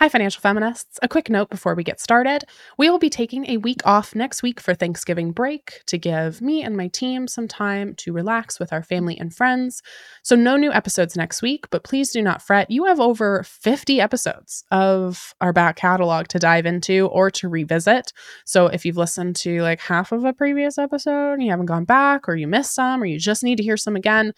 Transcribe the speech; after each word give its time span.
Hi, 0.00 0.08
financial 0.08 0.40
feminists. 0.40 0.98
A 1.02 1.08
quick 1.08 1.30
note 1.30 1.50
before 1.50 1.76
we 1.76 1.84
get 1.84 2.00
started. 2.00 2.42
We 2.76 2.90
will 2.90 2.98
be 2.98 3.08
taking 3.08 3.48
a 3.48 3.58
week 3.58 3.80
off 3.84 4.12
next 4.12 4.42
week 4.42 4.58
for 4.58 4.74
Thanksgiving 4.74 5.30
break 5.30 5.82
to 5.86 5.96
give 5.98 6.42
me 6.42 6.64
and 6.64 6.76
my 6.76 6.88
team 6.88 7.28
some 7.28 7.46
time 7.46 7.94
to 7.98 8.12
relax 8.12 8.58
with 8.58 8.72
our 8.72 8.82
family 8.82 9.16
and 9.16 9.32
friends. 9.32 9.82
So, 10.24 10.34
no 10.34 10.56
new 10.56 10.72
episodes 10.72 11.16
next 11.16 11.42
week, 11.42 11.66
but 11.70 11.84
please 11.84 12.10
do 12.10 12.22
not 12.22 12.42
fret. 12.42 12.72
You 12.72 12.86
have 12.86 12.98
over 12.98 13.44
50 13.44 14.00
episodes 14.00 14.64
of 14.72 15.32
our 15.40 15.52
back 15.52 15.76
catalog 15.76 16.26
to 16.28 16.40
dive 16.40 16.66
into 16.66 17.06
or 17.06 17.30
to 17.30 17.48
revisit. 17.48 18.12
So, 18.44 18.66
if 18.66 18.84
you've 18.84 18.96
listened 18.96 19.36
to 19.36 19.62
like 19.62 19.78
half 19.78 20.10
of 20.10 20.24
a 20.24 20.32
previous 20.32 20.76
episode 20.76 21.34
and 21.34 21.42
you 21.44 21.50
haven't 21.50 21.66
gone 21.66 21.84
back, 21.84 22.28
or 22.28 22.34
you 22.34 22.48
missed 22.48 22.74
some, 22.74 23.00
or 23.00 23.06
you 23.06 23.20
just 23.20 23.44
need 23.44 23.58
to 23.58 23.62
hear 23.62 23.76
some 23.76 23.94
again, 23.94 24.32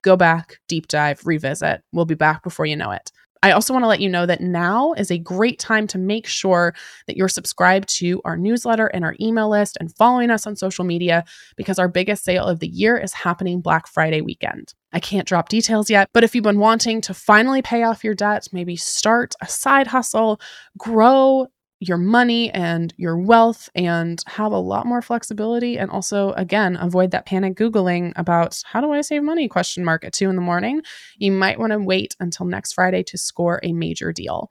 go 0.00 0.16
back, 0.16 0.56
deep 0.68 0.88
dive, 0.88 1.20
revisit. 1.26 1.82
We'll 1.92 2.06
be 2.06 2.14
back 2.14 2.42
before 2.42 2.64
you 2.64 2.76
know 2.76 2.92
it. 2.92 3.12
I 3.42 3.50
also 3.50 3.72
want 3.72 3.82
to 3.82 3.88
let 3.88 4.00
you 4.00 4.08
know 4.08 4.24
that 4.26 4.40
now 4.40 4.92
is 4.92 5.10
a 5.10 5.18
great 5.18 5.58
time 5.58 5.88
to 5.88 5.98
make 5.98 6.26
sure 6.26 6.74
that 7.06 7.16
you're 7.16 7.28
subscribed 7.28 7.88
to 7.96 8.20
our 8.24 8.36
newsletter 8.36 8.86
and 8.86 9.04
our 9.04 9.16
email 9.20 9.50
list 9.50 9.76
and 9.80 9.94
following 9.96 10.30
us 10.30 10.46
on 10.46 10.54
social 10.54 10.84
media 10.84 11.24
because 11.56 11.78
our 11.78 11.88
biggest 11.88 12.24
sale 12.24 12.44
of 12.44 12.60
the 12.60 12.68
year 12.68 12.96
is 12.96 13.12
happening 13.12 13.60
Black 13.60 13.88
Friday 13.88 14.20
weekend. 14.20 14.74
I 14.92 15.00
can't 15.00 15.26
drop 15.26 15.48
details 15.48 15.90
yet, 15.90 16.08
but 16.12 16.22
if 16.22 16.34
you've 16.34 16.44
been 16.44 16.58
wanting 16.58 17.00
to 17.02 17.14
finally 17.14 17.62
pay 17.62 17.82
off 17.82 18.04
your 18.04 18.14
debt, 18.14 18.46
maybe 18.52 18.76
start 18.76 19.34
a 19.40 19.48
side 19.48 19.86
hustle, 19.86 20.40
grow 20.78 21.48
your 21.82 21.98
money 21.98 22.48
and 22.52 22.94
your 22.96 23.18
wealth 23.18 23.68
and 23.74 24.22
have 24.28 24.52
a 24.52 24.56
lot 24.56 24.86
more 24.86 25.02
flexibility 25.02 25.76
and 25.76 25.90
also 25.90 26.30
again 26.34 26.76
avoid 26.76 27.10
that 27.10 27.26
panic 27.26 27.56
googling 27.56 28.12
about 28.14 28.62
how 28.64 28.80
do 28.80 28.92
i 28.92 29.00
save 29.00 29.22
money? 29.22 29.48
question 29.48 29.84
mark 29.84 30.04
at 30.04 30.12
two 30.12 30.30
in 30.30 30.36
the 30.36 30.42
morning. 30.42 30.80
You 31.18 31.32
might 31.32 31.58
want 31.58 31.72
to 31.72 31.78
wait 31.80 32.14
until 32.20 32.46
next 32.46 32.74
friday 32.74 33.02
to 33.04 33.18
score 33.18 33.58
a 33.64 33.72
major 33.72 34.12
deal 34.12 34.48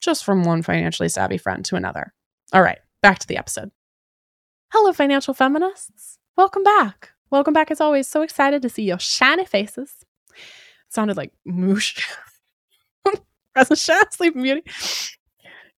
just 0.00 0.24
from 0.24 0.44
one 0.44 0.60
financially 0.60 1.08
savvy 1.08 1.38
friend 1.38 1.64
to 1.64 1.76
another. 1.76 2.12
All 2.52 2.62
right 2.62 2.78
back 3.00 3.18
to 3.20 3.26
the 3.26 3.38
episode. 3.38 3.70
Hello 4.70 4.92
financial 4.92 5.32
feminists. 5.32 6.18
Welcome 6.36 6.64
back. 6.64 7.12
Welcome 7.30 7.54
back 7.54 7.70
as 7.70 7.80
always. 7.80 8.08
So 8.08 8.20
excited 8.20 8.60
to 8.60 8.68
see 8.68 8.82
your 8.82 8.98
shiny 8.98 9.46
faces. 9.46 9.90
It 10.34 10.36
sounded 10.90 11.16
like 11.16 11.32
moosh. 11.46 12.02
Present 13.54 13.78
shine 13.78 14.10
sleeping 14.10 14.42
beauty 14.42 14.64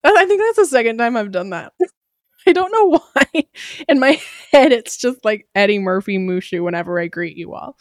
I 0.04 0.26
think 0.26 0.40
that's 0.40 0.56
the 0.56 0.66
second 0.66 0.98
time 0.98 1.16
I've 1.16 1.32
done 1.32 1.50
that. 1.50 1.72
I 2.46 2.52
don't 2.52 2.72
know 2.72 2.98
why. 2.98 3.44
In 3.88 3.98
my 3.98 4.20
head, 4.52 4.72
it's 4.72 4.96
just 4.96 5.24
like 5.24 5.48
Eddie 5.54 5.78
Murphy 5.78 6.18
Mushu 6.18 6.62
whenever 6.62 6.98
I 7.00 7.06
greet 7.06 7.36
you 7.36 7.54
all. 7.54 7.76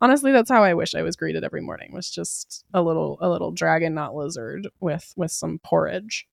Honestly, 0.00 0.32
that's 0.32 0.50
how 0.50 0.64
I 0.64 0.74
wish 0.74 0.94
I 0.94 1.02
was 1.02 1.16
greeted 1.16 1.44
every 1.44 1.60
morning. 1.60 1.92
Was 1.92 2.10
just 2.10 2.64
a 2.72 2.82
little 2.82 3.18
a 3.20 3.28
little 3.28 3.52
dragon, 3.52 3.94
not 3.94 4.14
lizard, 4.14 4.66
with 4.80 5.12
with 5.16 5.30
some 5.30 5.60
porridge. 5.62 6.26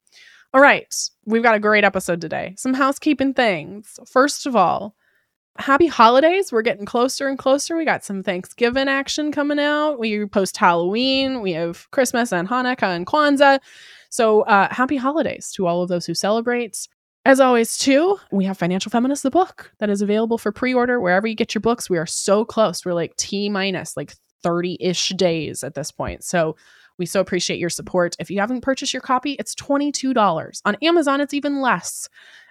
All 0.54 0.62
right, 0.62 0.94
we've 1.26 1.44
got 1.44 1.56
a 1.56 1.60
great 1.60 1.84
episode 1.84 2.22
today. 2.22 2.56
Some 2.58 2.74
housekeeping 2.74 3.34
things. 3.34 4.00
First 4.10 4.46
of 4.46 4.56
all, 4.56 4.96
happy 5.60 5.88
holidays. 5.88 6.52
We're 6.52 6.62
getting 6.62 6.86
closer 6.86 7.28
and 7.28 7.38
closer. 7.38 7.76
We 7.76 7.86
got 7.86 8.04
some 8.04 8.24
Thanksgiving 8.24 8.88
action 8.88 9.32
coming 9.32 9.60
out. 9.60 10.00
We 10.00 10.26
post 10.26 10.58
Halloween. 10.58 11.42
We 11.42 11.54
have 11.54 11.90
Christmas 11.92 12.32
and 12.32 12.48
Hanukkah 12.48 12.96
and 12.96 13.06
Kwanzaa. 13.06 13.60
So 14.10 14.42
uh, 14.44 14.74
happy 14.74 14.98
holidays 14.98 15.52
to 15.54 15.68
all 15.68 15.82
of 15.82 15.90
those 15.90 16.06
who 16.06 16.14
celebrate. 16.14 16.88
As 17.26 17.42
always, 17.42 17.78
too, 17.78 18.18
we 18.32 18.46
have 18.46 18.58
Financial 18.58 18.90
Feminist, 18.90 19.24
the 19.24 19.30
book 19.30 19.72
that 19.80 19.90
is 19.90 20.02
available 20.02 20.38
for 20.38 20.52
pre 20.52 20.74
order 20.74 21.02
wherever 21.02 21.28
you 21.28 21.36
get 21.36 21.54
your 21.54 21.62
books. 21.62 21.90
We 21.90 21.98
are 21.98 22.06
so 22.06 22.46
close. 22.46 22.86
We're 22.86 22.94
like 22.94 23.16
T 23.18 23.50
minus 23.50 23.98
like 23.98 24.14
30 24.44 24.78
ish 24.80 25.10
days 25.10 25.64
at 25.64 25.76
this 25.76 25.92
point. 25.92 26.24
So 26.24 26.56
we 26.98 27.06
so 27.06 27.20
appreciate 27.20 27.60
your 27.60 27.70
support. 27.70 28.16
If 28.20 28.32
you 28.32 28.40
haven't 28.40 28.62
purchased 28.62 28.94
your 28.94 29.02
copy, 29.02 29.34
it's 29.34 29.56
$22. 29.56 30.62
On 30.66 30.78
Amazon, 30.82 31.22
it's 31.22 31.34
even 31.34 31.62
less. 31.62 32.10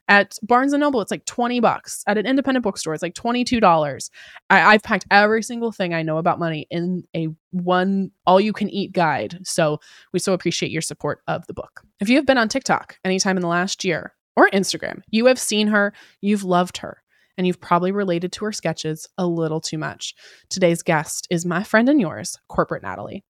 At 0.08 0.38
Barnes 0.42 0.72
and 0.72 0.80
Noble, 0.80 1.00
it's 1.00 1.10
like 1.10 1.24
20 1.24 1.60
bucks. 1.60 2.04
At 2.06 2.18
an 2.18 2.26
independent 2.26 2.62
bookstore, 2.62 2.94
it's 2.94 3.02
like 3.02 3.14
$22. 3.14 4.10
I, 4.50 4.74
I've 4.74 4.82
packed 4.82 5.06
every 5.10 5.42
single 5.42 5.72
thing 5.72 5.94
I 5.94 6.02
know 6.02 6.18
about 6.18 6.38
money 6.38 6.66
in 6.70 7.04
a 7.14 7.28
one 7.50 8.10
all 8.26 8.40
you 8.40 8.52
can 8.52 8.70
eat 8.70 8.92
guide. 8.92 9.38
So 9.44 9.80
we 10.12 10.18
so 10.18 10.32
appreciate 10.32 10.70
your 10.70 10.82
support 10.82 11.20
of 11.26 11.46
the 11.46 11.54
book. 11.54 11.82
If 12.00 12.08
you 12.08 12.16
have 12.16 12.26
been 12.26 12.38
on 12.38 12.48
TikTok 12.48 12.98
anytime 13.04 13.36
in 13.36 13.42
the 13.42 13.48
last 13.48 13.84
year 13.84 14.14
or 14.36 14.48
Instagram, 14.50 15.00
you 15.10 15.26
have 15.26 15.38
seen 15.38 15.68
her, 15.68 15.92
you've 16.20 16.44
loved 16.44 16.78
her 16.78 17.02
and 17.36 17.46
you've 17.46 17.60
probably 17.60 17.92
related 17.92 18.32
to 18.32 18.44
her 18.44 18.52
sketches 18.52 19.08
a 19.18 19.26
little 19.26 19.60
too 19.60 19.78
much. 19.78 20.14
Today's 20.48 20.82
guest 20.82 21.26
is 21.30 21.44
my 21.44 21.62
friend 21.62 21.88
and 21.88 22.00
yours, 22.00 22.38
Corporate 22.48 22.82
Natalie. 22.82 23.24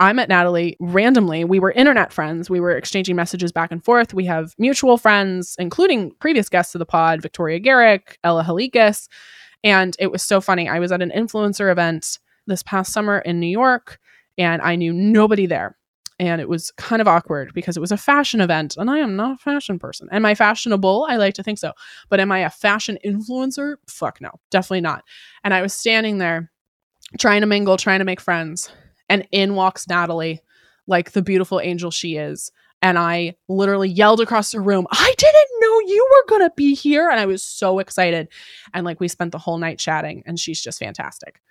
I 0.00 0.14
met 0.14 0.30
Natalie 0.30 0.78
randomly. 0.80 1.44
We 1.44 1.60
were 1.60 1.72
internet 1.72 2.10
friends. 2.10 2.48
We 2.48 2.58
were 2.58 2.70
exchanging 2.70 3.16
messages 3.16 3.52
back 3.52 3.70
and 3.70 3.84
forth. 3.84 4.14
We 4.14 4.24
have 4.24 4.54
mutual 4.58 4.96
friends, 4.96 5.56
including 5.58 6.12
previous 6.20 6.48
guests 6.48 6.74
of 6.74 6.78
the 6.78 6.86
pod, 6.86 7.20
Victoria 7.20 7.58
Garrick, 7.58 8.18
Ella 8.24 8.42
Halikas. 8.42 9.08
And 9.62 9.94
it 9.98 10.10
was 10.10 10.22
so 10.22 10.40
funny. 10.40 10.70
I 10.70 10.78
was 10.78 10.90
at 10.90 11.02
an 11.02 11.12
influencer 11.14 11.70
event 11.70 12.18
this 12.46 12.62
past 12.62 12.94
summer 12.94 13.18
in 13.18 13.40
New 13.40 13.46
York, 13.46 13.98
and 14.38 14.62
I 14.62 14.74
knew 14.74 14.94
nobody 14.94 15.44
there. 15.44 15.76
And 16.18 16.40
it 16.40 16.48
was 16.48 16.70
kind 16.72 17.02
of 17.02 17.08
awkward 17.08 17.52
because 17.52 17.76
it 17.76 17.80
was 17.80 17.92
a 17.92 17.98
fashion 17.98 18.40
event, 18.40 18.78
and 18.78 18.90
I 18.90 18.98
am 18.98 19.16
not 19.16 19.34
a 19.34 19.42
fashion 19.42 19.78
person. 19.78 20.08
Am 20.12 20.24
I 20.24 20.34
fashionable? 20.34 21.06
I 21.10 21.16
like 21.16 21.34
to 21.34 21.42
think 21.42 21.58
so. 21.58 21.72
But 22.08 22.20
am 22.20 22.32
I 22.32 22.38
a 22.38 22.50
fashion 22.50 22.98
influencer? 23.04 23.76
Fuck 23.86 24.22
no, 24.22 24.30
definitely 24.50 24.80
not. 24.80 25.04
And 25.44 25.52
I 25.52 25.60
was 25.60 25.74
standing 25.74 26.16
there 26.16 26.50
trying 27.18 27.42
to 27.42 27.46
mingle, 27.46 27.76
trying 27.76 27.98
to 27.98 28.04
make 28.06 28.20
friends 28.20 28.70
and 29.10 29.26
in 29.32 29.54
walks 29.56 29.86
Natalie, 29.88 30.40
like 30.86 31.10
the 31.10 31.20
beautiful 31.20 31.60
angel 31.60 31.90
she 31.90 32.16
is. 32.16 32.50
And 32.80 32.98
I 32.98 33.34
literally 33.48 33.90
yelled 33.90 34.20
across 34.20 34.52
the 34.52 34.60
room, 34.60 34.86
I 34.90 35.14
didn't 35.18 35.60
know 35.60 35.80
you 35.80 36.08
were 36.10 36.38
going 36.38 36.48
to 36.48 36.54
be 36.56 36.74
here. 36.74 37.10
And 37.10 37.20
I 37.20 37.26
was 37.26 37.42
so 37.42 37.78
excited. 37.78 38.28
And 38.72 38.86
like 38.86 39.00
we 39.00 39.08
spent 39.08 39.32
the 39.32 39.38
whole 39.38 39.58
night 39.58 39.78
chatting, 39.78 40.22
and 40.24 40.40
she's 40.40 40.62
just 40.62 40.78
fantastic. 40.78 41.42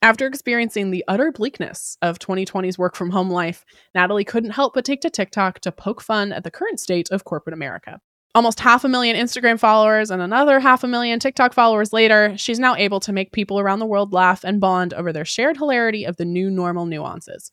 After 0.00 0.26
experiencing 0.26 0.90
the 0.90 1.04
utter 1.08 1.32
bleakness 1.32 1.98
of 2.00 2.18
2020's 2.18 2.78
work 2.78 2.94
from 2.94 3.10
home 3.10 3.30
life, 3.30 3.64
Natalie 3.94 4.24
couldn't 4.24 4.50
help 4.50 4.74
but 4.74 4.84
take 4.84 5.00
to 5.02 5.10
TikTok 5.10 5.60
to 5.60 5.72
poke 5.72 6.00
fun 6.00 6.32
at 6.32 6.44
the 6.44 6.50
current 6.50 6.80
state 6.80 7.10
of 7.10 7.24
corporate 7.24 7.54
America. 7.54 8.00
Almost 8.36 8.58
half 8.58 8.82
a 8.82 8.88
million 8.88 9.14
Instagram 9.16 9.60
followers 9.60 10.10
and 10.10 10.20
another 10.20 10.58
half 10.58 10.82
a 10.82 10.88
million 10.88 11.20
TikTok 11.20 11.52
followers 11.52 11.92
later, 11.92 12.34
she's 12.36 12.58
now 12.58 12.74
able 12.74 12.98
to 12.98 13.12
make 13.12 13.30
people 13.30 13.60
around 13.60 13.78
the 13.78 13.86
world 13.86 14.12
laugh 14.12 14.42
and 14.42 14.60
bond 14.60 14.92
over 14.92 15.12
their 15.12 15.24
shared 15.24 15.56
hilarity 15.56 16.04
of 16.04 16.16
the 16.16 16.24
new 16.24 16.50
normal 16.50 16.84
nuances. 16.84 17.52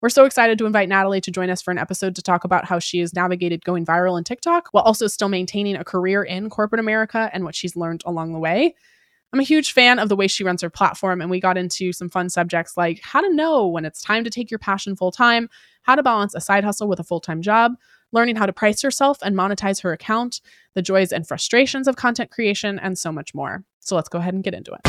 We're 0.00 0.08
so 0.08 0.24
excited 0.24 0.56
to 0.56 0.64
invite 0.64 0.88
Natalie 0.88 1.20
to 1.20 1.30
join 1.30 1.50
us 1.50 1.60
for 1.60 1.70
an 1.70 1.76
episode 1.76 2.16
to 2.16 2.22
talk 2.22 2.44
about 2.44 2.64
how 2.64 2.78
she 2.78 3.00
has 3.00 3.12
navigated 3.12 3.62
going 3.62 3.84
viral 3.84 4.16
in 4.16 4.24
TikTok 4.24 4.68
while 4.72 4.84
also 4.84 5.06
still 5.06 5.28
maintaining 5.28 5.76
a 5.76 5.84
career 5.84 6.22
in 6.22 6.48
corporate 6.48 6.80
America 6.80 7.28
and 7.34 7.44
what 7.44 7.54
she's 7.54 7.76
learned 7.76 8.02
along 8.06 8.32
the 8.32 8.38
way. 8.38 8.74
I'm 9.34 9.40
a 9.40 9.44
huge 9.44 9.72
fan 9.72 9.98
of 9.98 10.08
the 10.08 10.16
way 10.16 10.28
she 10.28 10.44
runs 10.44 10.62
her 10.62 10.70
platform, 10.70 11.20
and 11.20 11.30
we 11.30 11.40
got 11.40 11.56
into 11.56 11.92
some 11.92 12.08
fun 12.08 12.30
subjects 12.30 12.76
like 12.76 13.00
how 13.02 13.20
to 13.20 13.34
know 13.34 13.66
when 13.66 13.84
it's 13.84 14.02
time 14.02 14.24
to 14.24 14.30
take 14.30 14.50
your 14.50 14.58
passion 14.58 14.96
full 14.96 15.12
time, 15.12 15.48
how 15.82 15.94
to 15.94 16.02
balance 16.02 16.34
a 16.34 16.40
side 16.40 16.64
hustle 16.64 16.88
with 16.88 17.00
a 17.00 17.04
full 17.04 17.20
time 17.20 17.42
job, 17.42 17.72
learning 18.12 18.36
how 18.36 18.46
to 18.46 18.52
price 18.52 18.82
herself 18.82 19.18
and 19.22 19.34
monetize 19.34 19.82
her 19.82 19.92
account, 19.92 20.40
the 20.74 20.82
joys 20.82 21.12
and 21.12 21.26
frustrations 21.26 21.88
of 21.88 21.96
content 21.96 22.30
creation, 22.30 22.78
and 22.78 22.96
so 22.96 23.10
much 23.10 23.34
more. 23.34 23.64
So 23.80 23.96
let's 23.96 24.08
go 24.08 24.18
ahead 24.18 24.34
and 24.34 24.44
get 24.44 24.54
into 24.54 24.72
it. 24.72 24.80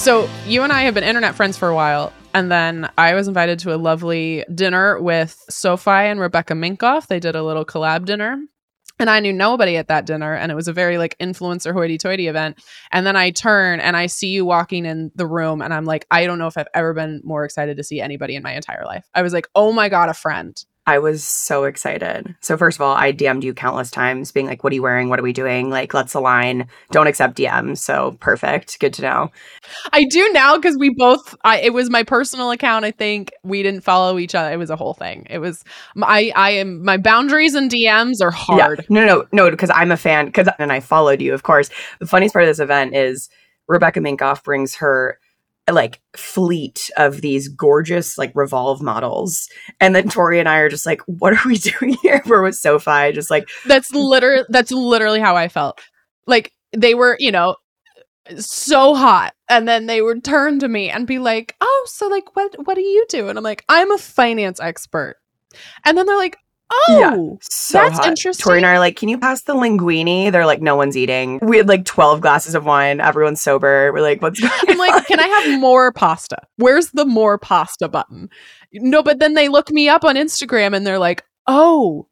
So 0.00 0.30
you 0.46 0.62
and 0.62 0.72
I 0.72 0.82
have 0.82 0.94
been 0.94 1.04
internet 1.04 1.34
friends 1.34 1.58
for 1.58 1.68
a 1.68 1.74
while. 1.74 2.10
And 2.32 2.50
then 2.50 2.88
I 2.96 3.14
was 3.14 3.28
invited 3.28 3.58
to 3.60 3.74
a 3.74 3.76
lovely 3.76 4.44
dinner 4.54 4.98
with 5.00 5.44
SoFi 5.50 5.90
and 5.90 6.18
Rebecca 6.20 6.54
Minkoff. 6.54 7.08
They 7.08 7.20
did 7.20 7.36
a 7.36 7.42
little 7.42 7.64
collab 7.66 8.06
dinner. 8.06 8.40
And 9.00 9.08
I 9.08 9.18
knew 9.18 9.32
nobody 9.32 9.78
at 9.78 9.88
that 9.88 10.04
dinner, 10.04 10.34
and 10.34 10.52
it 10.52 10.54
was 10.54 10.68
a 10.68 10.74
very 10.74 10.98
like 10.98 11.16
influencer 11.18 11.72
hoity 11.72 11.96
toity 11.96 12.28
event. 12.28 12.62
And 12.92 13.06
then 13.06 13.16
I 13.16 13.30
turn 13.30 13.80
and 13.80 13.96
I 13.96 14.06
see 14.06 14.28
you 14.28 14.44
walking 14.44 14.84
in 14.84 15.10
the 15.14 15.26
room, 15.26 15.62
and 15.62 15.72
I'm 15.72 15.86
like, 15.86 16.06
I 16.10 16.26
don't 16.26 16.38
know 16.38 16.46
if 16.46 16.58
I've 16.58 16.68
ever 16.74 16.92
been 16.92 17.22
more 17.24 17.44
excited 17.44 17.78
to 17.78 17.82
see 17.82 18.00
anybody 18.00 18.36
in 18.36 18.42
my 18.42 18.52
entire 18.52 18.84
life. 18.84 19.08
I 19.14 19.22
was 19.22 19.32
like, 19.32 19.48
oh 19.54 19.72
my 19.72 19.88
God, 19.88 20.10
a 20.10 20.14
friend. 20.14 20.62
I 20.90 20.98
was 20.98 21.22
so 21.22 21.64
excited. 21.64 22.34
So 22.40 22.56
first 22.56 22.76
of 22.76 22.82
all, 22.82 22.96
I 22.96 23.12
DM'd 23.12 23.44
you 23.44 23.54
countless 23.54 23.92
times, 23.92 24.32
being 24.32 24.46
like, 24.46 24.64
"What 24.64 24.72
are 24.72 24.74
you 24.74 24.82
wearing? 24.82 25.08
What 25.08 25.20
are 25.20 25.22
we 25.22 25.32
doing? 25.32 25.70
Like, 25.70 25.94
let's 25.94 26.14
align. 26.14 26.66
Don't 26.90 27.06
accept 27.06 27.36
DMs." 27.36 27.78
So 27.78 28.16
perfect. 28.18 28.80
Good 28.80 28.92
to 28.94 29.02
know. 29.02 29.30
I 29.92 30.02
do 30.02 30.28
now 30.32 30.56
because 30.56 30.76
we 30.80 30.92
both. 30.96 31.36
I, 31.44 31.60
it 31.60 31.72
was 31.72 31.90
my 31.90 32.02
personal 32.02 32.50
account. 32.50 32.84
I 32.84 32.90
think 32.90 33.32
we 33.44 33.62
didn't 33.62 33.82
follow 33.82 34.18
each 34.18 34.34
other. 34.34 34.52
It 34.52 34.56
was 34.56 34.70
a 34.70 34.74
whole 34.74 34.94
thing. 34.94 35.28
It 35.30 35.38
was. 35.38 35.62
I. 36.02 36.32
I 36.34 36.50
am. 36.52 36.84
My 36.84 36.96
boundaries 36.96 37.54
and 37.54 37.70
DMs 37.70 38.20
are 38.20 38.32
hard. 38.32 38.80
Yeah. 38.80 38.84
No, 38.88 39.06
no, 39.06 39.26
no. 39.30 39.48
Because 39.48 39.70
I'm 39.70 39.92
a 39.92 39.96
fan. 39.96 40.26
Because 40.26 40.48
and 40.58 40.72
I 40.72 40.80
followed 40.80 41.20
you, 41.20 41.34
of 41.34 41.44
course. 41.44 41.70
The 42.00 42.06
funniest 42.06 42.32
part 42.32 42.42
of 42.42 42.48
this 42.48 42.58
event 42.58 42.96
is 42.96 43.30
Rebecca 43.68 44.00
Minkoff 44.00 44.42
brings 44.42 44.74
her 44.74 45.20
like 45.70 46.00
fleet 46.16 46.90
of 46.96 47.20
these 47.20 47.48
gorgeous 47.48 48.18
like 48.18 48.32
revolve 48.34 48.82
models. 48.82 49.48
And 49.80 49.94
then 49.94 50.08
tori 50.08 50.38
and 50.38 50.48
i 50.48 50.58
are 50.58 50.68
just 50.68 50.86
like 50.86 51.00
what 51.06 51.32
are 51.32 51.48
we 51.48 51.58
doing 51.58 51.96
here? 52.02 52.22
We're 52.26 52.42
with 52.42 52.56
SoFi 52.56 53.12
just 53.12 53.30
like 53.30 53.48
that's 53.66 53.92
literally 53.92 54.44
that's 54.48 54.72
literally 54.72 55.20
how 55.20 55.36
i 55.36 55.48
felt. 55.48 55.80
Like 56.26 56.52
they 56.72 56.94
were 56.94 57.16
you 57.18 57.32
know 57.32 57.56
so 58.38 58.94
hot. 58.94 59.34
And 59.48 59.66
then 59.66 59.86
they 59.86 60.02
would 60.02 60.22
turn 60.22 60.60
to 60.60 60.68
me 60.68 60.90
and 60.90 61.06
be 61.06 61.18
like 61.18 61.56
oh 61.60 61.86
so 61.88 62.08
like 62.08 62.36
what 62.36 62.54
what 62.66 62.74
do 62.74 62.82
you 62.82 63.04
do 63.08 63.28
and 63.28 63.36
i'm 63.36 63.44
like 63.44 63.64
i'm 63.68 63.90
a 63.90 63.98
finance 63.98 64.60
expert. 64.60 65.16
And 65.84 65.98
then 65.98 66.06
they're 66.06 66.16
like 66.16 66.38
Oh, 66.72 66.98
yeah, 67.00 67.36
so 67.42 67.78
that's 67.78 67.98
hot. 67.98 68.06
interesting. 68.06 68.44
Tori 68.44 68.58
and 68.58 68.66
I 68.66 68.74
are 68.74 68.78
like, 68.78 68.96
can 68.96 69.08
you 69.08 69.18
pass 69.18 69.42
the 69.42 69.54
linguine? 69.54 70.30
They're 70.30 70.46
like, 70.46 70.62
no 70.62 70.76
one's 70.76 70.96
eating. 70.96 71.40
We 71.42 71.56
had 71.56 71.68
like 71.68 71.84
12 71.84 72.20
glasses 72.20 72.54
of 72.54 72.64
wine. 72.64 73.00
Everyone's 73.00 73.40
sober. 73.40 73.92
We're 73.92 74.02
like, 74.02 74.22
what's 74.22 74.38
going 74.38 74.52
on? 74.52 74.70
I'm 74.70 74.78
like, 74.78 75.06
can 75.06 75.18
I 75.18 75.26
have 75.26 75.60
more 75.60 75.92
pasta? 75.92 76.38
Where's 76.56 76.90
the 76.90 77.04
more 77.04 77.38
pasta 77.38 77.88
button? 77.88 78.28
No, 78.72 79.02
but 79.02 79.18
then 79.18 79.34
they 79.34 79.48
look 79.48 79.70
me 79.70 79.88
up 79.88 80.04
on 80.04 80.14
Instagram 80.14 80.76
and 80.76 80.86
they're 80.86 80.98
like, 80.98 81.24
oh, 81.46 82.06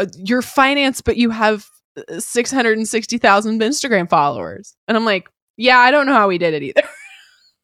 uh, 0.00 0.06
you're 0.18 0.42
finance, 0.42 1.00
but 1.00 1.16
you 1.16 1.30
have 1.30 1.66
uh, 1.96 2.20
660,000 2.20 3.60
Instagram 3.60 4.08
followers. 4.08 4.74
And 4.86 4.96
I'm 4.96 5.04
like, 5.04 5.30
yeah, 5.56 5.78
I 5.78 5.90
don't 5.90 6.06
know 6.06 6.14
how 6.14 6.28
we 6.28 6.38
did 6.38 6.52
it 6.54 6.62
either. 6.62 6.88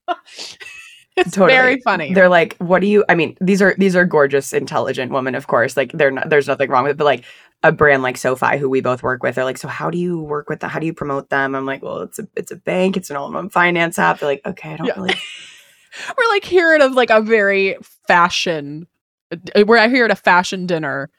it's 1.27 1.37
totally. 1.37 1.53
very 1.53 1.81
funny. 1.81 2.15
They're 2.15 2.29
like, 2.29 2.57
what 2.59 2.81
do 2.81 2.87
you? 2.87 3.05
I 3.09 3.15
mean, 3.15 3.37
these 3.41 3.61
are 3.61 3.75
these 3.79 3.95
are 3.95 4.05
gorgeous, 4.05 4.53
intelligent 4.53 5.13
women, 5.13 5.35
of 5.35 5.47
course. 5.47 5.77
Like, 5.77 5.93
they're 5.93 6.11
not, 6.11 6.29
there's 6.29 6.49
nothing 6.49 6.71
wrong 6.71 6.85
with 6.85 6.93
it, 6.93 6.97
but 6.97 7.05
like 7.05 7.25
a 7.63 7.73
brand 7.73 8.03
like 8.03 8.17
SoFi, 8.17 8.57
who 8.57 8.69
we 8.69 8.81
both 8.81 9.03
work 9.03 9.23
with, 9.23 9.35
they're 9.35 9.45
like, 9.45 9.59
so 9.59 9.69
how 9.69 9.91
do 9.91 9.99
you 9.99 10.21
work 10.21 10.49
with 10.49 10.61
them? 10.61 10.71
How 10.71 10.79
do 10.79 10.87
you 10.87 10.95
promote 10.95 11.29
them? 11.29 11.55
I'm 11.55 11.67
like, 11.67 11.83
well, 11.83 11.99
it's 11.99 12.19
a 12.19 12.27
it's 12.37 12.51
a 12.51 12.57
bank, 12.57 12.97
it's 12.97 13.11
an 13.11 13.17
all-in-one 13.17 13.51
finance 13.51 13.99
app. 13.99 14.19
They're 14.19 14.29
like, 14.29 14.47
okay, 14.47 14.73
I 14.73 14.77
don't 14.77 14.87
yeah. 14.87 14.95
really. 14.97 15.15
We're 16.17 16.29
like 16.31 16.45
hearing 16.45 16.83
of 16.83 16.93
like 16.93 17.11
a 17.11 17.21
very 17.21 17.77
fashion. 18.07 18.87
Uh, 19.33 19.65
we're 19.67 19.89
here 19.89 20.05
at 20.05 20.13
a 20.13 20.17
fashion 20.17 20.67
dinner 20.67 21.11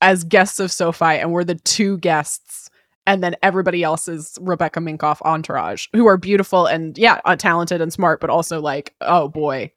as 0.00 0.24
guests 0.24 0.60
of 0.60 0.72
SoFi, 0.72 1.16
and 1.16 1.30
we're 1.30 1.44
the 1.44 1.54
two 1.54 1.98
guests 1.98 2.43
and 3.06 3.22
then 3.22 3.36
everybody 3.42 3.82
else 3.82 4.08
is 4.08 4.38
Rebecca 4.40 4.80
Minkoff 4.80 5.20
entourage, 5.22 5.88
who 5.92 6.06
are 6.06 6.16
beautiful 6.16 6.66
and 6.66 6.96
yeah, 6.96 7.20
uh, 7.24 7.36
talented 7.36 7.80
and 7.80 7.92
smart, 7.92 8.20
but 8.20 8.30
also 8.30 8.60
like, 8.60 8.94
oh 9.00 9.28
boy, 9.28 9.70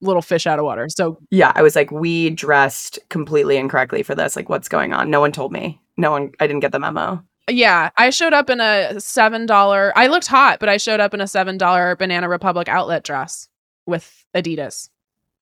little 0.00 0.22
fish 0.22 0.46
out 0.46 0.58
of 0.58 0.64
water. 0.64 0.88
So 0.88 1.18
yeah, 1.30 1.52
I 1.54 1.62
was 1.62 1.76
like, 1.76 1.90
we 1.90 2.30
dressed 2.30 2.98
completely 3.08 3.56
incorrectly 3.56 4.02
for 4.02 4.14
this. 4.14 4.36
Like, 4.36 4.48
what's 4.48 4.68
going 4.68 4.92
on? 4.92 5.10
No 5.10 5.20
one 5.20 5.32
told 5.32 5.52
me. 5.52 5.80
No 5.96 6.10
one. 6.10 6.32
I 6.40 6.46
didn't 6.46 6.60
get 6.60 6.72
the 6.72 6.78
memo. 6.78 7.22
Yeah, 7.48 7.90
I 7.96 8.10
showed 8.10 8.32
up 8.32 8.48
in 8.48 8.60
a 8.60 9.00
seven 9.00 9.46
dollar. 9.46 9.92
I 9.96 10.06
looked 10.06 10.28
hot, 10.28 10.60
but 10.60 10.68
I 10.68 10.76
showed 10.76 11.00
up 11.00 11.14
in 11.14 11.20
a 11.20 11.26
seven 11.26 11.58
dollar 11.58 11.96
Banana 11.96 12.28
Republic 12.28 12.68
outlet 12.68 13.02
dress 13.04 13.48
with 13.86 14.24
Adidas. 14.34 14.88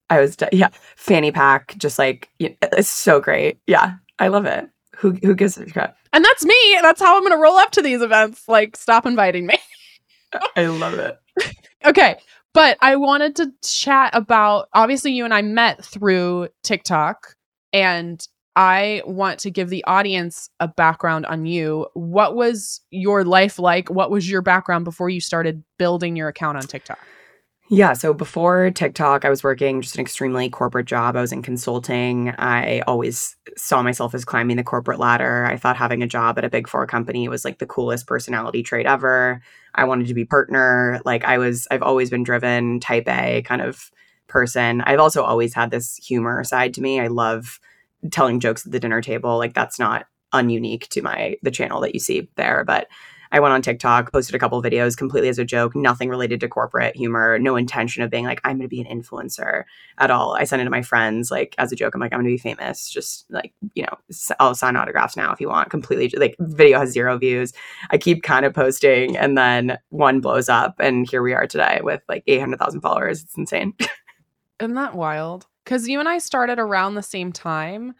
I 0.09 0.19
was 0.19 0.35
yeah, 0.51 0.69
fanny 0.95 1.31
pack, 1.31 1.75
just 1.77 1.99
like 1.99 2.29
it's 2.39 2.89
so 2.89 3.19
great. 3.19 3.59
Yeah, 3.67 3.95
I 4.17 4.29
love 4.29 4.45
it. 4.45 4.67
Who 4.99 5.11
who 5.23 5.33
gives 5.33 5.57
a 5.57 5.65
crap? 5.65 5.95
And 6.11 6.25
that's 6.25 6.45
me. 6.45 6.77
That's 6.81 7.01
how 7.01 7.15
I'm 7.15 7.21
going 7.21 7.31
to 7.31 7.41
roll 7.41 7.57
up 7.57 7.71
to 7.71 7.81
these 7.81 8.01
events. 8.01 8.47
Like, 8.47 8.75
stop 8.75 9.05
inviting 9.05 9.45
me. 9.45 9.57
I 10.55 10.67
love 10.67 10.95
it. 10.95 11.17
okay. 11.85 12.17
But 12.53 12.77
I 12.81 12.95
wanted 12.95 13.35
to 13.37 13.53
chat 13.63 14.11
about 14.13 14.67
obviously, 14.73 15.13
you 15.13 15.23
and 15.23 15.33
I 15.33 15.41
met 15.41 15.83
through 15.85 16.49
TikTok, 16.63 17.35
and 17.71 18.25
I 18.55 19.03
want 19.05 19.39
to 19.41 19.51
give 19.51 19.69
the 19.69 19.85
audience 19.85 20.49
a 20.59 20.67
background 20.67 21.25
on 21.27 21.45
you. 21.45 21.87
What 21.93 22.35
was 22.35 22.81
your 22.91 23.23
life 23.23 23.57
like? 23.57 23.89
What 23.89 24.11
was 24.11 24.29
your 24.29 24.41
background 24.41 24.83
before 24.83 25.09
you 25.09 25.21
started 25.21 25.63
building 25.77 26.17
your 26.17 26.27
account 26.27 26.57
on 26.57 26.63
TikTok? 26.63 26.99
Yeah. 27.71 27.93
So 27.93 28.15
before 28.15 28.71
TikTok, 28.71 29.25
I 29.25 29.29
was 29.29 29.43
working 29.43 29.81
just 29.81 29.93
an 29.93 30.01
extremely 30.01 30.49
corporate 30.49 30.87
job. 30.87 31.15
I 31.15 31.21
was 31.21 31.31
in 31.31 31.43
consulting. 31.43 32.29
I 32.39 32.79
always 32.87 33.37
saw 33.57 33.83
myself 33.83 34.15
as 34.15 34.25
climbing 34.25 34.57
the 34.57 34.63
corporate 34.63 34.97
ladder. 34.97 35.45
I 35.45 35.55
thought 35.55 35.77
having 35.77 36.01
a 36.01 36.07
job 36.07 36.39
at 36.39 36.43
a 36.43 36.49
big 36.49 36.67
four 36.67 36.87
company 36.87 37.27
was 37.27 37.45
like 37.45 37.59
the 37.59 37.67
coolest 37.67 38.07
personality 38.07 38.63
trait 38.63 38.87
ever. 38.87 39.43
I 39.75 39.83
wanted 39.83 40.07
to 40.07 40.15
be 40.15 40.25
partner. 40.25 40.99
Like 41.05 41.23
I 41.25 41.37
was, 41.37 41.67
I've 41.69 41.83
always 41.83 42.09
been 42.09 42.23
driven, 42.23 42.79
type 42.79 43.07
A 43.07 43.43
kind 43.43 43.61
of 43.61 43.91
person. 44.25 44.81
I've 44.81 44.99
also 44.99 45.21
always 45.21 45.53
had 45.53 45.69
this 45.69 45.95
humor 45.97 46.43
side 46.43 46.73
to 46.73 46.81
me. 46.81 46.99
I 46.99 47.05
love 47.05 47.59
telling 48.09 48.39
jokes 48.39 48.65
at 48.65 48.71
the 48.71 48.79
dinner 48.79 49.01
table. 49.01 49.37
Like 49.37 49.53
that's 49.53 49.77
not 49.77 50.07
ununique 50.33 50.87
to 50.87 51.03
my 51.03 51.37
the 51.43 51.51
channel 51.51 51.81
that 51.81 51.93
you 51.93 51.99
see 51.99 52.29
there, 52.35 52.63
but 52.63 52.87
I 53.31 53.39
went 53.39 53.53
on 53.53 53.61
TikTok, 53.61 54.11
posted 54.11 54.33
a 54.33 54.39
couple 54.39 54.61
videos 54.61 54.97
completely 54.97 55.29
as 55.29 55.37
a 55.37 55.45
joke, 55.45 55.75
nothing 55.75 56.09
related 56.09 56.39
to 56.39 56.47
corporate 56.47 56.95
humor, 56.95 57.37
no 57.37 57.55
intention 57.55 58.01
of 58.01 58.09
being 58.09 58.25
like, 58.25 58.41
I'm 58.43 58.57
going 58.57 58.63
to 58.63 58.67
be 58.67 58.81
an 58.81 58.87
influencer 58.87 59.63
at 59.99 60.09
all. 60.09 60.33
I 60.33 60.45
sent 60.45 60.61
it 60.61 60.65
to 60.65 60.71
my 60.71 60.81
friends, 60.81 61.29
like, 61.29 61.53
as 61.57 61.71
a 61.71 61.75
joke. 61.75 61.93
I'm 61.93 62.01
like, 62.01 62.11
I'm 62.11 62.19
going 62.19 62.35
to 62.35 62.43
be 62.43 62.49
famous. 62.49 62.89
Just 62.89 63.25
like, 63.29 63.53
you 63.75 63.83
know, 63.83 63.97
I'll 64.39 64.55
sign 64.55 64.75
autographs 64.75 65.15
now 65.15 65.31
if 65.31 65.39
you 65.39 65.49
want. 65.49 65.69
Completely, 65.69 66.09
like, 66.19 66.35
video 66.39 66.79
has 66.79 66.91
zero 66.91 67.17
views. 67.17 67.53
I 67.91 67.97
keep 67.97 68.23
kind 68.23 68.45
of 68.45 68.53
posting, 68.53 69.15
and 69.15 69.37
then 69.37 69.77
one 69.89 70.21
blows 70.21 70.49
up. 70.49 70.75
And 70.79 71.07
here 71.09 71.21
we 71.21 71.33
are 71.33 71.45
today 71.45 71.81
with 71.83 72.01
like 72.09 72.23
800,000 72.25 72.81
followers. 72.81 73.23
It's 73.23 73.37
insane. 73.37 73.73
Isn't 74.59 74.75
that 74.75 74.95
wild? 74.95 75.45
Because 75.63 75.87
you 75.87 75.99
and 75.99 76.09
I 76.09 76.17
started 76.17 76.57
around 76.57 76.95
the 76.95 77.03
same 77.03 77.31
time 77.31 77.93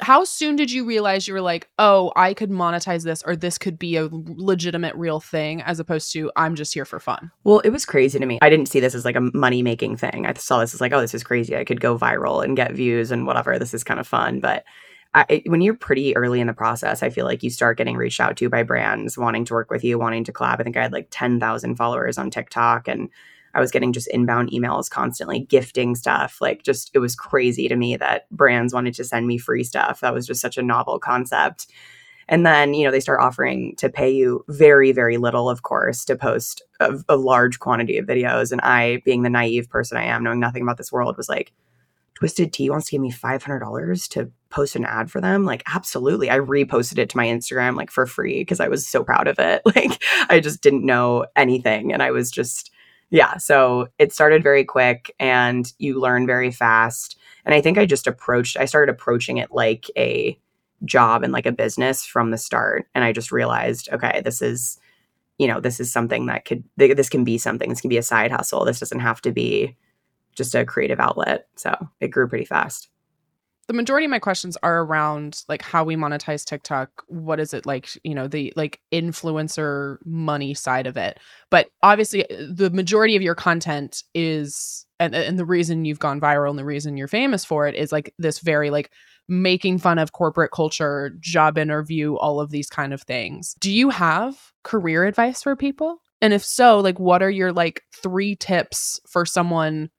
how 0.00 0.24
soon 0.24 0.56
did 0.56 0.72
you 0.72 0.84
realize 0.84 1.28
you 1.28 1.34
were 1.34 1.40
like, 1.40 1.68
oh, 1.78 2.12
I 2.16 2.34
could 2.34 2.50
monetize 2.50 3.04
this 3.04 3.22
or 3.22 3.36
this 3.36 3.58
could 3.58 3.78
be 3.78 3.96
a 3.96 4.08
legitimate 4.10 4.94
real 4.96 5.20
thing 5.20 5.62
as 5.62 5.78
opposed 5.78 6.12
to 6.12 6.32
I'm 6.36 6.54
just 6.54 6.74
here 6.74 6.84
for 6.84 6.98
fun? 6.98 7.30
Well, 7.44 7.60
it 7.60 7.70
was 7.70 7.84
crazy 7.84 8.18
to 8.18 8.26
me. 8.26 8.38
I 8.42 8.50
didn't 8.50 8.68
see 8.68 8.80
this 8.80 8.94
as 8.94 9.04
like 9.04 9.16
a 9.16 9.30
money 9.34 9.62
making 9.62 9.96
thing. 9.96 10.26
I 10.26 10.32
saw 10.34 10.60
this 10.60 10.74
as 10.74 10.80
like, 10.80 10.92
oh, 10.92 11.00
this 11.00 11.14
is 11.14 11.22
crazy. 11.22 11.56
I 11.56 11.64
could 11.64 11.80
go 11.80 11.96
viral 11.96 12.42
and 12.42 12.56
get 12.56 12.72
views 12.72 13.10
and 13.10 13.26
whatever. 13.26 13.58
This 13.58 13.74
is 13.74 13.84
kind 13.84 14.00
of 14.00 14.06
fun. 14.08 14.40
But 14.40 14.64
I, 15.14 15.42
when 15.46 15.60
you're 15.60 15.74
pretty 15.76 16.16
early 16.16 16.40
in 16.40 16.46
the 16.46 16.54
process, 16.54 17.02
I 17.02 17.10
feel 17.10 17.26
like 17.26 17.42
you 17.42 17.50
start 17.50 17.76
getting 17.76 17.96
reached 17.96 18.20
out 18.20 18.36
to 18.38 18.48
by 18.48 18.62
brands 18.62 19.18
wanting 19.18 19.44
to 19.46 19.54
work 19.54 19.70
with 19.70 19.84
you, 19.84 19.98
wanting 19.98 20.24
to 20.24 20.32
collab. 20.32 20.58
I 20.58 20.62
think 20.62 20.76
I 20.76 20.82
had 20.82 20.92
like 20.92 21.08
10,000 21.10 21.76
followers 21.76 22.16
on 22.18 22.30
TikTok 22.30 22.88
and 22.88 23.10
I 23.54 23.60
was 23.60 23.70
getting 23.70 23.92
just 23.92 24.08
inbound 24.08 24.50
emails 24.50 24.90
constantly, 24.90 25.40
gifting 25.40 25.94
stuff. 25.94 26.38
Like, 26.40 26.62
just 26.62 26.90
it 26.94 26.98
was 26.98 27.14
crazy 27.14 27.68
to 27.68 27.76
me 27.76 27.96
that 27.96 28.28
brands 28.30 28.72
wanted 28.72 28.94
to 28.94 29.04
send 29.04 29.26
me 29.26 29.38
free 29.38 29.64
stuff. 29.64 30.00
That 30.00 30.14
was 30.14 30.26
just 30.26 30.40
such 30.40 30.56
a 30.56 30.62
novel 30.62 30.98
concept. 30.98 31.66
And 32.28 32.46
then, 32.46 32.72
you 32.72 32.84
know, 32.84 32.90
they 32.90 33.00
start 33.00 33.20
offering 33.20 33.74
to 33.76 33.90
pay 33.90 34.10
you 34.10 34.44
very, 34.48 34.92
very 34.92 35.18
little, 35.18 35.50
of 35.50 35.62
course, 35.62 36.04
to 36.06 36.16
post 36.16 36.62
a, 36.80 36.98
a 37.08 37.16
large 37.16 37.58
quantity 37.58 37.98
of 37.98 38.06
videos. 38.06 38.52
And 38.52 38.60
I, 38.60 39.02
being 39.04 39.22
the 39.22 39.30
naive 39.30 39.68
person 39.68 39.98
I 39.98 40.04
am, 40.04 40.22
knowing 40.22 40.40
nothing 40.40 40.62
about 40.62 40.78
this 40.78 40.92
world, 40.92 41.16
was 41.16 41.28
like, 41.28 41.52
Twisted 42.14 42.52
Tea 42.52 42.70
wants 42.70 42.86
to 42.86 42.92
give 42.92 43.00
me 43.00 43.10
$500 43.10 44.08
to 44.10 44.30
post 44.48 44.76
an 44.76 44.84
ad 44.84 45.10
for 45.10 45.20
them. 45.20 45.44
Like, 45.44 45.64
absolutely. 45.66 46.30
I 46.30 46.38
reposted 46.38 46.98
it 46.98 47.08
to 47.10 47.16
my 47.16 47.26
Instagram, 47.26 47.76
like, 47.76 47.90
for 47.90 48.06
free 48.06 48.40
because 48.40 48.60
I 48.60 48.68
was 48.68 48.86
so 48.86 49.02
proud 49.02 49.26
of 49.26 49.38
it. 49.38 49.62
Like, 49.74 50.02
I 50.28 50.38
just 50.38 50.62
didn't 50.62 50.86
know 50.86 51.26
anything. 51.34 51.92
And 51.92 52.02
I 52.02 52.12
was 52.12 52.30
just, 52.30 52.70
yeah, 53.12 53.36
so 53.36 53.88
it 53.98 54.10
started 54.10 54.42
very 54.42 54.64
quick 54.64 55.14
and 55.20 55.70
you 55.78 56.00
learn 56.00 56.26
very 56.26 56.50
fast. 56.50 57.18
And 57.44 57.54
I 57.54 57.60
think 57.60 57.76
I 57.76 57.84
just 57.84 58.06
approached, 58.06 58.56
I 58.56 58.64
started 58.64 58.90
approaching 58.90 59.36
it 59.36 59.52
like 59.52 59.90
a 59.98 60.38
job 60.86 61.22
and 61.22 61.30
like 61.30 61.44
a 61.44 61.52
business 61.52 62.06
from 62.06 62.30
the 62.30 62.38
start. 62.38 62.86
And 62.94 63.04
I 63.04 63.12
just 63.12 63.30
realized, 63.30 63.90
okay, 63.92 64.22
this 64.24 64.40
is, 64.40 64.78
you 65.36 65.46
know, 65.46 65.60
this 65.60 65.78
is 65.78 65.92
something 65.92 66.24
that 66.26 66.46
could, 66.46 66.64
this 66.78 67.10
can 67.10 67.22
be 67.22 67.36
something. 67.36 67.68
This 67.68 67.82
can 67.82 67.90
be 67.90 67.98
a 67.98 68.02
side 68.02 68.32
hustle. 68.32 68.64
This 68.64 68.80
doesn't 68.80 69.00
have 69.00 69.20
to 69.22 69.30
be 69.30 69.76
just 70.34 70.54
a 70.54 70.64
creative 70.64 70.98
outlet. 70.98 71.48
So 71.54 71.76
it 72.00 72.08
grew 72.08 72.26
pretty 72.26 72.46
fast. 72.46 72.88
The 73.68 73.74
majority 73.74 74.04
of 74.04 74.10
my 74.10 74.18
questions 74.18 74.56
are 74.62 74.82
around 74.82 75.44
like 75.48 75.62
how 75.62 75.84
we 75.84 75.96
monetize 75.96 76.44
TikTok. 76.44 76.90
What 77.06 77.40
is 77.40 77.54
it 77.54 77.64
like, 77.64 77.88
you 78.02 78.14
know, 78.14 78.26
the 78.26 78.52
like 78.56 78.80
influencer 78.92 79.98
money 80.04 80.54
side 80.54 80.86
of 80.86 80.96
it. 80.96 81.18
But 81.50 81.68
obviously 81.82 82.28
uh, 82.28 82.46
the 82.52 82.70
majority 82.70 83.16
of 83.16 83.22
your 83.22 83.34
content 83.34 84.02
is 84.14 84.86
and 84.98 85.14
and 85.14 85.38
the 85.38 85.44
reason 85.44 85.84
you've 85.84 85.98
gone 85.98 86.20
viral 86.20 86.50
and 86.50 86.58
the 86.58 86.64
reason 86.64 86.96
you're 86.96 87.08
famous 87.08 87.44
for 87.44 87.68
it 87.68 87.74
is 87.74 87.92
like 87.92 88.12
this 88.18 88.40
very 88.40 88.70
like 88.70 88.90
making 89.28 89.78
fun 89.78 89.98
of 89.98 90.12
corporate 90.12 90.50
culture, 90.50 91.16
job 91.20 91.56
interview, 91.56 92.16
all 92.16 92.40
of 92.40 92.50
these 92.50 92.68
kind 92.68 92.92
of 92.92 93.02
things. 93.02 93.54
Do 93.60 93.72
you 93.72 93.90
have 93.90 94.36
career 94.64 95.04
advice 95.04 95.42
for 95.42 95.56
people? 95.56 95.98
And 96.20 96.32
if 96.32 96.44
so, 96.44 96.78
like 96.80 96.98
what 96.98 97.22
are 97.22 97.30
your 97.30 97.52
like 97.52 97.82
three 97.94 98.36
tips 98.36 99.00
for 99.08 99.24
someone 99.24 99.90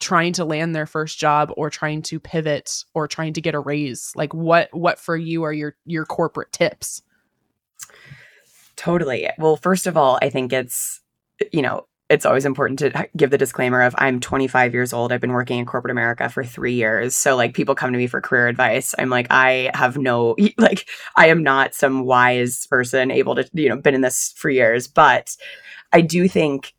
trying 0.00 0.32
to 0.34 0.44
land 0.44 0.74
their 0.74 0.86
first 0.86 1.18
job 1.18 1.52
or 1.56 1.70
trying 1.70 2.02
to 2.02 2.18
pivot 2.18 2.84
or 2.94 3.06
trying 3.06 3.34
to 3.34 3.40
get 3.40 3.54
a 3.54 3.60
raise? 3.60 4.12
Like 4.16 4.34
what 4.34 4.68
what 4.72 4.98
for 4.98 5.16
you 5.16 5.44
are 5.44 5.52
your 5.52 5.76
your 5.84 6.04
corporate 6.04 6.52
tips? 6.52 7.02
Totally. 8.76 9.28
Well, 9.38 9.56
first 9.56 9.86
of 9.86 9.96
all, 9.96 10.18
I 10.22 10.30
think 10.30 10.52
it's 10.52 11.00
you 11.52 11.62
know, 11.62 11.86
it's 12.10 12.26
always 12.26 12.44
important 12.44 12.80
to 12.80 13.08
give 13.16 13.30
the 13.30 13.38
disclaimer 13.38 13.82
of 13.82 13.94
I'm 13.96 14.18
25 14.18 14.74
years 14.74 14.92
old. 14.92 15.12
I've 15.12 15.20
been 15.20 15.32
working 15.32 15.58
in 15.58 15.64
corporate 15.64 15.92
America 15.92 16.28
for 16.28 16.42
three 16.42 16.74
years. 16.74 17.14
So 17.14 17.36
like 17.36 17.54
people 17.54 17.76
come 17.76 17.92
to 17.92 17.98
me 17.98 18.08
for 18.08 18.20
career 18.20 18.48
advice. 18.48 18.96
I'm 18.98 19.10
like, 19.10 19.28
I 19.30 19.70
have 19.74 19.96
no 19.96 20.36
like 20.58 20.88
I 21.16 21.28
am 21.28 21.42
not 21.42 21.72
some 21.72 22.04
wise 22.04 22.66
person 22.66 23.12
able 23.12 23.36
to, 23.36 23.48
you 23.52 23.68
know, 23.68 23.76
been 23.76 23.94
in 23.94 24.00
this 24.00 24.34
for 24.36 24.50
years. 24.50 24.88
But 24.88 25.36
I 25.92 26.00
do 26.00 26.26
think 26.26 26.74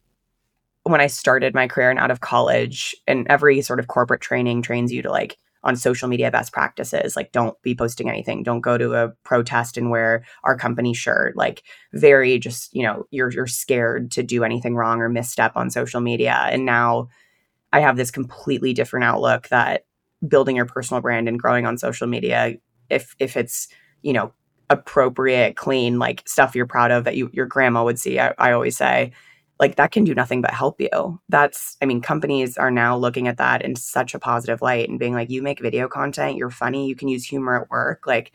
when 0.91 1.01
I 1.01 1.07
started 1.07 1.55
my 1.55 1.67
career 1.67 1.89
and 1.89 1.99
out 1.99 2.11
of 2.11 2.21
college 2.21 2.95
and 3.07 3.25
every 3.29 3.61
sort 3.61 3.79
of 3.79 3.87
corporate 3.87 4.21
training 4.21 4.61
trains 4.61 4.91
you 4.91 5.01
to 5.01 5.09
like 5.09 5.37
on 5.63 5.75
social 5.75 6.07
media 6.07 6.31
best 6.31 6.51
practices 6.51 7.15
like 7.15 7.31
don't 7.31 7.59
be 7.61 7.75
posting 7.75 8.09
anything. 8.09 8.41
Don't 8.43 8.61
go 8.61 8.77
to 8.77 8.95
a 8.95 9.09
protest 9.23 9.77
and 9.77 9.91
wear 9.91 10.23
our 10.43 10.57
company 10.57 10.93
shirt. 10.93 11.35
Like 11.35 11.63
very 11.93 12.39
just 12.39 12.73
you 12.73 12.83
know 12.83 13.05
you're 13.11 13.31
you're 13.31 13.47
scared 13.47 14.11
to 14.11 14.23
do 14.23 14.43
anything 14.43 14.75
wrong 14.75 14.99
or 15.01 15.09
misstep 15.09 15.55
on 15.55 15.69
social 15.69 16.01
media. 16.01 16.47
And 16.49 16.65
now 16.65 17.09
i 17.73 17.79
have 17.79 17.97
this 17.97 18.11
completely 18.11 18.73
different 18.73 19.03
outlook 19.03 19.47
that 19.49 19.85
building 20.27 20.55
your 20.55 20.65
personal 20.65 21.01
brand 21.01 21.27
and 21.27 21.39
growing 21.39 21.65
on 21.65 21.77
social 21.77 22.07
media 22.07 22.55
if 22.89 23.15
if 23.19 23.35
it's 23.35 23.67
you 24.01 24.13
know 24.13 24.33
appropriate 24.69 25.55
clean 25.55 25.99
like 25.99 26.27
stuff 26.27 26.55
you're 26.55 26.65
proud 26.65 26.91
of 26.91 27.03
that 27.03 27.15
you 27.15 27.29
your 27.33 27.45
grandma 27.45 27.83
would 27.83 27.99
see 27.99 28.19
I, 28.19 28.33
I 28.37 28.51
always 28.51 28.77
say 28.77 29.11
like 29.61 29.75
that 29.75 29.91
can 29.91 30.03
do 30.03 30.15
nothing 30.15 30.41
but 30.41 30.53
help 30.53 30.81
you. 30.81 31.21
That's, 31.29 31.77
I 31.81 31.85
mean, 31.85 32.01
companies 32.01 32.57
are 32.57 32.71
now 32.71 32.97
looking 32.97 33.27
at 33.27 33.37
that 33.37 33.61
in 33.61 33.75
such 33.75 34.15
a 34.15 34.19
positive 34.19 34.61
light 34.61 34.89
and 34.89 34.97
being 34.97 35.13
like, 35.13 35.29
you 35.29 35.43
make 35.43 35.61
video 35.61 35.87
content, 35.87 36.35
you're 36.35 36.49
funny, 36.49 36.87
you 36.87 36.95
can 36.95 37.07
use 37.07 37.23
humor 37.23 37.61
at 37.61 37.69
work. 37.69 38.07
Like, 38.07 38.31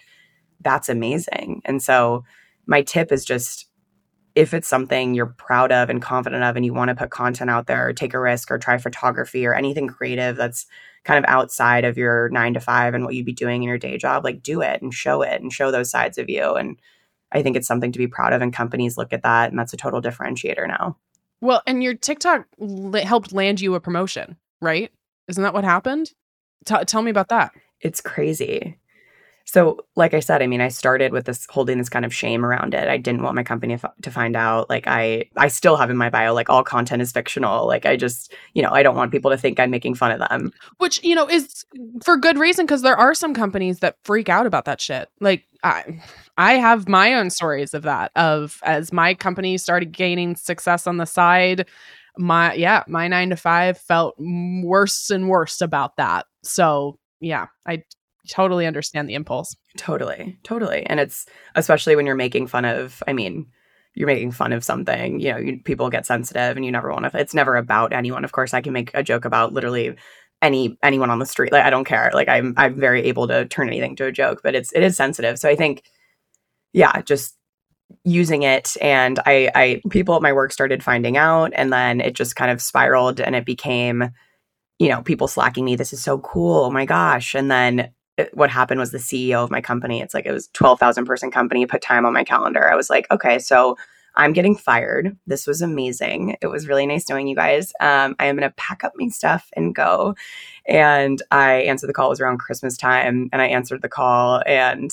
that's 0.61 0.89
amazing. 0.89 1.63
And 1.65 1.83
so, 1.83 2.25
my 2.67 2.83
tip 2.83 3.13
is 3.13 3.25
just 3.25 3.69
if 4.37 4.53
it's 4.55 4.69
something 4.69 5.15
you're 5.15 5.27
proud 5.27 5.73
of 5.73 5.89
and 5.91 6.01
confident 6.01 6.45
of, 6.45 6.57
and 6.57 6.65
you 6.65 6.75
want 6.75 6.91
to 6.91 6.95
put 6.95 7.11
content 7.11 7.51
out 7.51 7.67
there, 7.67 7.89
or 7.89 7.93
take 7.93 8.15
a 8.15 8.21
risk, 8.21 8.51
or 8.51 8.59
try 8.59 8.79
photography, 8.79 9.47
or 9.47 9.55
anything 9.55 9.89
creative 9.89 10.37
that's 10.37 10.67
kind 11.05 11.19
of 11.19 11.29
outside 11.29 11.85
of 11.85 11.97
your 11.97 12.29
nine 12.29 12.55
to 12.55 12.61
five 12.61 12.95
and 12.95 13.05
what 13.05 13.15
you'd 13.15 13.27
be 13.27 13.33
doing 13.33 13.63
in 13.63 13.69
your 13.69 13.79
day 13.79 13.97
job, 13.97 14.25
like 14.25 14.43
do 14.43 14.61
it 14.61 14.83
and 14.83 14.93
show 14.95 15.23
it 15.23 15.41
and 15.41 15.53
show 15.53 15.71
those 15.71 15.91
sides 15.91 16.19
of 16.19 16.29
you. 16.29 16.55
And 16.55 16.79
I 17.33 17.43
think 17.43 17.57
it's 17.57 17.67
something 17.67 17.93
to 17.93 17.99
be 17.99 18.07
proud 18.07 18.33
of, 18.33 18.43
and 18.43 18.53
companies 18.53 18.97
look 18.97 19.13
at 19.13 19.23
that, 19.23 19.51
and 19.51 19.59
that's 19.59 19.73
a 19.73 19.77
total 19.77 20.03
differentiator 20.03 20.69
now. 20.69 20.97
Well, 21.41 21.63
and 21.67 21.83
your 21.83 21.95
TikTok 21.95 22.47
l- 22.61 22.93
helped 23.05 23.33
land 23.33 23.61
you 23.61 23.75
a 23.75 23.81
promotion, 23.81 24.37
right? 24.61 24.91
Isn't 25.29 25.43
that 25.43 25.55
what 25.55 25.65
happened? 25.65 26.13
T- 26.65 26.85
tell 26.87 27.03
me 27.03 27.11
about 27.11 27.29
that. 27.29 27.53
It's 27.81 28.01
crazy. 28.01 28.79
So, 29.49 29.79
like 29.95 30.13
I 30.13 30.19
said, 30.19 30.43
I 30.43 30.49
mean, 30.49 30.61
I 30.61 30.67
started 30.67 31.13
with 31.13 31.27
this 31.27 31.47
holding 31.49 31.79
this 31.79 31.89
kind 31.89 32.05
of 32.05 32.13
shame 32.13 32.45
around 32.45 32.75
it. 32.75 32.89
I 32.89 32.97
didn't 32.97 33.23
want 33.23 33.37
my 33.37 33.45
company 33.45 33.75
f- 33.75 33.85
to 34.03 34.11
find 34.11 34.35
out. 34.35 34.69
Like, 34.69 34.89
I, 34.89 35.31
I 35.37 35.47
still 35.47 35.77
have 35.77 35.89
in 35.89 35.97
my 35.97 36.11
bio, 36.11 36.35
like 36.35 36.51
all 36.51 36.65
content 36.65 37.01
is 37.01 37.13
fictional. 37.13 37.65
Like, 37.65 37.87
I 37.87 37.97
just, 37.97 38.35
you 38.55 38.63
know, 38.63 38.71
I 38.73 38.83
don't 38.83 38.97
want 38.97 39.13
people 39.13 39.31
to 39.31 39.39
think 39.39 39.61
I'm 39.61 39.71
making 39.71 39.95
fun 39.95 40.11
of 40.11 40.19
them. 40.19 40.53
Which 40.79 41.03
you 41.05 41.15
know 41.15 41.29
is 41.29 41.65
for 42.05 42.17
good 42.17 42.39
reason 42.39 42.67
because 42.67 42.83
there 42.83 42.97
are 42.97 43.15
some 43.15 43.35
companies 43.35 43.79
that 43.79 43.97
freak 44.03 44.29
out 44.29 44.47
about 44.47 44.65
that 44.65 44.81
shit. 44.81 45.09
Like, 45.21 45.45
I, 45.63 46.03
I 46.37 46.55
have 46.55 46.89
my 46.89 47.15
own 47.15 47.31
stories 47.31 47.73
of 47.73 47.85
that. 47.85 48.11
Of 48.17 48.59
as 48.65 48.93
my 48.93 49.15
company 49.15 49.59
started 49.59 49.93
gaining 49.93 50.35
success 50.35 50.89
on 50.89 50.97
the 50.97 51.07
side, 51.07 51.67
my 52.19 52.53
yeah, 52.55 52.83
my 52.89 53.07
nine 53.07 53.31
to 53.31 53.37
five 53.37 53.79
felt 53.79 54.17
worse 54.19 55.09
and 55.09 55.29
worse 55.29 55.61
about 55.61 55.97
that. 55.99 56.27
So 56.43 56.99
yeah, 57.21 57.47
I 57.65 57.85
totally 58.29 58.67
understand 58.67 59.09
the 59.09 59.15
impulse. 59.15 59.57
Totally. 59.77 60.39
Totally. 60.43 60.85
And 60.87 61.01
it's 61.01 61.27
especially 61.55 61.97
when 61.97 62.07
you're 62.07 62.15
making 62.15 62.47
fun 62.47 62.65
of, 62.65 63.03
I 63.07 63.13
mean, 63.13 63.47
you're 63.95 64.07
making 64.07 64.33
fun 64.33 64.53
of 64.53 64.63
something, 64.63 65.21
you 65.21 65.33
know, 65.33 65.39
you, 65.39 65.61
people 65.65 65.89
get 65.89 66.05
sensitive 66.05 66.57
and 66.57 66.65
you 66.65 66.71
never 66.71 66.93
want 66.93 67.11
to, 67.11 67.19
it's 67.19 67.35
never 67.35 67.57
about 67.57 67.93
anyone. 67.93 68.25
Of 68.25 68.33
course, 68.33 68.53
I 68.53 68.61
can 68.61 68.73
make 68.73 68.91
a 68.93 69.03
joke 69.03 69.25
about 69.25 69.55
literally 69.55 69.97
any 70.43 70.77
anyone 70.83 71.11
on 71.11 71.19
the 71.19 71.27
street 71.27 71.51
like 71.53 71.65
i 71.65 71.71
don't 71.71 71.85
care 71.85 72.11
like 72.13 72.29
i'm 72.29 72.53
i'm 72.57 72.79
very 72.79 73.03
able 73.03 73.27
to 73.27 73.47
turn 73.47 73.69
anything 73.69 73.97
to 73.97 74.05
a 74.05 74.13
joke 74.13 74.41
but 74.43 74.55
it's 74.55 74.73
it 74.73 74.83
is 74.83 74.97
sensitive 74.97 75.39
so 75.39 75.49
i 75.49 75.57
think 75.57 75.83
yeah 76.73 77.01
just 77.03 77.37
using 78.05 78.43
it 78.43 78.77
and 78.83 79.19
i 79.25 79.51
i 79.55 79.81
people 79.91 80.15
at 80.15 80.23
my 80.23 80.33
work 80.33 80.53
started 80.53 80.83
finding 80.83 81.17
out 81.17 81.53
and 81.55 81.73
then 81.73 82.01
it 82.01 82.15
just 82.15 82.37
kind 82.37 82.51
of 82.51 82.61
spiraled 82.61 83.21
and 83.21 83.35
it 83.35 83.47
became 83.47 84.11
you 84.79 84.89
know 84.89 85.01
people 85.03 85.29
slacking 85.29 85.65
me 85.65 85.75
this 85.75 85.93
is 85.93 86.03
so 86.03 86.19
cool 86.19 86.65
oh 86.65 86.71
my 86.71 86.85
gosh 86.85 87.35
and 87.35 87.51
then 87.51 87.91
it, 88.17 88.35
what 88.37 88.51
happened 88.51 88.81
was 88.81 88.91
the 88.91 88.99
CEO 88.99 89.43
of 89.45 89.51
my 89.51 89.61
company, 89.61 90.01
it's 90.01 90.15
like 90.15 90.27
it 90.27 90.33
was 90.33 90.49
12,000 90.49 91.05
person 91.05 91.31
company, 91.31 91.67
put 91.67 91.83
time 91.83 92.07
on 92.07 92.13
my 92.13 92.25
calendar. 92.25 92.71
I 92.71 92.77
was 92.77 92.91
like, 92.91 93.11
okay, 93.11 93.39
so 93.39 93.77
I'm 94.17 94.33
getting 94.33 94.57
fired. 94.57 95.17
This 95.27 95.47
was 95.47 95.61
amazing. 95.61 96.37
It 96.41 96.47
was 96.47 96.67
really 96.67 96.87
nice 96.87 97.09
knowing 97.09 97.29
you 97.29 97.37
guys. 97.37 97.73
Um, 97.81 98.17
I 98.19 98.27
am 98.27 98.37
going 98.37 98.49
to 98.49 98.55
pack 98.57 98.83
up 98.83 98.95
my 98.97 99.09
stuff 99.09 99.51
and 99.55 99.75
go. 99.75 100.15
And 100.67 101.21
I 101.31 101.55
answered 101.55 101.89
the 101.89 101.93
call. 101.93 102.07
It 102.07 102.11
was 102.11 102.21
around 102.21 102.39
Christmas 102.39 102.77
time. 102.77 103.29
And 103.33 103.43
I 103.43 103.47
answered 103.47 103.83
the 103.83 103.91
call. 103.91 104.43
And 104.47 104.91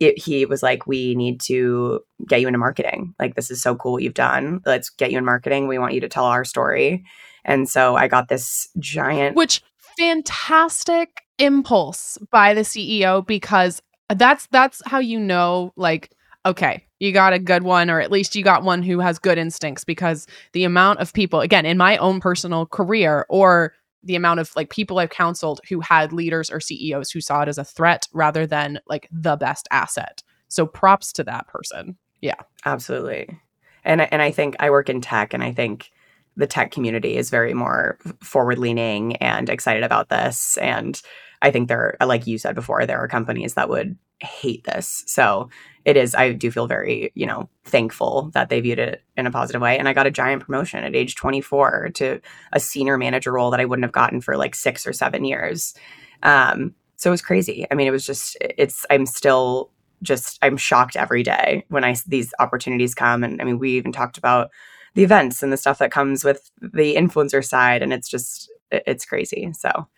it, 0.00 0.18
he 0.18 0.44
was 0.44 0.62
like, 0.62 0.88
We 0.88 1.14
need 1.14 1.40
to 1.42 2.00
get 2.26 2.40
you 2.40 2.48
into 2.48 2.58
marketing. 2.58 3.14
Like, 3.20 3.36
this 3.36 3.50
is 3.50 3.62
so 3.62 3.76
cool 3.76 3.92
what 3.92 4.02
you've 4.02 4.14
done. 4.14 4.60
Let's 4.66 4.90
get 4.90 5.12
you 5.12 5.18
in 5.18 5.24
marketing. 5.24 5.68
We 5.68 5.78
want 5.78 5.94
you 5.94 6.00
to 6.00 6.08
tell 6.08 6.24
our 6.24 6.44
story. 6.44 7.04
And 7.44 7.68
so 7.68 7.94
I 7.94 8.08
got 8.08 8.28
this 8.28 8.68
giant. 8.78 9.36
Which 9.36 9.62
fantastic 9.96 11.21
impulse 11.38 12.18
by 12.30 12.54
the 12.54 12.62
CEO 12.62 13.26
because 13.26 13.82
that's 14.08 14.46
that's 14.48 14.82
how 14.86 14.98
you 14.98 15.18
know 15.18 15.72
like 15.76 16.10
okay 16.44 16.84
you 17.00 17.12
got 17.12 17.32
a 17.32 17.38
good 17.38 17.62
one 17.62 17.90
or 17.90 18.00
at 18.00 18.12
least 18.12 18.36
you 18.36 18.44
got 18.44 18.62
one 18.62 18.82
who 18.82 19.00
has 19.00 19.18
good 19.18 19.38
instincts 19.38 19.84
because 19.84 20.26
the 20.52 20.64
amount 20.64 21.00
of 21.00 21.12
people 21.12 21.40
again 21.40 21.64
in 21.64 21.78
my 21.78 21.96
own 21.96 22.20
personal 22.20 22.66
career 22.66 23.26
or 23.28 23.72
the 24.02 24.16
amount 24.16 24.40
of 24.40 24.54
like 24.56 24.70
people 24.70 24.98
I've 24.98 25.10
counseled 25.10 25.60
who 25.68 25.80
had 25.80 26.12
leaders 26.12 26.50
or 26.50 26.60
CEOs 26.60 27.10
who 27.10 27.20
saw 27.20 27.42
it 27.42 27.48
as 27.48 27.58
a 27.58 27.64
threat 27.64 28.08
rather 28.12 28.46
than 28.46 28.80
like 28.86 29.08
the 29.12 29.36
best 29.36 29.68
asset. 29.70 30.22
So 30.48 30.66
props 30.66 31.12
to 31.14 31.24
that 31.24 31.46
person. 31.48 31.96
Yeah. 32.20 32.40
Absolutely. 32.64 33.38
And 33.84 34.00
and 34.12 34.22
I 34.22 34.30
think 34.30 34.56
I 34.60 34.70
work 34.70 34.88
in 34.88 35.00
tech 35.00 35.34
and 35.34 35.42
I 35.42 35.52
think 35.52 35.90
the 36.36 36.46
tech 36.46 36.70
community 36.70 37.16
is 37.16 37.30
very 37.30 37.54
more 37.54 37.98
forward 38.22 38.58
leaning 38.58 39.16
and 39.16 39.48
excited 39.48 39.82
about 39.82 40.08
this. 40.08 40.56
And 40.58 41.00
I 41.42 41.50
think 41.50 41.68
there, 41.68 41.96
like 42.04 42.26
you 42.26 42.38
said 42.38 42.54
before, 42.54 42.86
there 42.86 42.98
are 42.98 43.08
companies 43.08 43.54
that 43.54 43.68
would 43.68 43.96
hate 44.20 44.64
this. 44.64 45.04
So 45.06 45.50
it 45.84 45.96
is, 45.96 46.14
I 46.14 46.32
do 46.32 46.50
feel 46.50 46.68
very, 46.68 47.10
you 47.14 47.26
know, 47.26 47.48
thankful 47.64 48.30
that 48.34 48.48
they 48.48 48.60
viewed 48.60 48.78
it 48.78 49.02
in 49.16 49.26
a 49.26 49.30
positive 49.30 49.60
way. 49.60 49.76
And 49.76 49.88
I 49.88 49.92
got 49.92 50.06
a 50.06 50.12
giant 50.12 50.44
promotion 50.44 50.84
at 50.84 50.94
age 50.94 51.16
24 51.16 51.90
to 51.94 52.20
a 52.52 52.60
senior 52.60 52.96
manager 52.96 53.32
role 53.32 53.50
that 53.50 53.60
I 53.60 53.64
wouldn't 53.64 53.84
have 53.84 53.92
gotten 53.92 54.20
for 54.20 54.36
like 54.36 54.54
six 54.54 54.86
or 54.86 54.92
seven 54.92 55.24
years. 55.24 55.74
Um, 56.22 56.74
so 56.96 57.10
it 57.10 57.12
was 57.12 57.22
crazy. 57.22 57.66
I 57.70 57.74
mean, 57.74 57.88
it 57.88 57.92
was 57.92 58.06
just, 58.06 58.36
it's, 58.40 58.86
I'm 58.90 59.06
still 59.06 59.70
just, 60.02 60.38
I'm 60.40 60.56
shocked 60.56 60.94
every 60.94 61.24
day 61.24 61.64
when 61.68 61.82
I, 61.82 61.96
these 62.06 62.32
opportunities 62.38 62.94
come. 62.94 63.24
And 63.24 63.42
I 63.42 63.44
mean, 63.44 63.58
we 63.58 63.72
even 63.72 63.90
talked 63.90 64.18
about, 64.18 64.50
the 64.94 65.04
events 65.04 65.42
and 65.42 65.52
the 65.52 65.56
stuff 65.56 65.78
that 65.78 65.90
comes 65.90 66.24
with 66.24 66.50
the 66.60 66.96
influencer 66.96 67.44
side 67.44 67.82
and 67.82 67.92
it's 67.92 68.08
just 68.08 68.50
it's 68.70 69.04
crazy. 69.04 69.52
So 69.52 69.88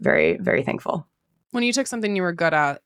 very 0.00 0.36
very 0.38 0.62
thankful. 0.62 1.06
When 1.50 1.62
you 1.62 1.72
took 1.72 1.86
something 1.86 2.14
you 2.14 2.22
were 2.22 2.32
good 2.32 2.54
at 2.54 2.82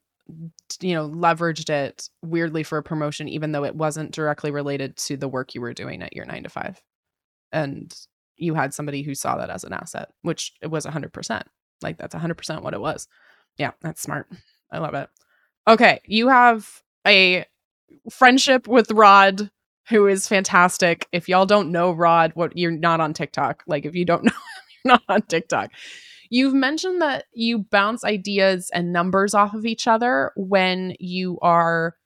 you 0.81 0.95
know 0.95 1.09
leveraged 1.09 1.71
it 1.71 2.09
weirdly 2.23 2.63
for 2.63 2.79
a 2.79 2.83
promotion 2.83 3.29
even 3.29 3.53
though 3.53 3.65
it 3.65 3.75
wasn't 3.75 4.13
directly 4.13 4.51
related 4.51 4.97
to 4.97 5.17
the 5.17 5.29
work 5.29 5.55
you 5.55 5.61
were 5.61 5.75
doing 5.75 6.03
at 6.03 6.15
your 6.15 6.25
9 6.25 6.45
to 6.45 6.49
5 6.49 6.81
and 7.53 7.95
you 8.37 8.55
had 8.55 8.73
somebody 8.73 9.03
who 9.03 9.15
saw 9.15 9.37
that 9.37 9.51
as 9.51 9.65
an 9.65 9.73
asset 9.73 10.11
which 10.23 10.53
it 10.63 10.69
was 10.69 10.87
100% 10.87 11.43
like 11.83 11.99
that's 11.99 12.15
100% 12.15 12.63
what 12.63 12.75
it 12.75 12.81
was. 12.81 13.09
Yeah 13.57 13.73
that's 13.81 14.03
smart. 14.03 14.29
I 14.71 14.79
love 14.79 14.95
it. 14.95 15.09
Okay 15.67 16.01
you 16.05 16.29
have 16.29 16.83
a 17.07 17.45
friendship 18.11 18.69
with 18.69 18.93
rod 18.93 19.51
who 19.91 20.07
is 20.07 20.27
fantastic. 20.29 21.07
If 21.13 21.29
y'all 21.29 21.47
don't 21.47 21.73
know 21.73 21.93
Rod, 21.93 22.33
what 22.35 22.57
you're 22.57 22.71
not 22.71 23.01
on 23.01 23.13
TikTok. 23.13 23.63
Like 23.67 23.85
if 23.85 23.95
you 23.95 24.05
don't 24.05 24.25
know 24.25 24.33
you're 24.85 24.93
not 24.95 25.03
on 25.09 25.23
TikTok. 25.23 25.71
You've 26.31 26.55
mentioned 26.55 27.03
that 27.03 27.25
you 27.33 27.59
bounce 27.59 28.05
ideas 28.05 28.71
and 28.73 28.93
numbers 28.93 29.35
off 29.35 29.53
of 29.53 29.67
each 29.67 29.89
other 29.89 30.33
when 30.37 30.95
you 31.01 31.39
are 31.43 31.97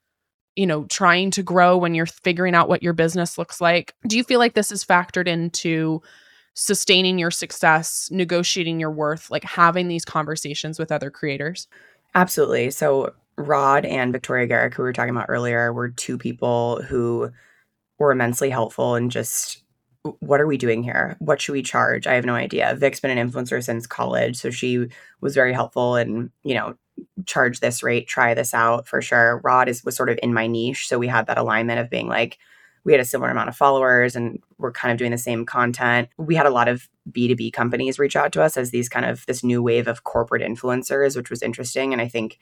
you 0.57 0.67
know, 0.67 0.85
trying 0.85 1.31
to 1.33 1.43
grow 1.43 1.77
when 1.77 1.95
you're 1.95 2.07
figuring 2.07 2.55
out 2.55 2.69
what 2.69 2.83
your 2.83 2.93
business 2.93 3.37
looks 3.39 3.61
like. 3.61 3.95
Do 4.07 4.17
you 4.17 4.25
feel 4.25 4.39
like 4.39 4.55
this 4.55 4.71
is 4.71 4.85
factored 4.85 5.27
into 5.27 6.01
sustaining 6.55 7.19
your 7.19 7.33
success, 7.33 8.09
negotiating 8.13 8.79
your 8.79 8.93
worth, 8.93 9.31
like 9.31 9.45
having 9.45 9.89
these 9.89 10.05
conversations 10.05 10.79
with 10.79 10.93
other 10.93 11.11
creators? 11.11 11.67
Absolutely. 12.15 12.71
So, 12.71 13.13
Rod 13.37 13.85
and 13.85 14.13
Victoria 14.13 14.47
Garrick, 14.47 14.75
who 14.75 14.85
we 14.85 14.89
were 14.89 14.93
talking 14.93 15.11
about 15.11 15.27
earlier, 15.29 15.73
were 15.73 15.89
two 15.89 16.17
people 16.17 16.81
who 16.83 17.33
were 17.99 18.13
immensely 18.13 18.51
helpful 18.51 18.95
and 18.95 19.11
just 19.11 19.65
what 20.21 20.41
are 20.41 20.47
we 20.47 20.59
doing 20.59 20.83
here? 20.83 21.17
What 21.19 21.41
should 21.41 21.53
we 21.53 21.63
charge? 21.63 22.07
I 22.07 22.15
have 22.15 22.27
no 22.27 22.35
idea. 22.35 22.77
Vic's 22.79 23.01
been 23.01 23.17
an 23.17 23.31
influencer 23.31 23.63
since 23.63 23.87
college, 23.87 24.37
so 24.37 24.51
she 24.51 24.89
was 25.21 25.35
very 25.35 25.53
helpful 25.53 25.97
and, 25.97 26.31
you 26.43 26.55
know, 26.55 26.77
charge 27.27 27.61
this 27.61 27.83
rate, 27.83 28.07
try 28.07 28.35
this 28.35 28.53
out 28.53 28.87
for 28.87 29.01
sure. 29.01 29.41
Rod 29.43 29.69
is 29.69 29.83
was 29.85 29.97
sort 29.97 30.11
of 30.11 30.19
in 30.23 30.35
my 30.35 30.47
niche, 30.47 30.89
so 30.89 30.99
we 30.99 31.09
had 31.09 31.27
that 31.27 31.39
alignment 31.39 31.81
of 31.81 31.91
being 31.91 32.09
like 32.09 32.39
we 32.85 32.93
had 32.93 33.01
a 33.01 33.05
similar 33.05 33.31
amount 33.31 33.49
of 33.49 33.57
followers 33.57 34.15
and 34.15 34.43
we're 34.59 34.71
kind 34.71 34.93
of 34.93 34.99
doing 34.99 35.11
the 35.11 35.19
same 35.19 35.47
content. 35.47 36.09
We 36.19 36.35
had 36.35 36.45
a 36.45 36.51
lot 36.51 36.69
of 36.69 36.89
B2B 37.11 37.55
companies 37.55 37.99
reach 37.99 38.15
out 38.15 38.31
to 38.33 38.43
us 38.43 38.59
as 38.59 38.71
these 38.71 38.91
kind 38.91 39.07
of 39.07 39.25
this 39.25 39.43
new 39.43 39.63
wave 39.63 39.89
of 39.89 40.05
corporate 40.05 40.43
influencers, 40.43 41.17
which 41.17 41.31
was 41.31 41.43
interesting 41.43 41.93
and 41.93 42.03
I 42.03 42.09
think 42.09 42.39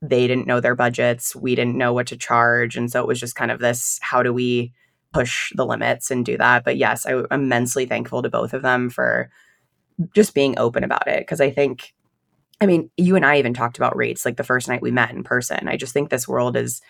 they 0.00 0.26
didn't 0.26 0.46
know 0.46 0.60
their 0.60 0.74
budgets, 0.74 1.36
we 1.36 1.54
didn't 1.54 1.76
know 1.76 1.92
what 1.92 2.06
to 2.06 2.16
charge, 2.16 2.76
and 2.76 2.90
so 2.90 3.02
it 3.02 3.06
was 3.06 3.20
just 3.20 3.36
kind 3.36 3.50
of 3.50 3.60
this 3.60 3.98
how 4.02 4.22
do 4.22 4.32
we 4.32 4.72
push 5.14 5.52
the 5.54 5.64
limits 5.64 6.10
and 6.10 6.26
do 6.26 6.36
that. 6.36 6.64
But 6.64 6.76
yes, 6.76 7.06
I'm 7.06 7.26
immensely 7.30 7.86
thankful 7.86 8.22
to 8.22 8.28
both 8.28 8.52
of 8.52 8.62
them 8.62 8.90
for 8.90 9.30
just 10.12 10.34
being 10.34 10.58
open 10.58 10.82
about 10.82 11.06
it 11.06 11.20
because 11.20 11.40
I 11.40 11.50
think 11.50 11.94
I 12.60 12.66
mean, 12.66 12.90
you 12.96 13.16
and 13.16 13.26
I 13.26 13.38
even 13.38 13.52
talked 13.52 13.76
about 13.76 13.96
rates 13.96 14.24
like 14.24 14.36
the 14.36 14.44
first 14.44 14.68
night 14.68 14.82
we 14.82 14.90
met 14.90 15.10
in 15.10 15.24
person. 15.24 15.68
I 15.68 15.76
just 15.76 15.92
think 15.92 16.08
this 16.08 16.28
world 16.28 16.56
is 16.56 16.82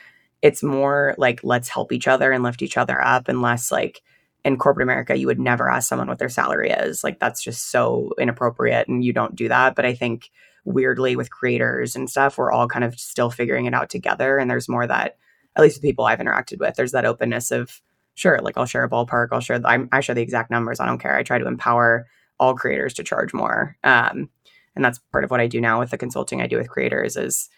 it's 0.43 0.63
more 0.63 1.15
like 1.19 1.43
let's 1.43 1.69
help 1.69 1.93
each 1.93 2.07
other 2.07 2.33
and 2.33 2.43
lift 2.43 2.63
each 2.63 2.77
other 2.77 3.01
up 3.03 3.29
and 3.29 3.43
less 3.43 3.73
like 3.73 4.03
in 4.45 4.59
corporate 4.59 4.85
America 4.85 5.17
you 5.17 5.27
would 5.27 5.41
never 5.41 5.71
ask 5.71 5.89
someone 5.89 6.09
what 6.09 6.19
their 6.19 6.29
salary 6.29 6.71
is. 6.71 7.03
Like 7.03 7.19
that's 7.19 7.43
just 7.43 7.71
so 7.71 8.11
inappropriate 8.19 8.89
and 8.89 9.05
you 9.05 9.13
don't 9.13 9.37
do 9.37 9.49
that, 9.49 9.75
but 9.75 9.85
I 9.87 9.95
think 9.95 10.31
weirdly 10.65 11.17
with 11.17 11.31
creators 11.31 11.95
and 11.95 12.09
stuff 12.09 12.39
we're 12.39 12.53
all 12.53 12.69
kind 12.69 12.85
of 12.85 12.99
still 12.99 13.31
figuring 13.31 13.67
it 13.67 13.75
out 13.75 13.91
together 13.91 14.39
and 14.39 14.51
there's 14.51 14.69
more 14.69 14.87
that 14.87 15.17
at 15.57 15.63
least 15.63 15.81
the 15.81 15.87
people 15.87 16.07
I've 16.07 16.21
interacted 16.21 16.59
with 16.59 16.75
there's 16.75 16.93
that 16.93 17.05
openness 17.05 17.51
of 17.51 17.83
sure 18.15 18.39
like 18.43 18.57
I'll 18.57 18.67
share 18.67 18.85
a 18.85 18.91
ballpark, 18.91 19.29
I'll 19.33 19.41
share 19.41 19.61
I'm, 19.65 19.89
I 19.93 20.01
share 20.01 20.15
the 20.15 20.23
exact 20.23 20.51
numbers, 20.51 20.81
I 20.81 20.87
don't 20.87 20.99
care. 20.99 21.17
I 21.17 21.23
try 21.23 21.39
to 21.39 21.47
empower 21.47 22.07
all 22.39 22.55
creators 22.55 22.95
to 22.95 23.05
charge 23.05 23.33
more. 23.33 23.77
Um, 23.85 24.29
and 24.77 24.85
that's 24.85 24.99
part 25.13 25.25
of 25.25 25.31
what 25.31 25.41
I 25.41 25.47
do 25.47 25.61
now 25.61 25.79
with 25.79 25.91
the 25.91 25.99
consulting 25.99 26.41
I 26.41 26.47
do 26.47 26.57
with 26.57 26.69
creators 26.69 27.17
is 27.17 27.49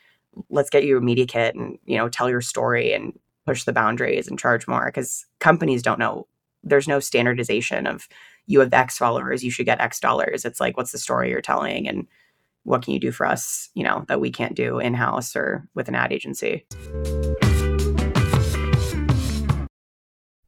let's 0.50 0.70
get 0.70 0.84
you 0.84 0.98
a 0.98 1.00
media 1.00 1.26
kit 1.26 1.54
and 1.54 1.78
you 1.84 1.96
know 1.96 2.08
tell 2.08 2.28
your 2.28 2.40
story 2.40 2.92
and 2.92 3.18
push 3.46 3.64
the 3.64 3.72
boundaries 3.72 4.28
and 4.28 4.38
charge 4.38 4.66
more 4.68 4.86
because 4.86 5.24
companies 5.40 5.82
don't 5.82 5.98
know 5.98 6.26
there's 6.62 6.88
no 6.88 7.00
standardization 7.00 7.86
of 7.86 8.08
you 8.46 8.60
have 8.60 8.72
x 8.72 8.98
followers 8.98 9.42
you 9.42 9.50
should 9.50 9.66
get 9.66 9.80
x 9.80 9.98
dollars 9.98 10.44
it's 10.44 10.60
like 10.60 10.76
what's 10.76 10.92
the 10.92 10.98
story 10.98 11.30
you're 11.30 11.40
telling 11.40 11.88
and 11.88 12.06
what 12.64 12.82
can 12.82 12.92
you 12.92 13.00
do 13.00 13.12
for 13.12 13.26
us 13.26 13.70
you 13.74 13.84
know 13.84 14.04
that 14.08 14.20
we 14.20 14.30
can't 14.30 14.54
do 14.54 14.78
in 14.78 14.94
house 14.94 15.34
or 15.34 15.66
with 15.74 15.88
an 15.88 15.94
ad 15.94 16.12
agency 16.12 16.66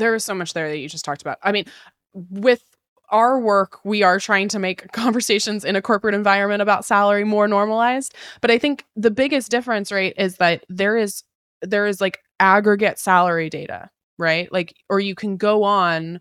There 0.00 0.14
is 0.14 0.24
so 0.24 0.34
much 0.34 0.52
there 0.52 0.68
that 0.68 0.78
you 0.78 0.88
just 0.88 1.04
talked 1.04 1.22
about. 1.22 1.38
I 1.42 1.52
mean, 1.52 1.66
with 2.12 2.64
our 3.10 3.38
work, 3.38 3.84
we 3.84 4.02
are 4.02 4.18
trying 4.18 4.48
to 4.48 4.58
make 4.58 4.90
conversations 4.92 5.64
in 5.64 5.76
a 5.76 5.82
corporate 5.82 6.14
environment 6.14 6.62
about 6.62 6.84
salary 6.84 7.24
more 7.24 7.46
normalized. 7.46 8.14
But 8.40 8.50
I 8.50 8.58
think 8.58 8.84
the 8.96 9.10
biggest 9.10 9.50
difference, 9.50 9.92
right, 9.92 10.14
is 10.16 10.36
that 10.36 10.64
there 10.68 10.96
is 10.96 11.22
there 11.62 11.86
is 11.86 12.00
like 12.00 12.20
aggregate 12.40 12.98
salary 12.98 13.50
data, 13.50 13.90
right? 14.18 14.50
Like, 14.50 14.74
or 14.88 14.98
you 14.98 15.14
can 15.14 15.36
go 15.36 15.62
on 15.62 16.20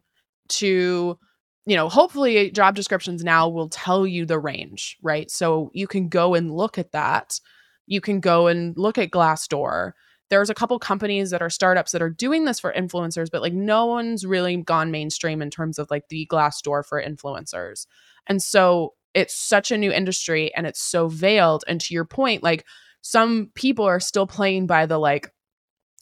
to, 0.49 1.17
you 1.65 1.75
know, 1.78 1.88
hopefully 1.88 2.52
job 2.52 2.75
descriptions 2.75 3.23
now 3.23 3.47
will 3.47 3.69
tell 3.69 4.06
you 4.06 4.25
the 4.25 4.38
range, 4.38 4.97
right? 5.02 5.32
So 5.32 5.71
you 5.73 5.88
can 5.88 6.10
go 6.10 6.36
and 6.36 6.52
look 6.52 6.78
at 6.78 6.91
that. 6.91 7.39
You 7.88 8.02
can 8.02 8.19
go 8.19 8.47
and 8.47 8.78
look 8.78 8.97
at 8.97 9.12
Glassdoor 9.12 9.93
there's 10.30 10.50
a 10.50 10.56
couple 10.56 10.78
companies 10.80 11.32
that 11.32 11.42
are 11.42 11.50
startups 11.50 11.92
that 11.92 12.02
are 12.02 12.10
doing 12.10 12.46
this 12.46 12.60
for 12.60 12.74
influencers 12.74 13.30
but 13.32 13.42
like 13.42 13.54
no 13.54 13.86
one's 13.86 14.26
really 14.26 14.58
gone 14.58 14.92
mainstream 14.92 15.42
in 15.42 15.50
terms 15.50 15.80
of 15.80 15.89
like 15.89 16.08
the 16.10 16.28
Glassdoor 16.32 16.86
for 16.86 17.02
influencers. 17.02 17.86
And 18.28 18.42
so 18.42 18.94
it's 19.13 19.36
such 19.36 19.72
a 19.72 19.78
new 19.78 19.92
industry 19.92 20.54
and 20.56 20.68
it's 20.68 20.82
so 20.82 21.08
veiled. 21.08 21.63
And 21.68 21.82
to 21.82 21.94
your 21.94 22.06
point 22.06 22.44
like 22.44 22.65
some 23.02 23.52
people 23.56 23.86
are 23.86 24.00
still 24.00 24.28
playing 24.28 24.68
by 24.68 24.86
the 24.86 24.98
like 24.98 25.32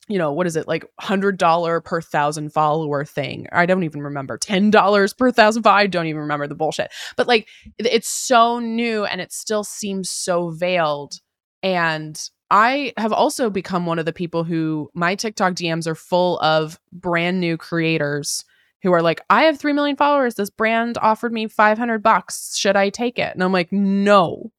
you 0.09 0.17
know 0.17 0.31
what 0.31 0.47
is 0.47 0.55
it 0.55 0.67
like 0.67 0.85
hundred 0.99 1.37
dollar 1.37 1.81
per 1.81 2.01
thousand 2.01 2.53
follower 2.53 3.03
thing? 3.03 3.47
I 3.51 3.65
don't 3.65 3.83
even 3.83 4.01
remember. 4.03 4.37
Ten 4.37 4.71
dollars 4.71 5.13
per 5.13 5.31
thousand 5.31 5.63
follow- 5.63 5.77
i 5.77 5.87
don't 5.87 6.07
even 6.07 6.21
remember 6.21 6.47
the 6.47 6.55
bullshit. 6.55 6.91
But 7.17 7.27
like 7.27 7.47
it's 7.77 8.07
so 8.07 8.59
new 8.59 9.03
and 9.03 9.19
it 9.19 9.33
still 9.33 9.63
seems 9.63 10.09
so 10.09 10.49
veiled. 10.49 11.19
And 11.61 12.17
I 12.49 12.93
have 12.97 13.11
also 13.11 13.49
become 13.49 13.85
one 13.85 13.99
of 13.99 14.05
the 14.05 14.13
people 14.13 14.43
who 14.43 14.89
my 14.93 15.15
TikTok 15.15 15.53
DMs 15.53 15.87
are 15.87 15.95
full 15.95 16.39
of 16.39 16.79
brand 16.91 17.39
new 17.39 17.57
creators 17.57 18.45
who 18.83 18.93
are 18.93 19.01
like, 19.01 19.21
I 19.29 19.43
have 19.43 19.59
3 19.59 19.73
million 19.73 19.97
followers. 19.97 20.35
This 20.35 20.49
brand 20.49 20.97
offered 20.99 21.33
me 21.33 21.47
500 21.47 22.01
bucks. 22.01 22.55
Should 22.55 22.75
I 22.75 22.89
take 22.89 23.19
it? 23.19 23.33
And 23.33 23.43
I'm 23.43 23.51
like, 23.51 23.71
no, 23.71 24.51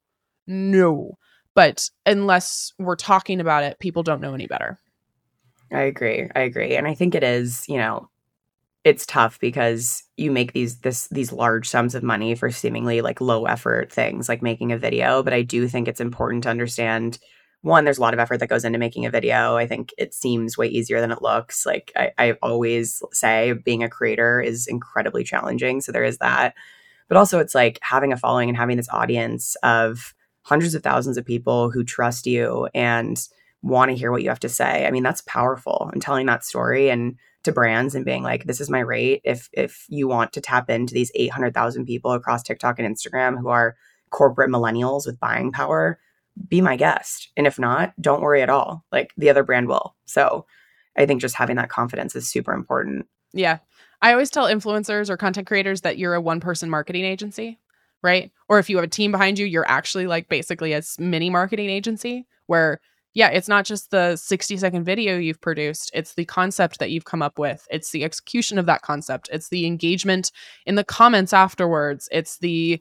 no. 0.46 1.16
But 1.54 1.88
unless 2.04 2.72
we're 2.78 2.96
talking 2.96 3.40
about 3.40 3.64
it, 3.64 3.78
people 3.78 4.02
don't 4.02 4.20
know 4.20 4.34
any 4.34 4.46
better. 4.46 4.78
I 5.72 5.82
agree. 5.82 6.28
I 6.34 6.40
agree. 6.40 6.76
And 6.76 6.86
I 6.86 6.94
think 6.94 7.14
it 7.14 7.22
is, 7.22 7.68
you 7.68 7.76
know, 7.76 8.08
it's 8.84 9.06
tough 9.06 9.38
because 9.40 10.02
you 10.16 10.30
make 10.30 10.52
these 10.52 10.78
this 10.78 11.08
these 11.08 11.32
large 11.32 11.68
sums 11.68 11.94
of 11.94 12.02
money 12.02 12.34
for 12.34 12.50
seemingly 12.50 13.00
like 13.00 13.20
low 13.20 13.44
effort 13.44 13.92
things 13.92 14.28
like 14.28 14.40
making 14.40 14.72
a 14.72 14.78
video, 14.78 15.22
but 15.22 15.34
I 15.34 15.42
do 15.42 15.68
think 15.68 15.88
it's 15.88 16.00
important 16.00 16.44
to 16.44 16.48
understand 16.50 17.18
one, 17.68 17.84
there's 17.84 17.98
a 17.98 18.00
lot 18.00 18.14
of 18.14 18.20
effort 18.20 18.38
that 18.38 18.48
goes 18.48 18.64
into 18.64 18.78
making 18.78 19.06
a 19.06 19.10
video. 19.10 19.56
I 19.56 19.66
think 19.66 19.92
it 19.98 20.14
seems 20.14 20.58
way 20.58 20.66
easier 20.66 21.00
than 21.00 21.12
it 21.12 21.22
looks. 21.22 21.64
Like 21.64 21.92
I, 21.96 22.12
I 22.18 22.32
always 22.42 23.02
say, 23.12 23.52
being 23.52 23.82
a 23.82 23.88
creator 23.88 24.40
is 24.40 24.66
incredibly 24.66 25.22
challenging. 25.22 25.80
So 25.80 25.92
there 25.92 26.04
is 26.04 26.18
that. 26.18 26.54
But 27.08 27.16
also, 27.16 27.38
it's 27.38 27.54
like 27.54 27.78
having 27.82 28.12
a 28.12 28.16
following 28.16 28.48
and 28.48 28.58
having 28.58 28.76
this 28.76 28.88
audience 28.90 29.54
of 29.62 30.14
hundreds 30.42 30.74
of 30.74 30.82
thousands 30.82 31.16
of 31.16 31.24
people 31.24 31.70
who 31.70 31.84
trust 31.84 32.26
you 32.26 32.68
and 32.74 33.22
want 33.62 33.90
to 33.90 33.96
hear 33.96 34.10
what 34.10 34.22
you 34.22 34.28
have 34.28 34.40
to 34.40 34.48
say. 34.48 34.86
I 34.86 34.90
mean, 34.90 35.02
that's 35.02 35.22
powerful. 35.22 35.90
And 35.92 36.00
telling 36.00 36.26
that 36.26 36.44
story 36.44 36.90
and 36.90 37.16
to 37.44 37.52
brands 37.52 37.94
and 37.94 38.04
being 38.04 38.22
like, 38.22 38.44
this 38.44 38.60
is 38.60 38.70
my 38.70 38.80
rate. 38.80 39.20
If 39.24 39.48
if 39.52 39.86
you 39.88 40.08
want 40.08 40.32
to 40.34 40.40
tap 40.40 40.70
into 40.70 40.94
these 40.94 41.12
800,000 41.14 41.84
people 41.86 42.12
across 42.12 42.42
TikTok 42.42 42.78
and 42.78 42.96
Instagram 42.96 43.38
who 43.38 43.48
are 43.48 43.76
corporate 44.10 44.50
millennials 44.50 45.06
with 45.06 45.20
buying 45.20 45.52
power, 45.52 45.98
be 46.46 46.60
my 46.60 46.76
guest. 46.76 47.30
And 47.36 47.46
if 47.46 47.58
not, 47.58 47.94
don't 48.00 48.22
worry 48.22 48.42
at 48.42 48.50
all. 48.50 48.84
Like 48.92 49.12
the 49.16 49.30
other 49.30 49.42
brand 49.42 49.68
will. 49.68 49.96
So 50.06 50.46
I 50.96 51.06
think 51.06 51.20
just 51.20 51.36
having 51.36 51.56
that 51.56 51.70
confidence 51.70 52.14
is 52.14 52.28
super 52.28 52.52
important. 52.52 53.06
Yeah. 53.32 53.58
I 54.02 54.12
always 54.12 54.30
tell 54.30 54.46
influencers 54.46 55.10
or 55.10 55.16
content 55.16 55.46
creators 55.46 55.80
that 55.82 55.98
you're 55.98 56.14
a 56.14 56.20
one 56.20 56.40
person 56.40 56.70
marketing 56.70 57.04
agency, 57.04 57.58
right? 58.02 58.30
Or 58.48 58.58
if 58.58 58.70
you 58.70 58.76
have 58.76 58.84
a 58.84 58.88
team 58.88 59.10
behind 59.10 59.38
you, 59.38 59.46
you're 59.46 59.68
actually 59.68 60.06
like 60.06 60.28
basically 60.28 60.72
a 60.72 60.82
mini 60.98 61.30
marketing 61.30 61.68
agency 61.68 62.26
where, 62.46 62.80
yeah, 63.14 63.28
it's 63.28 63.48
not 63.48 63.64
just 63.64 63.90
the 63.90 64.16
60 64.16 64.56
second 64.56 64.84
video 64.84 65.18
you've 65.18 65.40
produced, 65.40 65.90
it's 65.94 66.14
the 66.14 66.24
concept 66.24 66.78
that 66.78 66.90
you've 66.90 67.04
come 67.04 67.22
up 67.22 67.38
with, 67.38 67.66
it's 67.70 67.90
the 67.90 68.04
execution 68.04 68.58
of 68.58 68.66
that 68.66 68.82
concept, 68.82 69.28
it's 69.32 69.48
the 69.48 69.66
engagement 69.66 70.30
in 70.66 70.76
the 70.76 70.84
comments 70.84 71.32
afterwards, 71.32 72.08
it's 72.12 72.38
the 72.38 72.80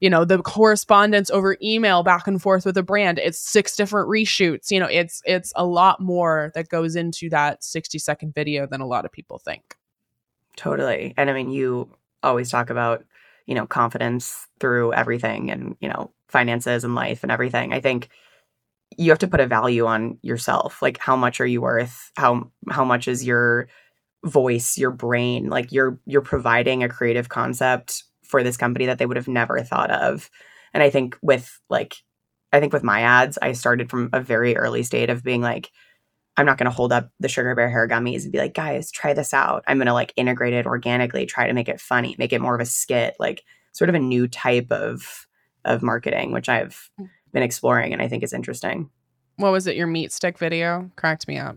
you 0.00 0.10
know 0.10 0.24
the 0.24 0.38
correspondence 0.38 1.30
over 1.30 1.56
email 1.62 2.02
back 2.02 2.26
and 2.26 2.40
forth 2.42 2.64
with 2.64 2.76
a 2.76 2.82
brand 2.82 3.18
it's 3.18 3.38
six 3.38 3.76
different 3.76 4.08
reshoots 4.08 4.70
you 4.70 4.80
know 4.80 4.86
it's 4.86 5.22
it's 5.24 5.52
a 5.56 5.64
lot 5.64 6.00
more 6.00 6.50
that 6.54 6.68
goes 6.68 6.96
into 6.96 7.28
that 7.30 7.62
60 7.62 7.98
second 7.98 8.34
video 8.34 8.66
than 8.66 8.80
a 8.80 8.86
lot 8.86 9.04
of 9.04 9.12
people 9.12 9.38
think 9.38 9.76
Totally. 10.60 11.14
And 11.16 11.30
I 11.30 11.32
mean, 11.32 11.50
you 11.50 11.88
always 12.22 12.50
talk 12.50 12.68
about, 12.68 13.04
you 13.46 13.54
know, 13.54 13.66
confidence 13.66 14.46
through 14.58 14.92
everything 14.92 15.50
and, 15.50 15.76
you 15.80 15.88
know, 15.88 16.10
finances 16.28 16.84
and 16.84 16.94
life 16.94 17.22
and 17.22 17.32
everything. 17.32 17.72
I 17.72 17.80
think 17.80 18.10
you 18.98 19.10
have 19.10 19.20
to 19.20 19.28
put 19.28 19.40
a 19.40 19.46
value 19.46 19.86
on 19.86 20.18
yourself. 20.22 20.82
Like 20.82 20.98
how 20.98 21.16
much 21.16 21.40
are 21.40 21.46
you 21.46 21.62
worth? 21.62 22.10
How 22.16 22.50
how 22.68 22.84
much 22.84 23.08
is 23.08 23.24
your 23.24 23.68
voice, 24.24 24.76
your 24.76 24.90
brain? 24.90 25.48
Like 25.48 25.72
you're 25.72 25.98
you're 26.04 26.20
providing 26.20 26.82
a 26.82 26.88
creative 26.88 27.28
concept 27.28 28.04
for 28.30 28.42
this 28.42 28.56
company 28.56 28.86
that 28.86 28.98
they 28.98 29.06
would 29.06 29.16
have 29.16 29.28
never 29.28 29.60
thought 29.60 29.90
of. 29.90 30.30
And 30.72 30.82
I 30.82 30.90
think 30.90 31.16
with 31.20 31.60
like 31.68 31.96
I 32.52 32.60
think 32.60 32.72
with 32.72 32.82
my 32.82 33.02
ads, 33.02 33.38
I 33.40 33.52
started 33.52 33.90
from 33.90 34.10
a 34.12 34.20
very 34.20 34.56
early 34.56 34.82
state 34.82 35.10
of 35.10 35.22
being 35.22 35.40
like, 35.40 35.70
I'm 36.36 36.46
not 36.46 36.58
going 36.58 36.70
to 36.70 36.76
hold 36.76 36.92
up 36.92 37.10
the 37.20 37.28
sugar 37.28 37.54
bear 37.54 37.70
hair 37.70 37.86
gummies 37.86 38.22
and 38.22 38.32
be 38.32 38.38
like, 38.38 38.54
guys, 38.54 38.90
try 38.90 39.12
this 39.12 39.34
out. 39.34 39.62
I'm 39.66 39.78
going 39.78 39.86
to 39.86 39.92
like 39.92 40.12
integrate 40.16 40.54
it 40.54 40.66
organically, 40.66 41.26
try 41.26 41.46
to 41.46 41.52
make 41.52 41.68
it 41.68 41.80
funny, 41.80 42.16
make 42.18 42.32
it 42.32 42.40
more 42.40 42.54
of 42.54 42.60
a 42.60 42.66
skit, 42.66 43.14
like 43.18 43.42
sort 43.72 43.88
of 43.88 43.94
a 43.94 44.00
new 44.00 44.26
type 44.26 44.70
of 44.72 45.26
of 45.64 45.82
marketing, 45.82 46.32
which 46.32 46.48
I've 46.48 46.90
been 47.32 47.42
exploring 47.42 47.92
and 47.92 48.00
I 48.00 48.08
think 48.08 48.22
is 48.22 48.32
interesting. 48.32 48.90
What 49.36 49.52
was 49.52 49.66
it? 49.66 49.76
Your 49.76 49.86
meat 49.86 50.12
stick 50.12 50.38
video 50.38 50.90
cracked 50.96 51.28
me 51.28 51.38
up. 51.38 51.56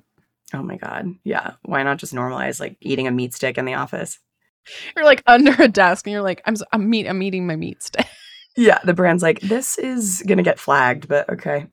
Oh 0.54 0.62
my 0.62 0.78
god. 0.78 1.08
Yeah. 1.24 1.54
Why 1.64 1.84
not 1.84 1.98
just 1.98 2.14
normalize 2.14 2.60
like 2.60 2.78
eating 2.82 3.08
a 3.08 3.12
meat 3.12 3.34
stick 3.34 3.58
in 3.58 3.66
the 3.66 3.74
office? 3.74 4.20
You're 4.96 5.06
like 5.06 5.24
under 5.26 5.56
a 5.62 5.68
desk 5.68 6.08
and 6.08 6.14
you're 6.14 6.22
like, 6.22 6.42
I'm 6.46 6.56
I'm 6.72 6.90
meat 6.90 7.08
I'm 7.08 7.22
eating 7.22 7.46
my 7.48 7.56
meat 7.56 7.84
stick. 7.84 8.08
Yeah, 8.56 8.78
the 8.84 8.94
brand's 8.94 9.24
like, 9.24 9.40
this 9.40 9.80
is 9.80 10.24
gonna 10.28 10.44
get 10.44 10.60
flagged, 10.60 11.08
but 11.08 11.28
okay. 11.28 11.66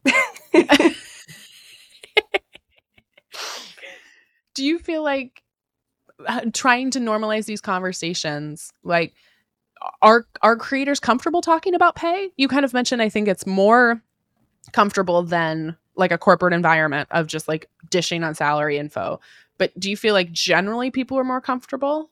Do 4.55 4.65
you 4.65 4.79
feel 4.79 5.03
like 5.03 5.43
uh, 6.27 6.47
trying 6.55 6.91
to 6.93 6.99
normalize 6.99 7.45
these 7.45 7.61
conversations, 7.61 8.73
like 8.83 9.13
are 10.01 10.27
are 10.41 10.57
creators 10.57 11.01
comfortable 11.01 11.43
talking 11.43 11.75
about 11.75 11.97
pay? 11.97 12.31
You 12.39 12.49
kind 12.49 12.65
of 12.65 12.73
mentioned 12.73 13.03
I 13.03 13.11
think 13.11 13.29
it's 13.29 13.47
more 13.47 14.03
comfortable 14.73 15.23
than 15.23 15.77
like 15.97 16.13
a 16.13 16.19
corporate 16.19 16.55
environment 16.55 17.09
of 17.11 17.27
just 17.27 17.47
like 17.47 17.69
dishing 17.91 18.25
on 18.25 18.35
salary 18.35 18.79
info. 18.79 19.21
But 19.59 19.79
do 19.79 19.91
you 19.91 19.97
feel 19.97 20.15
like 20.15 20.33
generally 20.33 20.91
people 20.91 21.19
are 21.19 21.25
more 21.25 21.41
comfortable? 21.41 22.11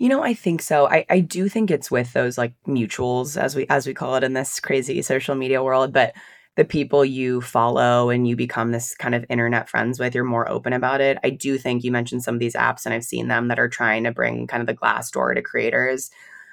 You 0.00 0.08
know, 0.08 0.22
I 0.24 0.32
think 0.32 0.62
so. 0.62 0.88
I, 0.88 1.04
I 1.10 1.20
do 1.20 1.48
think 1.50 1.70
it's 1.70 1.90
with 1.90 2.14
those 2.14 2.38
like 2.38 2.54
mutuals 2.66 3.36
as 3.40 3.54
we 3.54 3.66
as 3.68 3.86
we 3.86 3.92
call 3.94 4.16
it 4.16 4.24
in 4.24 4.32
this 4.32 4.58
crazy 4.58 5.02
social 5.02 5.34
media 5.34 5.62
world, 5.62 5.92
but 5.92 6.14
the 6.56 6.64
people 6.64 7.04
you 7.04 7.42
follow 7.42 8.08
and 8.10 8.26
you 8.26 8.34
become 8.34 8.72
this 8.72 8.94
kind 8.94 9.14
of 9.14 9.26
internet 9.28 9.68
friends 9.68 10.00
with, 10.00 10.14
you're 10.14 10.24
more 10.24 10.50
open 10.50 10.72
about 10.72 11.02
it. 11.02 11.18
I 11.22 11.30
do 11.30 11.58
think 11.58 11.84
you 11.84 11.92
mentioned 11.92 12.24
some 12.24 12.34
of 12.34 12.40
these 12.40 12.54
apps 12.54 12.86
and 12.86 12.94
I've 12.94 13.04
seen 13.04 13.28
them 13.28 13.48
that 13.48 13.58
are 13.58 13.68
trying 13.68 14.04
to 14.04 14.12
bring 14.12 14.46
kind 14.46 14.62
of 14.62 14.66
the 14.66 14.74
Glassdoor 14.74 15.34
to 15.34 15.42
creators. 15.42 16.10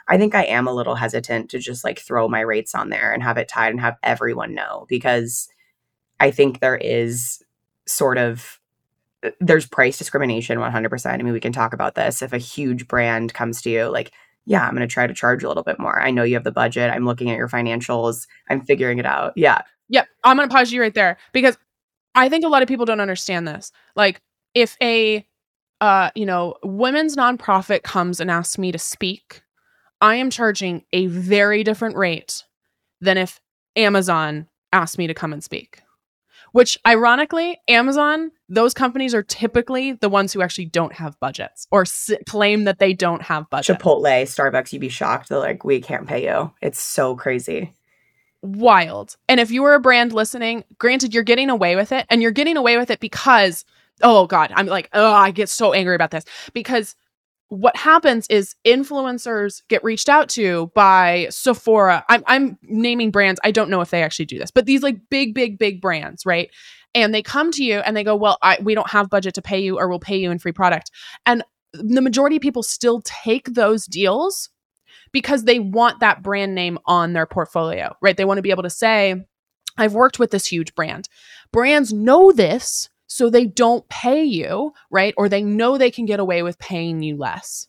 I 0.10 0.18
think 0.18 0.36
I 0.36 0.44
am 0.44 0.68
a 0.68 0.74
little 0.74 0.96
hesitant 0.96 1.50
to 1.52 1.60
just 1.60 1.86
like 1.86 2.00
throw 2.00 2.28
my 2.30 2.42
rates 2.42 2.76
on 2.76 2.90
there 2.90 3.14
and 3.14 3.24
have 3.24 3.38
it 3.38 3.48
tied 3.50 3.72
and 3.72 3.82
have 3.82 3.98
everyone 4.04 4.56
know 4.56 4.86
because 4.90 5.48
I 6.20 6.32
think 6.32 6.60
there 6.60 6.78
is 6.78 7.42
sort 7.88 8.18
of 8.18 8.57
there's 9.40 9.66
price 9.66 9.98
discrimination 9.98 10.60
100%. 10.60 11.06
I 11.12 11.18
mean, 11.18 11.34
we 11.34 11.40
can 11.40 11.52
talk 11.52 11.74
about 11.74 11.96
this. 11.96 12.22
If 12.22 12.34
a 12.34 12.38
huge 12.38 12.88
brand 12.88 13.34
comes 13.34 13.62
to 13.64 13.70
you, 13.70 13.86
like, 13.86 14.12
yeah, 14.46 14.66
I'm 14.66 14.76
going 14.76 14.88
to 14.88 14.94
try 14.94 15.08
to 15.08 15.14
charge 15.14 15.44
a 15.44 15.48
little 15.48 15.64
bit 15.64 15.80
more. 15.80 16.00
I 16.00 16.12
know 16.12 16.24
you 16.24 16.36
have 16.36 16.44
the 16.44 16.52
budget. 16.52 16.90
I'm 16.90 17.06
looking 17.06 17.30
at 17.30 17.38
your 17.38 17.50
financials. 17.50 18.28
I'm 18.50 18.62
figuring 18.62 18.98
it 18.98 19.06
out. 19.06 19.34
Yeah. 19.36 19.62
Yep. 19.90 20.08
I'm 20.24 20.38
going 20.38 20.48
to 20.48 20.54
pause 20.54 20.72
you 20.72 20.82
right 20.82 20.94
there 20.94 21.18
because 21.34 21.58
I 22.16 22.30
think 22.30 22.46
a 22.46 22.50
lot 22.50 22.62
of 22.62 22.68
people 22.68 22.86
don't 22.86 23.02
understand 23.02 23.48
this. 23.48 23.72
Like, 23.96 24.22
if 24.54 24.78
a, 24.82 25.26
uh, 25.82 26.12
you 26.16 26.26
know, 26.26 26.56
women's 26.64 27.16
nonprofit 27.16 27.84
comes 27.84 28.20
and 28.20 28.32
asks 28.32 28.58
me 28.58 28.72
to 28.72 28.80
speak, 28.80 29.42
I 30.02 30.16
am 30.16 30.30
charging 30.30 30.84
a 30.94 31.08
very 31.08 31.64
different 31.64 31.96
rate 31.96 32.44
than 33.02 33.18
if 33.18 33.40
Amazon 33.76 34.48
asked 34.72 34.98
me 34.98 35.08
to 35.08 35.14
come 35.14 35.34
and 35.34 35.44
speak 35.44 35.82
which 36.58 36.80
ironically, 36.88 37.62
Amazon, 37.68 38.32
those 38.50 38.74
companies 38.74 39.14
are 39.14 39.22
typically 39.22 39.92
the 39.92 40.10
ones 40.10 40.34
who 40.34 40.42
actually 40.42 40.66
don't 40.66 40.92
have 40.92 41.16
budgets 41.20 41.68
or 41.70 41.82
s- 41.84 42.10
claim 42.28 42.64
that 42.64 42.80
they 42.80 42.94
don't 42.94 43.22
have 43.22 43.48
budgets. 43.52 43.80
Chipotle, 43.80 44.24
Starbucks, 44.24 44.74
you'd 44.74 44.80
be 44.80 44.90
shocked. 44.90 45.30
They're 45.30 45.38
like, 45.38 45.64
we 45.64 45.80
can't 45.80 46.08
pay 46.08 46.24
you. 46.24 46.52
It's 46.60 46.80
so 46.80 47.16
crazy. 47.16 47.76
Wild. 48.42 49.18
And 49.30 49.40
if 49.40 49.52
you 49.52 49.62
were 49.62 49.76
a 49.76 49.80
brand 49.80 50.14
listening, 50.14 50.64
granted, 50.80 51.14
you're 51.14 51.22
getting 51.22 51.52
away 51.52 51.76
with 51.76 51.92
it 51.92 52.08
and 52.10 52.24
you're 52.24 52.32
getting 52.32 52.58
away 52.58 52.76
with 52.78 52.90
it 52.90 53.00
because, 53.00 53.64
oh 54.02 54.26
God, 54.26 54.52
I'm 54.56 54.66
like, 54.66 54.90
oh, 54.94 55.14
I 55.14 55.30
get 55.30 55.50
so 55.50 55.74
angry 55.74 55.94
about 55.94 56.10
this 56.10 56.26
because 56.54 56.96
what 57.50 57.76
happens 57.78 58.28
is 58.28 58.56
influencers 58.66 59.62
get 59.70 59.84
reached 59.84 60.10
out 60.10 60.30
to 60.30 60.72
by 60.76 61.28
Sephora. 61.30 62.04
I'm, 62.10 62.24
I'm 62.28 62.58
naming 62.64 63.12
brands. 63.12 63.40
I 63.44 63.52
don't 63.52 63.70
know 63.70 63.82
if 63.82 63.90
they 63.90 64.04
actually 64.04 64.26
do 64.26 64.38
this, 64.38 64.52
but 64.52 64.66
these 64.66 64.84
like 64.84 64.98
big, 65.10 65.34
big, 65.34 65.58
big 65.58 65.82
brands, 65.82 66.26
right? 66.26 66.50
And 66.94 67.14
they 67.14 67.22
come 67.22 67.52
to 67.52 67.64
you 67.64 67.80
and 67.80 67.96
they 67.96 68.04
go, 68.04 68.16
well, 68.16 68.38
I, 68.42 68.58
we 68.62 68.76
don't 68.76 68.90
have 68.90 69.10
budget 69.10 69.36
to 69.36 69.42
pay 69.42 69.60
you 69.60 69.78
or 69.78 69.88
we'll 69.88 70.00
pay 70.00 70.18
you 70.18 70.32
in 70.32 70.40
free 70.40 70.52
product. 70.52 70.92
And 71.26 71.44
the 71.74 72.02
majority 72.02 72.38
of 72.38 72.42
people 72.42 72.64
still 72.64 73.02
take 73.04 73.54
those 73.54 73.86
deals 73.86 74.50
because 75.12 75.44
they 75.44 75.60
want 75.60 76.00
that 76.00 76.24
brand 76.24 76.54
name 76.56 76.78
on 76.86 77.14
their 77.14 77.26
portfolio, 77.26 77.96
right? 78.02 78.18
They 78.18 78.26
want 78.26 78.40
to 78.40 78.42
be 78.42 78.52
able 78.52 78.64
to 78.64 78.70
say, 78.70 79.26
I've 79.78 79.94
worked 79.94 80.20
with 80.20 80.32
this 80.32 80.48
huge 80.48 80.76
brand. 80.76 81.08
Brands 81.52 81.94
know 81.94 82.32
this 82.32 82.90
so 83.08 83.30
they 83.30 83.46
don't 83.46 83.88
pay 83.90 84.24
you, 84.24 84.74
right? 84.92 85.14
Or 85.18 85.28
they 85.30 85.42
know 85.42 85.78
they 85.78 85.92
can 85.92 86.06
get 86.06 86.20
away 86.20 86.44
with 86.44 86.60
paying 86.60 87.02
you 87.02 87.18
less. 87.18 87.68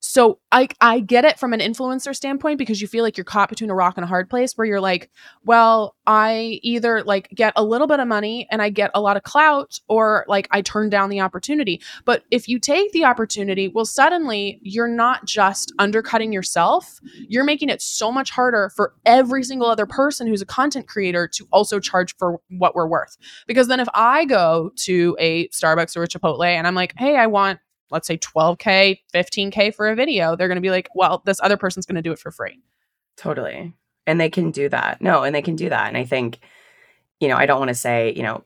So 0.00 0.38
I 0.52 0.68
I 0.80 1.00
get 1.00 1.24
it 1.24 1.38
from 1.38 1.52
an 1.52 1.60
influencer 1.60 2.14
standpoint 2.14 2.58
because 2.58 2.80
you 2.80 2.86
feel 2.86 3.02
like 3.02 3.16
you're 3.16 3.24
caught 3.24 3.48
between 3.48 3.70
a 3.70 3.74
rock 3.74 3.94
and 3.96 4.04
a 4.04 4.06
hard 4.06 4.30
place 4.30 4.52
where 4.54 4.66
you're 4.66 4.80
like, 4.80 5.10
well, 5.44 5.96
I 6.06 6.60
either 6.62 7.02
like 7.02 7.28
get 7.30 7.52
a 7.56 7.64
little 7.64 7.86
bit 7.86 7.98
of 7.98 8.06
money 8.06 8.46
and 8.50 8.62
I 8.62 8.70
get 8.70 8.92
a 8.94 9.00
lot 9.00 9.16
of 9.16 9.24
clout 9.24 9.80
or 9.88 10.24
like 10.28 10.46
I 10.52 10.62
turn 10.62 10.88
down 10.88 11.10
the 11.10 11.20
opportunity. 11.20 11.82
But 12.04 12.22
if 12.30 12.48
you 12.48 12.60
take 12.60 12.92
the 12.92 13.04
opportunity, 13.04 13.68
well 13.68 13.84
suddenly 13.84 14.60
you're 14.62 14.88
not 14.88 15.24
just 15.24 15.72
undercutting 15.78 16.32
yourself, 16.32 17.00
you're 17.28 17.44
making 17.44 17.68
it 17.68 17.82
so 17.82 18.12
much 18.12 18.30
harder 18.30 18.70
for 18.76 18.94
every 19.04 19.42
single 19.42 19.68
other 19.68 19.86
person 19.86 20.28
who's 20.28 20.42
a 20.42 20.46
content 20.46 20.86
creator 20.86 21.26
to 21.28 21.48
also 21.50 21.80
charge 21.80 22.14
for 22.16 22.40
what 22.50 22.74
we're 22.74 22.86
worth. 22.86 23.16
Because 23.46 23.66
then 23.66 23.80
if 23.80 23.88
I 23.94 24.24
go 24.26 24.70
to 24.76 25.16
a 25.18 25.48
Starbucks 25.48 25.96
or 25.96 26.04
a 26.04 26.08
Chipotle 26.08 26.46
and 26.46 26.66
I'm 26.66 26.74
like, 26.74 26.94
"Hey, 26.96 27.16
I 27.16 27.26
want 27.26 27.58
let's 27.90 28.06
say 28.06 28.18
12K, 28.18 29.00
15K 29.14 29.74
for 29.74 29.88
a 29.88 29.94
video, 29.94 30.36
they're 30.36 30.48
going 30.48 30.56
to 30.56 30.62
be 30.62 30.70
like, 30.70 30.88
well, 30.94 31.22
this 31.24 31.40
other 31.42 31.56
person's 31.56 31.86
going 31.86 31.96
to 31.96 32.02
do 32.02 32.12
it 32.12 32.18
for 32.18 32.30
free. 32.30 32.60
Totally. 33.16 33.74
And 34.06 34.20
they 34.20 34.30
can 34.30 34.50
do 34.50 34.68
that. 34.68 35.00
No, 35.00 35.22
and 35.22 35.34
they 35.34 35.42
can 35.42 35.56
do 35.56 35.68
that. 35.68 35.88
And 35.88 35.96
I 35.96 36.04
think, 36.04 36.38
you 37.20 37.28
know, 37.28 37.36
I 37.36 37.46
don't 37.46 37.58
want 37.58 37.68
to 37.68 37.74
say, 37.74 38.12
you 38.16 38.22
know, 38.22 38.44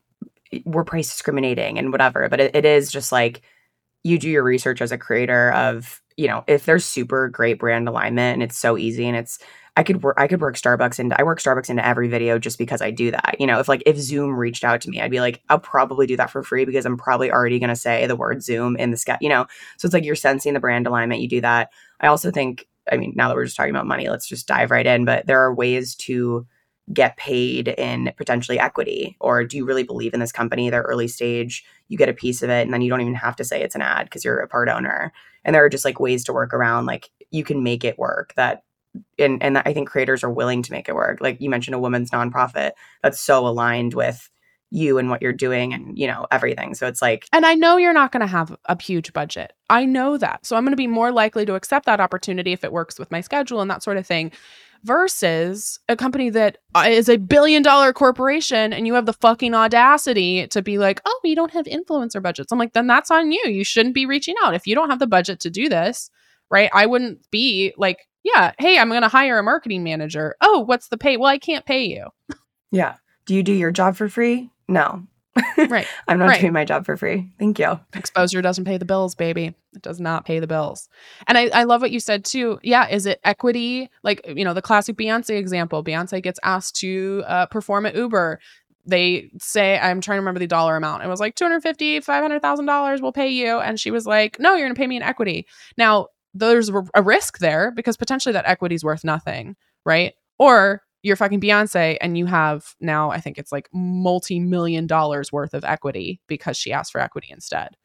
we're 0.65 0.83
price 0.83 1.09
discriminating 1.09 1.79
and 1.79 1.91
whatever, 1.91 2.27
but 2.29 2.39
it, 2.39 2.55
it 2.55 2.65
is 2.65 2.91
just 2.91 3.11
like 3.11 3.41
you 4.03 4.19
do 4.19 4.29
your 4.29 4.43
research 4.43 4.81
as 4.81 4.91
a 4.91 4.97
creator 4.97 5.51
of, 5.53 6.01
you 6.17 6.27
know, 6.27 6.43
if 6.47 6.65
there's 6.65 6.85
super 6.85 7.29
great 7.29 7.59
brand 7.59 7.87
alignment 7.87 8.35
and 8.35 8.43
it's 8.43 8.57
so 8.57 8.77
easy 8.77 9.07
and 9.07 9.17
it's 9.17 9.39
I 9.75 9.83
could 9.83 10.03
work 10.03 10.15
I 10.19 10.27
could 10.27 10.41
work 10.41 10.55
Starbucks 10.55 10.99
into 10.99 11.19
I 11.19 11.23
work 11.23 11.39
Starbucks 11.39 11.69
into 11.69 11.85
every 11.85 12.07
video 12.07 12.37
just 12.37 12.57
because 12.57 12.81
I 12.81 12.91
do 12.91 13.09
that. 13.11 13.35
You 13.39 13.47
know, 13.47 13.59
if 13.59 13.67
like 13.67 13.81
if 13.85 13.97
Zoom 13.97 14.35
reached 14.35 14.63
out 14.63 14.81
to 14.81 14.89
me, 14.89 15.01
I'd 15.01 15.09
be 15.09 15.19
like, 15.19 15.41
I'll 15.49 15.59
probably 15.59 16.05
do 16.05 16.17
that 16.17 16.29
for 16.29 16.43
free 16.43 16.65
because 16.65 16.85
I'm 16.85 16.97
probably 16.97 17.31
already 17.31 17.59
gonna 17.59 17.75
say 17.75 18.05
the 18.05 18.15
word 18.15 18.43
Zoom 18.43 18.75
in 18.77 18.91
the 18.91 18.97
sketch, 18.97 19.19
you 19.21 19.29
know. 19.29 19.47
So 19.77 19.87
it's 19.87 19.93
like 19.93 20.05
you're 20.05 20.15
sensing 20.15 20.53
the 20.53 20.59
brand 20.59 20.85
alignment, 20.85 21.21
you 21.21 21.27
do 21.27 21.41
that. 21.41 21.71
I 22.01 22.07
also 22.07 22.29
think, 22.29 22.67
I 22.91 22.97
mean, 22.97 23.13
now 23.15 23.29
that 23.29 23.35
we're 23.35 23.45
just 23.45 23.57
talking 23.57 23.71
about 23.71 23.87
money, 23.87 24.09
let's 24.09 24.27
just 24.27 24.47
dive 24.47 24.69
right 24.69 24.85
in. 24.85 25.05
But 25.05 25.25
there 25.25 25.41
are 25.41 25.53
ways 25.53 25.95
to 25.95 26.45
get 26.91 27.17
paid 27.17 27.69
in 27.69 28.11
potentially 28.17 28.59
equity 28.59 29.15
or 29.21 29.45
do 29.45 29.55
you 29.55 29.65
really 29.65 29.83
believe 29.83 30.13
in 30.13 30.19
this 30.19 30.33
company 30.33 30.69
they're 30.69 30.81
early 30.81 31.07
stage 31.07 31.63
you 31.87 31.97
get 31.97 32.09
a 32.09 32.13
piece 32.13 32.43
of 32.43 32.49
it 32.49 32.63
and 32.63 32.73
then 32.73 32.81
you 32.81 32.89
don't 32.89 32.99
even 32.99 33.15
have 33.15 33.37
to 33.37 33.45
say 33.45 33.63
it's 33.63 33.73
an 33.73 33.81
ad 33.81 34.05
because 34.05 34.25
you're 34.25 34.39
a 34.39 34.49
part 34.49 34.67
owner 34.67 35.13
and 35.45 35.55
there 35.55 35.63
are 35.63 35.69
just 35.69 35.85
like 35.85 36.01
ways 36.01 36.25
to 36.25 36.33
work 36.33 36.53
around 36.53 36.85
like 36.85 37.09
you 37.31 37.41
can 37.41 37.63
make 37.63 37.85
it 37.85 37.97
work 37.97 38.33
that 38.35 38.63
and 39.17 39.41
and 39.41 39.57
I 39.59 39.73
think 39.73 39.89
creators 39.89 40.23
are 40.23 40.29
willing 40.29 40.61
to 40.63 40.71
make 40.71 40.89
it 40.89 40.95
work. 40.95 41.21
Like 41.21 41.41
you 41.41 41.49
mentioned, 41.49 41.75
a 41.75 41.79
women's 41.79 42.11
nonprofit 42.11 42.71
that's 43.01 43.19
so 43.19 43.47
aligned 43.47 43.93
with 43.93 44.29
you 44.73 44.97
and 44.97 45.09
what 45.09 45.21
you're 45.21 45.31
doing 45.31 45.71
and 45.71 45.97
you 45.97 46.07
know 46.07 46.25
everything. 46.31 46.73
So 46.73 46.87
it's 46.87 47.01
like 47.01 47.27
and 47.31 47.45
i 47.45 47.53
know 47.53 47.77
you're 47.77 47.93
not 47.93 48.11
going 48.11 48.21
to 48.21 48.27
have 48.27 48.55
a 48.65 48.81
huge 48.81 49.13
budget. 49.13 49.53
I 49.69 49.85
know 49.85 50.17
that. 50.17 50.45
So 50.45 50.55
i'm 50.55 50.63
going 50.63 50.71
to 50.71 50.77
be 50.77 50.87
more 50.87 51.11
likely 51.11 51.45
to 51.45 51.55
accept 51.55 51.85
that 51.85 51.99
opportunity 51.99 52.53
if 52.53 52.63
it 52.63 52.73
works 52.73 52.97
with 52.97 53.11
my 53.11 53.21
schedule 53.21 53.61
and 53.61 53.69
that 53.69 53.83
sort 53.83 53.97
of 53.97 54.07
thing 54.07 54.31
versus 54.83 55.79
a 55.87 55.95
company 55.95 56.29
that 56.29 56.57
uh, 56.75 57.01
a 57.07 57.17
billion 57.17 57.63
dollar 57.63 57.93
corporation 57.93 58.73
and 58.73 58.85
you 58.85 58.95
have 58.95 59.05
the 59.05 59.13
fucking 59.13 59.53
audacity 59.53 60.47
to 60.47 60.61
be 60.61 60.77
like 60.79 61.01
oh 61.05 61.19
you 61.23 61.35
don't 61.35 61.51
have 61.51 61.65
influencer 61.65 62.21
budgets. 62.21 62.51
I'm 62.51 62.59
like 62.59 62.73
then 62.73 62.87
that's 62.87 63.11
on 63.11 63.31
you. 63.31 63.43
You 63.45 63.63
shouldn't 63.63 63.95
be 63.95 64.07
reaching 64.07 64.35
out. 64.43 64.55
If 64.55 64.65
you 64.65 64.73
don't 64.73 64.89
have 64.89 64.99
the 64.99 65.07
budget 65.07 65.39
to 65.41 65.51
do 65.51 65.69
this 65.69 66.09
right 66.49 66.69
i 66.73 66.85
wouldn't 66.85 67.19
be 67.31 67.73
like 67.77 68.07
yeah, 68.23 68.53
hey, 68.59 68.77
I'm 68.79 68.89
going 68.89 69.01
to 69.01 69.07
hire 69.07 69.37
a 69.39 69.43
marketing 69.43 69.83
manager. 69.83 70.35
Oh, 70.41 70.59
what's 70.59 70.87
the 70.89 70.97
pay? 70.97 71.17
Well, 71.17 71.29
I 71.29 71.37
can't 71.37 71.65
pay 71.65 71.83
you. 71.85 72.07
yeah. 72.71 72.95
Do 73.25 73.35
you 73.35 73.43
do 73.43 73.53
your 73.53 73.71
job 73.71 73.95
for 73.95 74.09
free? 74.09 74.49
No. 74.67 75.03
Right. 75.57 75.87
I'm 76.07 76.19
not 76.19 76.27
Right. 76.27 76.41
doing 76.41 76.53
my 76.53 76.63
job 76.65 76.85
for 76.85 76.95
free. 76.95 77.31
Thank 77.39 77.57
you. 77.57 77.79
exposure 77.95 78.41
doesn't 78.41 78.65
pay 78.65 78.77
the 78.77 78.85
bills 78.85 79.15
baby 79.15 79.55
it 79.75 79.81
does 79.81 79.99
not 79.99 80.25
pay 80.25 80.39
the 80.39 80.45
bills 80.45 80.87
and 81.27 81.35
I, 81.37 81.47
I 81.47 81.63
love 81.63 81.81
what 81.81 81.89
you 81.89 81.99
said 81.99 82.23
too 82.23 82.59
yeah 82.61 82.87
is 82.87 83.07
it 83.07 83.19
equity 83.23 83.89
like 84.03 84.21
you 84.27 84.45
know 84.45 84.53
the 84.53 84.61
classic 84.61 84.95
beyonce 84.95 85.31
example 85.39 85.83
beyonce 85.83 86.21
gets 86.21 86.39
asked 86.43 86.75
to 86.81 87.23
uh, 87.25 87.45
perform 87.47 87.87
at 87.87 87.95
uber 87.95 88.39
they 88.85 89.31
say 89.39 89.79
i'm 89.79 89.99
trying 90.01 90.17
to 90.17 90.21
remember 90.21 90.39
the 90.39 90.45
dollar 90.45 90.75
amount 90.75 91.03
it 91.03 91.07
was 91.07 91.19
like 91.19 91.33
250 91.33 92.01
500000 92.01 92.65
dollars 92.67 93.01
we'll 93.01 93.11
pay 93.11 93.29
you 93.29 93.57
and 93.59 93.79
she 93.79 93.89
was 93.89 94.05
like 94.05 94.39
no 94.39 94.53
you're 94.55 94.67
gonna 94.67 94.75
pay 94.75 94.85
me 94.85 94.97
in 94.97 95.01
equity 95.01 95.47
now 95.77 96.05
there's 96.33 96.69
a 96.93 97.01
risk 97.01 97.39
there 97.39 97.71
because 97.71 97.97
potentially 97.97 98.33
that 98.33 98.47
equity 98.47 98.75
is 98.75 98.83
worth 98.83 99.03
nothing 99.03 99.55
right 99.85 100.13
or 100.39 100.81
you're 101.03 101.17
fucking 101.17 101.41
Beyonce 101.41 101.97
and 102.01 102.17
you 102.17 102.25
have 102.25 102.73
now 102.79 103.11
I 103.11 103.19
think 103.19 103.37
it's 103.37 103.51
like 103.51 103.69
multi-million 103.73 104.87
dollars 104.87 105.31
worth 105.31 105.53
of 105.53 105.65
equity 105.65 106.21
because 106.27 106.57
she 106.57 106.71
asked 106.71 106.91
for 106.91 107.01
equity 107.01 107.27
instead. 107.29 107.75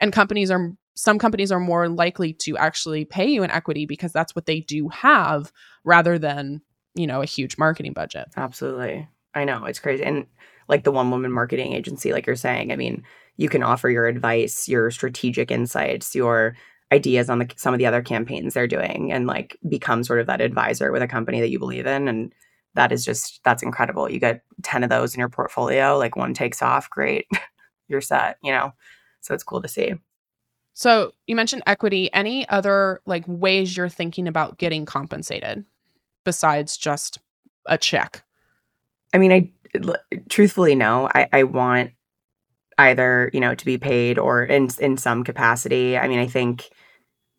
And 0.00 0.12
companies 0.12 0.50
are 0.50 0.72
some 0.94 1.18
companies 1.18 1.52
are 1.52 1.60
more 1.60 1.88
likely 1.88 2.32
to 2.32 2.56
actually 2.56 3.04
pay 3.04 3.26
you 3.26 3.42
in 3.42 3.50
equity 3.50 3.86
because 3.86 4.12
that's 4.12 4.34
what 4.34 4.46
they 4.46 4.60
do 4.60 4.88
have 4.88 5.52
rather 5.84 6.18
than, 6.18 6.60
you 6.94 7.06
know, 7.06 7.22
a 7.22 7.26
huge 7.26 7.56
marketing 7.56 7.92
budget. 7.92 8.26
Absolutely. 8.36 9.08
I 9.34 9.44
know. 9.44 9.64
It's 9.64 9.78
crazy. 9.78 10.02
And 10.02 10.26
like 10.68 10.84
the 10.84 10.90
one 10.90 11.10
woman 11.10 11.30
marketing 11.30 11.72
agency, 11.72 12.12
like 12.12 12.26
you're 12.26 12.36
saying, 12.36 12.72
I 12.72 12.76
mean, 12.76 13.04
you 13.36 13.48
can 13.48 13.62
offer 13.62 13.88
your 13.88 14.06
advice, 14.06 14.68
your 14.68 14.90
strategic 14.90 15.50
insights, 15.52 16.14
your 16.14 16.56
ideas 16.92 17.28
on 17.28 17.38
the, 17.38 17.48
some 17.56 17.74
of 17.74 17.78
the 17.78 17.86
other 17.86 18.02
campaigns 18.02 18.54
they're 18.54 18.66
doing 18.66 19.12
and 19.12 19.26
like 19.26 19.58
become 19.68 20.02
sort 20.02 20.20
of 20.20 20.26
that 20.26 20.40
advisor 20.40 20.90
with 20.90 21.02
a 21.02 21.08
company 21.08 21.40
that 21.40 21.50
you 21.50 21.58
believe 21.58 21.86
in. 21.86 22.08
And 22.08 22.32
that 22.74 22.92
is 22.92 23.04
just, 23.04 23.40
that's 23.44 23.62
incredible. 23.62 24.10
You 24.10 24.20
get 24.20 24.42
10 24.62 24.84
of 24.84 24.90
those 24.90 25.14
in 25.14 25.20
your 25.20 25.28
portfolio, 25.28 25.98
like 25.98 26.16
one 26.16 26.34
takes 26.34 26.62
off, 26.62 26.88
great. 26.88 27.26
you're 27.88 28.00
set, 28.00 28.38
you 28.42 28.52
know? 28.52 28.72
So 29.20 29.34
it's 29.34 29.42
cool 29.42 29.62
to 29.62 29.68
see. 29.68 29.94
So, 30.74 31.10
you 31.26 31.34
mentioned 31.34 31.64
equity, 31.66 32.08
any 32.14 32.48
other 32.48 33.00
like 33.04 33.24
ways 33.26 33.76
you're 33.76 33.88
thinking 33.88 34.28
about 34.28 34.58
getting 34.58 34.86
compensated 34.86 35.64
besides 36.24 36.76
just 36.76 37.18
a 37.66 37.76
check? 37.76 38.22
I 39.12 39.18
mean, 39.18 39.32
I 39.32 39.50
l- 39.74 39.96
truthfully 40.28 40.76
no. 40.76 41.08
I, 41.12 41.28
I 41.32 41.42
want 41.42 41.90
either 42.78 43.28
you 43.32 43.40
know 43.40 43.56
to 43.56 43.64
be 43.64 43.76
paid 43.76 44.18
or 44.18 44.44
in 44.44 44.68
in 44.78 44.96
some 44.96 45.24
capacity. 45.24 45.98
I 45.98 46.06
mean, 46.06 46.20
I 46.20 46.28
think 46.28 46.70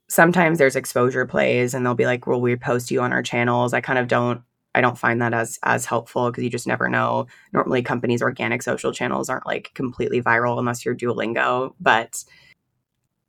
sometimes 0.10 0.58
there's 0.58 0.76
exposure 0.76 1.26
plays, 1.26 1.74
and 1.74 1.86
they'll 1.86 1.96
be 1.96 2.06
like, 2.06 2.28
"Well, 2.28 2.42
we 2.42 2.56
post 2.56 2.92
you 2.92 3.02
on 3.02 3.14
our 3.14 3.24
channels." 3.24 3.74
I 3.74 3.82
kind 3.82 4.00
of 4.00 4.08
don't. 4.08 4.42
I 4.76 4.82
don't 4.82 4.98
find 4.98 5.22
that 5.22 5.34
as 5.34 5.58
as 5.64 5.86
helpful 5.86 6.30
because 6.30 6.44
you 6.44 6.50
just 6.50 6.68
never 6.68 6.90
know. 6.90 7.28
Normally, 7.54 7.82
companies' 7.82 8.22
organic 8.22 8.62
social 8.64 8.92
channels 8.92 9.30
aren't 9.30 9.48
like 9.48 9.72
completely 9.74 10.22
viral 10.22 10.60
unless 10.60 10.86
you're 10.86 10.96
Duolingo, 10.96 11.74
but 11.80 12.24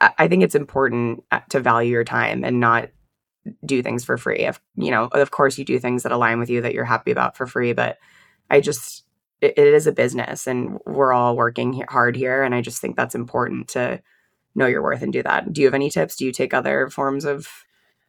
I, 0.01 0.29
think 0.29 0.43
it's 0.43 0.55
important 0.55 1.25
uh, 1.31 1.41
to 1.51 1.61
value 1.61 1.91
your 1.93 2.05
time 2.05 2.43
and 2.43 2.59
not 2.59 2.89
do 3.67 3.83
things 3.83 4.05
for 4.05 4.17
free. 4.17 4.41
If 4.41 4.61
you 4.77 4.91
know, 4.91 5.05
of 5.13 5.31
course, 5.31 5.59
you 5.59 5.65
do 5.65 5.79
things 5.79 6.03
that 6.03 6.13
align 6.13 6.39
with 6.39 6.51
you 6.51 6.61
that 6.63 6.75
you're 6.75 6.85
happy 6.85 7.11
about 7.11 7.37
for 7.37 7.47
free, 7.47 7.73
but 7.75 7.99
I 8.51 8.61
just 8.61 9.05
it, 9.41 9.55
it 9.57 9.75
is 9.75 9.87
a 9.87 9.93
business 9.93 10.47
and 10.47 10.79
we're 10.87 11.13
all 11.13 11.37
working 11.37 11.85
hard 11.89 12.17
here 12.17 12.43
and 12.43 12.55
I 12.55 12.61
just 12.61 12.81
think 12.81 12.97
that's 12.97 13.15
important 13.15 13.69
to 13.69 14.01
know 14.61 14.67
your 14.67 14.83
worth 14.83 15.03
and 15.03 15.13
do 15.13 15.23
that. 15.25 15.53
Do 15.53 15.61
you 15.61 15.67
have 15.67 15.75
any 15.75 15.91
tips? 15.91 16.15
Do 16.15 16.25
you 16.25 16.33
take 16.33 16.55
other 16.55 16.89
forms 16.89 17.25
of 17.25 17.49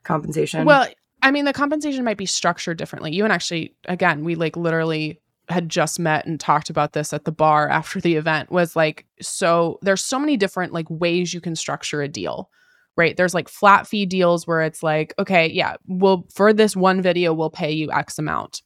compensation? 0.03 0.65
Well, 0.65 0.87
I 1.23 1.31
mean, 1.31 1.45
the 1.45 1.53
compensation 1.53 2.03
might 2.03 2.17
be 2.17 2.25
structured 2.25 2.77
differently. 2.77 3.11
You 3.13 3.23
and 3.23 3.33
actually, 3.33 3.75
again, 3.85 4.23
we 4.23 4.35
like 4.35 4.55
literally 4.55 5.19
had 5.49 5.69
just 5.69 5.99
met 5.99 6.25
and 6.25 6.39
talked 6.39 6.69
about 6.69 6.93
this 6.93 7.13
at 7.13 7.25
the 7.25 7.31
bar 7.31 7.67
after 7.69 7.99
the 7.99 8.15
event 8.15 8.51
was 8.51 8.75
like, 8.75 9.05
so 9.21 9.79
there's 9.81 10.03
so 10.03 10.19
many 10.19 10.37
different 10.37 10.73
like 10.73 10.87
ways 10.89 11.33
you 11.33 11.41
can 11.41 11.55
structure 11.55 12.01
a 12.01 12.07
deal, 12.07 12.49
right? 12.95 13.17
There's 13.17 13.33
like 13.33 13.49
flat 13.49 13.87
fee 13.87 14.05
deals 14.05 14.47
where 14.47 14.61
it's 14.61 14.81
like, 14.81 15.13
okay, 15.19 15.49
yeah, 15.51 15.75
we'll, 15.87 16.25
for 16.33 16.53
this 16.53 16.75
one 16.75 17.01
video, 17.01 17.33
we'll 17.33 17.49
pay 17.49 17.71
you 17.71 17.91
X 17.91 18.17
amount. 18.17 18.61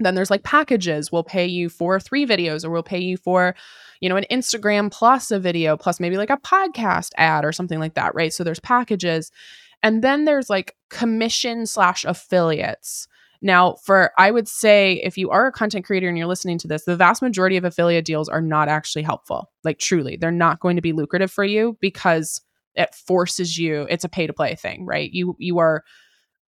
Then 0.00 0.14
there's 0.14 0.30
like 0.30 0.42
packages, 0.42 1.12
we'll 1.12 1.24
pay 1.24 1.46
you 1.46 1.68
for 1.68 2.00
three 2.00 2.26
videos 2.26 2.64
or 2.64 2.70
we'll 2.70 2.82
pay 2.82 2.98
you 3.00 3.16
for, 3.16 3.54
you 4.00 4.08
know, 4.08 4.16
an 4.16 4.26
Instagram 4.30 4.90
plus 4.90 5.30
a 5.30 5.38
video 5.38 5.76
plus 5.76 6.00
maybe 6.00 6.16
like 6.16 6.30
a 6.30 6.36
podcast 6.38 7.10
ad 7.16 7.44
or 7.44 7.52
something 7.52 7.78
like 7.78 7.94
that, 7.94 8.14
right? 8.14 8.32
So 8.32 8.42
there's 8.42 8.60
packages. 8.60 9.30
And 9.82 10.02
then 10.02 10.24
there's 10.24 10.50
like 10.50 10.76
commission 10.88 11.66
slash 11.66 12.04
affiliates. 12.04 13.08
Now, 13.42 13.76
for 13.82 14.12
I 14.18 14.30
would 14.30 14.48
say 14.48 15.00
if 15.02 15.16
you 15.16 15.30
are 15.30 15.46
a 15.46 15.52
content 15.52 15.86
creator 15.86 16.08
and 16.08 16.18
you're 16.18 16.26
listening 16.26 16.58
to 16.58 16.68
this, 16.68 16.84
the 16.84 16.96
vast 16.96 17.22
majority 17.22 17.56
of 17.56 17.64
affiliate 17.64 18.04
deals 18.04 18.28
are 18.28 18.42
not 18.42 18.68
actually 18.68 19.02
helpful. 19.02 19.50
Like 19.64 19.78
truly, 19.78 20.16
they're 20.16 20.30
not 20.30 20.60
going 20.60 20.76
to 20.76 20.82
be 20.82 20.92
lucrative 20.92 21.30
for 21.30 21.44
you 21.44 21.78
because 21.80 22.42
it 22.74 22.94
forces 22.94 23.56
you, 23.56 23.86
it's 23.88 24.04
a 24.04 24.08
pay 24.08 24.26
to 24.26 24.32
play 24.32 24.54
thing, 24.54 24.84
right? 24.84 25.10
You 25.10 25.36
you 25.38 25.58
are 25.58 25.84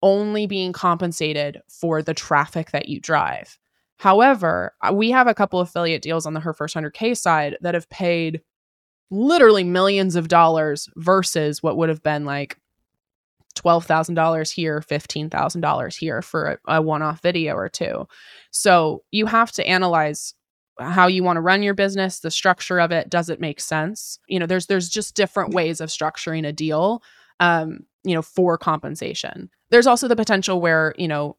only 0.02 0.48
being 0.48 0.74
compensated 0.74 1.62
for 1.68 2.02
the 2.02 2.14
traffic 2.14 2.72
that 2.72 2.90
you 2.90 3.00
drive. 3.00 3.58
However, 3.98 4.74
uh, 4.82 4.92
we 4.94 5.12
have 5.12 5.28
a 5.28 5.36
couple 5.36 5.60
affiliate 5.60 6.02
deals 6.02 6.26
on 6.26 6.34
the 6.34 6.40
Her 6.40 6.54
First 6.54 6.76
100K 6.76 7.16
side 7.16 7.58
that 7.62 7.76
have 7.76 7.90
paid 7.90 8.42
literally 9.12 9.64
millions 9.64 10.16
of 10.16 10.28
dollars 10.28 10.90
versus 10.96 11.62
what 11.62 11.78
would 11.78 11.90
have 11.90 12.02
been 12.02 12.26
like 12.26 12.58
$12,000 13.56 14.52
here, 14.52 14.80
$15,000 14.80 15.98
here 15.98 16.22
for 16.22 16.60
a, 16.68 16.78
a 16.78 16.82
one 16.82 17.02
off 17.02 17.22
video 17.22 17.56
or 17.56 17.70
two. 17.70 18.08
So 18.50 19.04
you 19.12 19.26
have 19.26 19.52
to 19.54 19.68
analyze 19.68 20.34
how 20.80 21.08
you 21.08 21.24
want 21.24 21.38
to 21.38 21.42
run 21.42 21.62
your 21.62 21.74
business, 21.74 22.20
the 22.20 22.32
structure 22.32 22.80
of 22.80 22.92
it. 22.92 23.10
Does 23.10 23.30
it 23.30 23.40
make 23.40 23.60
sense? 23.60 24.18
You 24.28 24.40
know, 24.40 24.46
there's 24.46 24.68
there's 24.68 24.90
just 24.90 25.16
different 25.16 25.54
ways 25.54 25.82
of 25.82 25.90
structuring 25.90 26.48
a 26.48 26.52
deal, 26.52 27.04
um, 27.40 27.82
you 28.04 28.16
know, 28.16 28.22
for 28.22 28.58
compensation. 28.58 29.50
There's 29.72 29.88
also 29.88 30.08
the 30.08 30.16
potential 30.16 30.62
where, 30.62 30.94
you 30.98 31.08
know, 31.08 31.38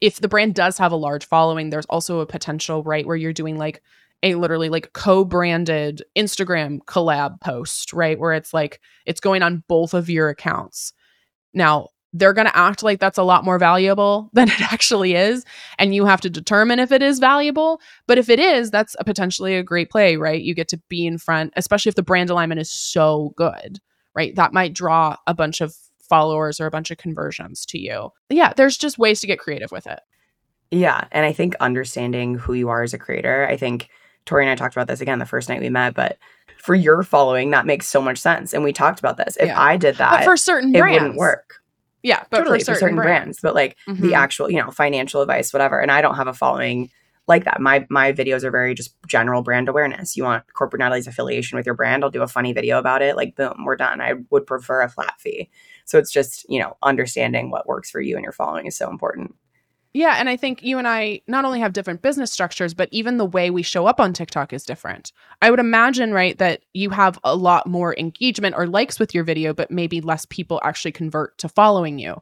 if 0.00 0.20
the 0.20 0.28
brand 0.28 0.54
does 0.54 0.76
have 0.78 0.92
a 0.92 0.96
large 0.96 1.26
following, 1.26 1.70
there's 1.70 1.86
also 1.86 2.20
a 2.20 2.26
potential, 2.26 2.82
right, 2.82 3.06
where 3.06 3.16
you're 3.16 3.32
doing 3.32 3.56
like 3.56 3.82
a 4.22 4.34
literally 4.34 4.68
like 4.68 4.92
co-branded 4.92 6.02
Instagram 6.16 6.78
collab 6.86 7.40
post, 7.40 7.92
right? 7.92 8.18
Where 8.18 8.32
it's 8.32 8.52
like 8.52 8.80
it's 9.06 9.20
going 9.20 9.42
on 9.42 9.62
both 9.68 9.94
of 9.94 10.10
your 10.10 10.30
accounts. 10.30 10.92
Now, 11.52 11.88
they're 12.14 12.32
going 12.32 12.46
to 12.46 12.56
act 12.56 12.82
like 12.82 13.00
that's 13.00 13.18
a 13.18 13.22
lot 13.24 13.44
more 13.44 13.58
valuable 13.58 14.30
than 14.34 14.48
it 14.48 14.60
actually 14.60 15.14
is. 15.14 15.44
And 15.78 15.94
you 15.94 16.06
have 16.06 16.20
to 16.22 16.30
determine 16.30 16.78
if 16.78 16.92
it 16.92 17.02
is 17.02 17.18
valuable. 17.18 17.80
But 18.06 18.18
if 18.18 18.28
it 18.30 18.38
is, 18.38 18.70
that's 18.70 18.96
a 18.98 19.04
potentially 19.04 19.56
a 19.56 19.62
great 19.62 19.90
play, 19.90 20.16
right? 20.16 20.40
You 20.40 20.54
get 20.54 20.68
to 20.68 20.80
be 20.88 21.06
in 21.06 21.18
front, 21.18 21.52
especially 21.56 21.90
if 21.90 21.96
the 21.96 22.02
brand 22.02 22.30
alignment 22.30 22.60
is 22.60 22.70
so 22.70 23.34
good, 23.36 23.78
right? 24.14 24.34
That 24.36 24.52
might 24.52 24.74
draw 24.74 25.16
a 25.26 25.34
bunch 25.34 25.60
of 25.60 25.74
followers 26.14 26.60
or 26.60 26.66
a 26.66 26.70
bunch 26.70 26.90
of 26.90 26.98
conversions 26.98 27.66
to 27.66 27.78
you. 27.78 28.10
Yeah, 28.30 28.52
there's 28.56 28.76
just 28.76 28.98
ways 28.98 29.20
to 29.20 29.26
get 29.26 29.38
creative 29.38 29.72
with 29.72 29.86
it. 29.86 30.00
Yeah. 30.70 31.06
And 31.12 31.24
I 31.26 31.32
think 31.32 31.54
understanding 31.60 32.34
who 32.36 32.54
you 32.54 32.68
are 32.68 32.82
as 32.82 32.94
a 32.94 32.98
creator, 32.98 33.46
I 33.48 33.56
think 33.56 33.88
Tori 34.26 34.44
and 34.44 34.50
I 34.50 34.54
talked 34.56 34.74
about 34.74 34.86
this 34.88 35.00
again 35.00 35.18
the 35.18 35.26
first 35.26 35.48
night 35.48 35.60
we 35.60 35.68
met, 35.70 35.94
but 35.94 36.18
for 36.58 36.74
your 36.74 37.02
following, 37.02 37.50
that 37.50 37.66
makes 37.66 37.86
so 37.86 38.00
much 38.00 38.18
sense. 38.18 38.54
And 38.54 38.64
we 38.64 38.72
talked 38.72 38.98
about 38.98 39.16
this. 39.18 39.36
If 39.36 39.46
Yeah. 39.48 39.60
I 39.60 39.76
did 39.76 39.96
that, 39.96 40.18
But 40.20 40.24
for 40.24 40.36
certain 40.36 40.74
it 40.74 40.78
brands, 40.80 41.02
wouldn't 41.02 41.18
work. 41.18 41.56
Yeah, 42.02 42.22
but 42.30 42.38
totally, 42.38 42.58
for 42.60 42.74
certain, 42.74 42.96
brands. 42.96 43.40
brands. 43.40 43.40
but 43.42 43.54
like 43.54 43.76
Mhm. 43.88 44.00
the 44.00 44.14
actual, 44.14 44.50
you 44.50 44.58
know, 44.62 44.70
financial 44.70 45.20
advice, 45.22 45.52
whatever. 45.52 45.78
And 45.80 45.90
I 45.92 46.00
don't 46.02 46.16
have 46.16 46.26
a 46.28 46.32
following 46.34 46.90
like 47.26 47.44
that. 47.44 47.60
My 47.60 47.86
my 47.88 48.12
videos 48.12 48.44
are 48.44 48.50
very 48.50 48.74
just 48.74 48.94
general 49.06 49.42
brand 49.42 49.68
awareness. 49.68 50.16
You 50.16 50.24
want 50.24 50.44
corporate 50.52 50.80
Natalie's 50.80 51.06
affiliation 51.06 51.56
with 51.56 51.64
your 51.66 51.74
brand? 51.74 52.02
I'll 52.04 52.10
do 52.10 52.22
a 52.22 52.28
funny 52.28 52.52
video 52.52 52.78
about 52.78 53.00
it. 53.02 53.16
Like, 53.16 53.34
boom, 53.36 53.64
we're 53.64 53.76
done. 53.76 54.00
I 54.02 54.14
would 54.30 54.46
prefer 54.46 54.82
a 54.82 54.88
flat 54.90 55.14
fee. 55.18 55.50
So 55.84 55.98
it's 55.98 56.12
just, 56.12 56.44
you 56.48 56.58
know, 56.58 56.76
understanding 56.82 57.50
what 57.50 57.66
works 57.66 57.90
for 57.90 58.00
you 58.00 58.16
and 58.16 58.24
your 58.24 58.32
following 58.32 58.66
is 58.66 58.76
so 58.76 58.90
important. 58.90 59.34
Yeah, 59.96 60.16
and 60.18 60.28
I 60.28 60.36
think 60.36 60.64
you 60.64 60.78
and 60.78 60.88
I 60.88 61.20
not 61.28 61.44
only 61.44 61.60
have 61.60 61.72
different 61.72 62.02
business 62.02 62.32
structures, 62.32 62.74
but 62.74 62.88
even 62.90 63.16
the 63.16 63.24
way 63.24 63.50
we 63.50 63.62
show 63.62 63.86
up 63.86 64.00
on 64.00 64.12
TikTok 64.12 64.52
is 64.52 64.64
different. 64.64 65.12
I 65.40 65.52
would 65.52 65.60
imagine, 65.60 66.12
right, 66.12 66.36
that 66.38 66.62
you 66.72 66.90
have 66.90 67.16
a 67.22 67.36
lot 67.36 67.68
more 67.68 67.96
engagement 67.96 68.56
or 68.58 68.66
likes 68.66 68.98
with 68.98 69.14
your 69.14 69.22
video, 69.22 69.54
but 69.54 69.70
maybe 69.70 70.00
less 70.00 70.26
people 70.26 70.60
actually 70.64 70.90
convert 70.90 71.38
to 71.38 71.48
following 71.48 72.00
you. 72.00 72.20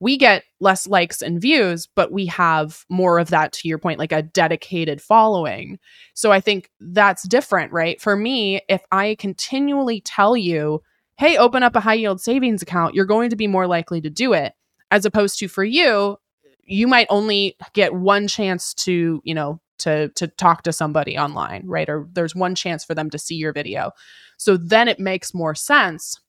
We 0.00 0.16
get 0.16 0.44
less 0.60 0.86
likes 0.86 1.20
and 1.20 1.42
views, 1.42 1.86
but 1.94 2.10
we 2.10 2.24
have 2.24 2.86
more 2.88 3.18
of 3.18 3.28
that, 3.28 3.52
to 3.52 3.68
your 3.68 3.76
point, 3.76 3.98
like 3.98 4.12
a 4.12 4.22
dedicated 4.22 5.02
following. 5.02 5.78
So 6.14 6.32
I 6.32 6.40
think 6.40 6.70
that's 6.80 7.28
different, 7.28 7.70
right? 7.70 8.00
For 8.00 8.16
me, 8.16 8.62
if 8.66 8.80
I 8.92 9.14
continually 9.18 10.00
tell 10.00 10.38
you, 10.38 10.80
hey, 11.20 11.36
open 11.36 11.62
up 11.62 11.76
a 11.76 11.80
high 11.80 11.92
yield 11.92 12.18
savings 12.18 12.62
account, 12.62 12.94
you're 12.94 13.04
going 13.04 13.28
to 13.28 13.36
be 13.36 13.46
more 13.46 13.66
likely 13.66 14.00
to 14.00 14.08
do 14.08 14.32
it. 14.32 14.54
As 14.90 15.04
opposed 15.04 15.38
to 15.38 15.48
for 15.48 15.62
you, 15.62 16.16
you 16.64 16.88
might 16.88 17.06
only 17.10 17.56
get 17.74 17.92
one 17.92 18.26
chance 18.26 18.72
to 18.72 19.20
you 19.22 19.34
know 19.34 19.60
to 19.78 20.08
to 20.10 20.26
talk 20.26 20.62
to 20.62 20.72
somebody 20.72 21.18
online 21.18 21.62
right 21.66 21.88
or 21.88 22.06
there's 22.12 22.34
one 22.34 22.54
chance 22.54 22.84
for 22.84 22.94
them 22.94 23.10
to 23.10 23.18
see 23.18 23.34
your 23.34 23.52
video 23.52 23.90
so 24.36 24.56
then 24.56 24.86
it 24.86 25.00
makes 25.00 25.34
more 25.34 25.54
sense 25.54 26.20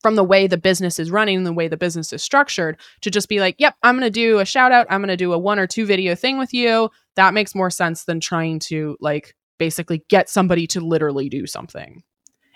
from 0.00 0.16
the 0.16 0.24
way 0.24 0.46
the 0.46 0.56
business 0.56 0.98
is 0.98 1.10
running 1.10 1.36
and 1.36 1.46
the 1.46 1.52
way 1.52 1.68
the 1.68 1.76
business 1.76 2.12
is 2.12 2.22
structured 2.22 2.80
to 3.02 3.10
just 3.10 3.28
be 3.28 3.38
like 3.38 3.54
yep 3.58 3.74
i'm 3.82 3.94
going 3.94 4.06
to 4.06 4.10
do 4.10 4.38
a 4.38 4.46
shout 4.46 4.72
out 4.72 4.86
i'm 4.88 5.00
going 5.00 5.08
to 5.08 5.16
do 5.16 5.34
a 5.34 5.38
one 5.38 5.58
or 5.58 5.66
two 5.66 5.84
video 5.84 6.14
thing 6.14 6.38
with 6.38 6.54
you 6.54 6.88
that 7.16 7.34
makes 7.34 7.54
more 7.54 7.70
sense 7.70 8.04
than 8.04 8.18
trying 8.18 8.58
to 8.58 8.96
like 8.98 9.36
basically 9.60 10.02
get 10.08 10.28
somebody 10.28 10.66
to 10.66 10.80
literally 10.80 11.28
do 11.28 11.46
something. 11.46 12.02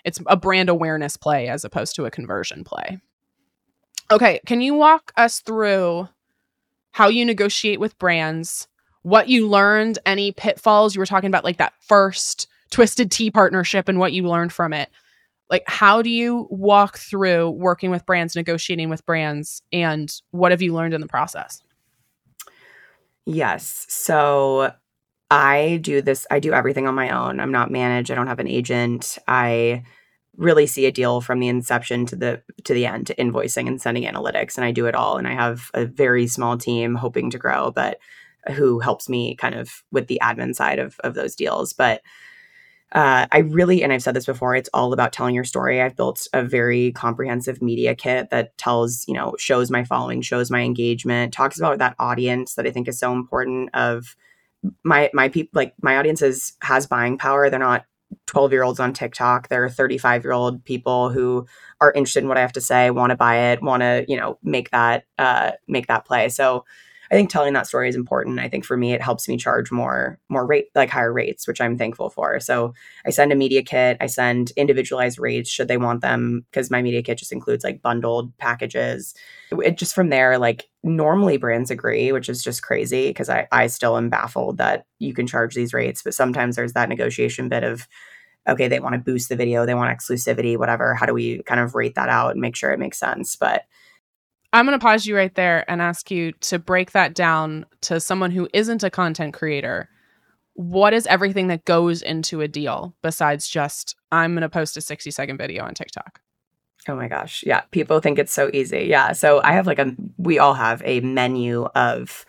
It's 0.05 0.21
a 0.27 0.37
brand 0.37 0.69
awareness 0.69 1.17
play 1.17 1.49
as 1.49 1.65
opposed 1.65 1.95
to 1.95 2.05
a 2.05 2.11
conversion 2.11 2.63
play. 2.63 2.99
Okay, 4.11 4.39
can 4.45 4.61
you 4.61 4.75
walk 4.75 5.11
us 5.17 5.39
through 5.39 6.07
how 6.91 7.09
you 7.09 7.25
negotiate 7.25 7.79
with 7.79 7.97
brands, 7.97 8.67
what 9.01 9.27
you 9.27 9.49
learned, 9.49 9.99
any 10.05 10.31
pitfalls? 10.31 10.95
You 10.95 10.99
were 10.99 11.05
talking 11.07 11.27
about 11.27 11.43
like 11.43 11.57
that 11.57 11.73
first 11.81 12.47
Twisted 12.69 13.11
Tea 13.11 13.31
partnership 13.31 13.89
and 13.89 13.99
what 13.99 14.13
you 14.13 14.27
learned 14.27 14.53
from 14.53 14.73
it. 14.73 14.89
Like, 15.49 15.63
how 15.67 16.01
do 16.01 16.09
you 16.09 16.47
walk 16.49 16.97
through 16.97 17.51
working 17.51 17.91
with 17.91 18.05
brands, 18.05 18.35
negotiating 18.35 18.89
with 18.89 19.05
brands, 19.05 19.61
and 19.71 20.11
what 20.31 20.51
have 20.51 20.61
you 20.61 20.73
learned 20.73 20.93
in 20.93 21.01
the 21.01 21.07
process? 21.07 21.61
Yes. 23.25 23.85
So 23.89 24.71
I 25.31 25.79
do 25.81 26.01
this, 26.01 26.27
I 26.29 26.39
do 26.39 26.53
everything 26.53 26.87
on 26.87 26.95
my 26.95 27.09
own. 27.09 27.39
I'm 27.39 27.51
not 27.51 27.71
managed, 27.71 28.11
I 28.11 28.15
don't 28.15 28.27
have 28.27 28.39
an 28.39 28.47
agent. 28.47 29.17
I 29.27 29.83
really 30.37 30.67
see 30.67 30.85
a 30.85 30.91
deal 30.91 31.21
from 31.21 31.39
the 31.39 31.47
inception 31.47 32.05
to 32.07 32.15
the 32.15 32.41
to 32.63 32.73
the 32.73 32.85
end 32.85 33.07
to 33.07 33.15
invoicing 33.15 33.67
and 33.67 33.81
sending 33.81 34.03
analytics 34.03 34.57
and 34.57 34.65
I 34.65 34.71
do 34.71 34.85
it 34.85 34.95
all 34.95 35.17
and 35.17 35.27
I 35.27 35.33
have 35.33 35.69
a 35.73 35.85
very 35.85 36.27
small 36.27 36.57
team 36.57 36.95
hoping 36.95 37.29
to 37.31 37.37
grow 37.37 37.71
but 37.71 37.99
who 38.53 38.79
helps 38.79 39.09
me 39.09 39.35
kind 39.35 39.55
of 39.55 39.83
with 39.91 40.07
the 40.07 40.19
admin 40.21 40.53
side 40.55 40.79
of 40.79 40.99
of 41.03 41.13
those 41.13 41.35
deals 41.35 41.73
but 41.73 42.01
uh, 42.91 43.27
I 43.29 43.39
really, 43.39 43.83
and 43.83 43.91
I've 43.91 44.03
said 44.03 44.15
this 44.15 44.25
before, 44.25 44.55
it's 44.55 44.69
all 44.73 44.93
about 44.93 45.11
telling 45.11 45.35
your 45.35 45.43
story. 45.43 45.81
I've 45.81 45.97
built 45.97 46.27
a 46.31 46.43
very 46.43 46.93
comprehensive 46.93 47.61
media 47.61 47.93
kit 47.93 48.29
that 48.29 48.57
tells, 48.57 49.03
you 49.05 49.13
know, 49.13 49.35
shows 49.37 49.69
my 49.69 49.83
following, 49.83 50.21
shows 50.21 50.49
my 50.49 50.61
engagement, 50.61 51.33
talks 51.33 51.57
about 51.59 51.79
that 51.79 51.95
audience 51.99 52.55
that 52.55 52.65
I 52.65 52.71
think 52.71 52.87
is 52.87 52.97
so 52.97 53.11
important. 53.11 53.69
Of 53.73 54.15
my 54.83 55.09
my 55.13 55.27
people, 55.27 55.51
like 55.53 55.73
my 55.81 55.97
audience 55.97 56.21
is 56.21 56.53
has 56.61 56.87
buying 56.87 57.17
power. 57.17 57.49
They're 57.49 57.59
not 57.59 57.85
12 58.27 58.51
year 58.51 58.63
olds 58.63 58.79
on 58.79 58.93
TikTok. 58.93 59.47
There 59.47 59.63
are 59.63 59.69
35 59.69 60.23
year 60.23 60.33
old 60.33 60.63
people 60.63 61.09
who 61.09 61.45
are 61.81 61.91
interested 61.93 62.23
in 62.23 62.27
what 62.27 62.37
I 62.37 62.41
have 62.41 62.53
to 62.53 62.61
say, 62.61 62.89
want 62.91 63.11
to 63.11 63.15
buy 63.17 63.51
it, 63.51 63.61
want 63.61 63.81
to, 63.81 64.05
you 64.07 64.17
know, 64.17 64.37
make 64.43 64.71
that, 64.71 65.05
uh, 65.17 65.51
make 65.67 65.87
that 65.87 66.05
play. 66.05 66.29
So 66.29 66.65
I 67.11 67.15
think 67.15 67.29
telling 67.29 67.53
that 67.53 67.67
story 67.67 67.89
is 67.89 67.95
important. 67.95 68.39
I 68.39 68.49
think 68.49 68.65
for 68.65 68.77
me, 68.77 68.93
it 68.93 69.01
helps 69.01 69.27
me 69.27 69.37
charge 69.37 69.71
more, 69.71 70.19
more 70.29 70.45
rate, 70.45 70.67
like 70.75 70.89
higher 70.89 71.13
rates, 71.13 71.47
which 71.47 71.61
I'm 71.61 71.77
thankful 71.77 72.09
for. 72.09 72.39
So 72.39 72.73
I 73.05 73.11
send 73.11 73.31
a 73.31 73.35
media 73.35 73.61
kit. 73.61 73.97
I 74.01 74.07
send 74.07 74.51
individualized 74.57 75.19
rates 75.19 75.49
should 75.49 75.67
they 75.67 75.77
want 75.77 76.01
them, 76.01 76.45
because 76.51 76.71
my 76.71 76.81
media 76.81 77.03
kit 77.03 77.17
just 77.17 77.31
includes 77.31 77.63
like 77.63 77.81
bundled 77.81 78.35
packages. 78.37 79.13
It 79.51 79.77
just 79.77 79.93
from 79.93 80.09
there, 80.09 80.37
like 80.37 80.67
normally 80.83 81.37
brands 81.37 81.71
agree, 81.71 82.11
which 82.11 82.29
is 82.29 82.43
just 82.43 82.63
crazy 82.63 83.09
because 83.09 83.29
I, 83.29 83.47
I 83.51 83.67
still 83.67 83.97
am 83.97 84.09
baffled 84.09 84.57
that 84.57 84.85
you 84.99 85.13
can 85.13 85.27
charge 85.27 85.55
these 85.55 85.73
rates. 85.73 86.01
But 86.03 86.13
sometimes 86.13 86.55
there's 86.55 86.73
that 86.73 86.89
negotiation 86.89 87.49
bit 87.49 87.63
of, 87.63 87.87
okay, 88.47 88.67
they 88.67 88.79
want 88.79 88.93
to 88.93 88.99
boost 88.99 89.29
the 89.29 89.35
video, 89.35 89.65
they 89.65 89.73
want 89.73 89.97
exclusivity, 89.97 90.57
whatever. 90.57 90.93
How 90.93 91.05
do 91.05 91.13
we 91.13 91.41
kind 91.43 91.59
of 91.59 91.73
rate 91.73 91.95
that 91.95 92.09
out 92.09 92.31
and 92.31 92.41
make 92.41 92.55
sure 92.55 92.71
it 92.71 92.79
makes 92.79 92.99
sense? 92.99 93.35
But 93.35 93.63
I'm 94.55 94.65
going 94.65 94.79
to 94.79 94.83
pause 94.83 95.05
you 95.05 95.17
right 95.17 95.35
there 95.35 95.69
and 95.69 95.81
ask 95.81 96.09
you 96.09 96.31
to 96.31 96.57
break 96.57 96.93
that 96.93 97.13
down 97.13 97.65
to 97.81 97.99
someone 97.99 98.31
who 98.31 98.47
isn't 98.53 98.83
a 98.83 98.89
content 98.89 99.33
creator. 99.33 99.89
What 100.53 100.93
is 100.93 101.05
everything 101.07 101.47
that 101.47 101.65
goes 101.65 102.01
into 102.01 102.39
a 102.39 102.47
deal 102.47 102.95
besides 103.01 103.49
just, 103.49 103.97
I'm 104.13 104.31
going 104.31 104.43
to 104.43 104.49
post 104.49 104.77
a 104.77 104.81
60 104.81 105.11
second 105.11 105.37
video 105.37 105.65
on 105.65 105.73
TikTok? 105.73 106.21
Oh 106.87 106.95
my 106.95 107.09
gosh. 107.09 107.43
Yeah. 107.45 107.61
People 107.71 107.99
think 107.99 108.17
it's 108.17 108.31
so 108.31 108.49
easy. 108.53 108.85
Yeah. 108.85 109.11
So 109.11 109.41
I 109.43 109.51
have 109.51 109.67
like 109.67 109.79
a, 109.79 109.93
we 110.17 110.39
all 110.39 110.53
have 110.53 110.81
a 110.85 111.01
menu 111.01 111.65
of 111.75 112.25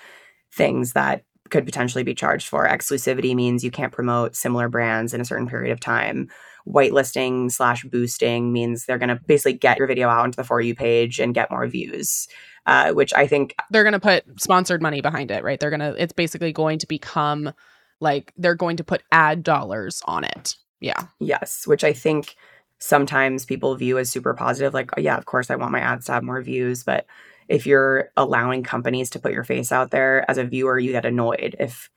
things 0.52 0.94
that 0.94 1.22
could 1.50 1.64
potentially 1.64 2.04
be 2.04 2.14
charged 2.14 2.48
for. 2.48 2.66
Exclusivity 2.66 3.34
means 3.34 3.64
you 3.64 3.70
can't 3.70 3.92
promote 3.92 4.36
similar 4.36 4.68
brands 4.68 5.14
in 5.14 5.20
a 5.20 5.24
certain 5.24 5.48
period 5.48 5.72
of 5.72 5.80
time 5.80 6.28
whitelisting 6.66 7.50
slash 7.50 7.84
boosting 7.84 8.52
means 8.52 8.84
they're 8.84 8.98
going 8.98 9.08
to 9.08 9.20
basically 9.26 9.52
get 9.52 9.78
your 9.78 9.86
video 9.86 10.08
out 10.08 10.24
into 10.24 10.36
the 10.36 10.44
For 10.44 10.60
You 10.60 10.74
page 10.74 11.20
and 11.20 11.34
get 11.34 11.50
more 11.50 11.66
views. 11.66 12.28
Uh, 12.66 12.92
which 12.92 13.14
I 13.14 13.28
think 13.28 13.54
they're 13.70 13.84
going 13.84 13.92
to 13.92 14.00
put 14.00 14.24
sponsored 14.40 14.82
money 14.82 15.00
behind 15.00 15.30
it, 15.30 15.44
right? 15.44 15.60
They're 15.60 15.70
going 15.70 15.78
to, 15.78 15.94
it's 16.02 16.12
basically 16.12 16.52
going 16.52 16.80
to 16.80 16.86
become 16.88 17.52
like 18.00 18.32
they're 18.36 18.56
going 18.56 18.78
to 18.78 18.84
put 18.84 19.04
ad 19.12 19.44
dollars 19.44 20.02
on 20.06 20.24
it. 20.24 20.56
Yeah. 20.80 21.04
Yes. 21.20 21.64
Which 21.68 21.84
I 21.84 21.92
think 21.92 22.34
sometimes 22.80 23.44
people 23.44 23.76
view 23.76 23.98
as 23.98 24.10
super 24.10 24.34
positive. 24.34 24.74
Like, 24.74 24.90
oh, 24.98 25.00
yeah, 25.00 25.16
of 25.16 25.26
course, 25.26 25.48
I 25.48 25.54
want 25.54 25.70
my 25.70 25.78
ads 25.78 26.06
to 26.06 26.12
have 26.12 26.24
more 26.24 26.42
views. 26.42 26.82
But 26.82 27.06
if 27.48 27.66
you're 27.66 28.10
allowing 28.16 28.62
companies 28.62 29.10
to 29.10 29.18
put 29.18 29.32
your 29.32 29.44
face 29.44 29.72
out 29.72 29.90
there 29.90 30.28
as 30.30 30.38
a 30.38 30.44
viewer, 30.44 30.78
you 30.78 30.92
get 30.92 31.04
annoyed. 31.04 31.56
If 31.58 31.90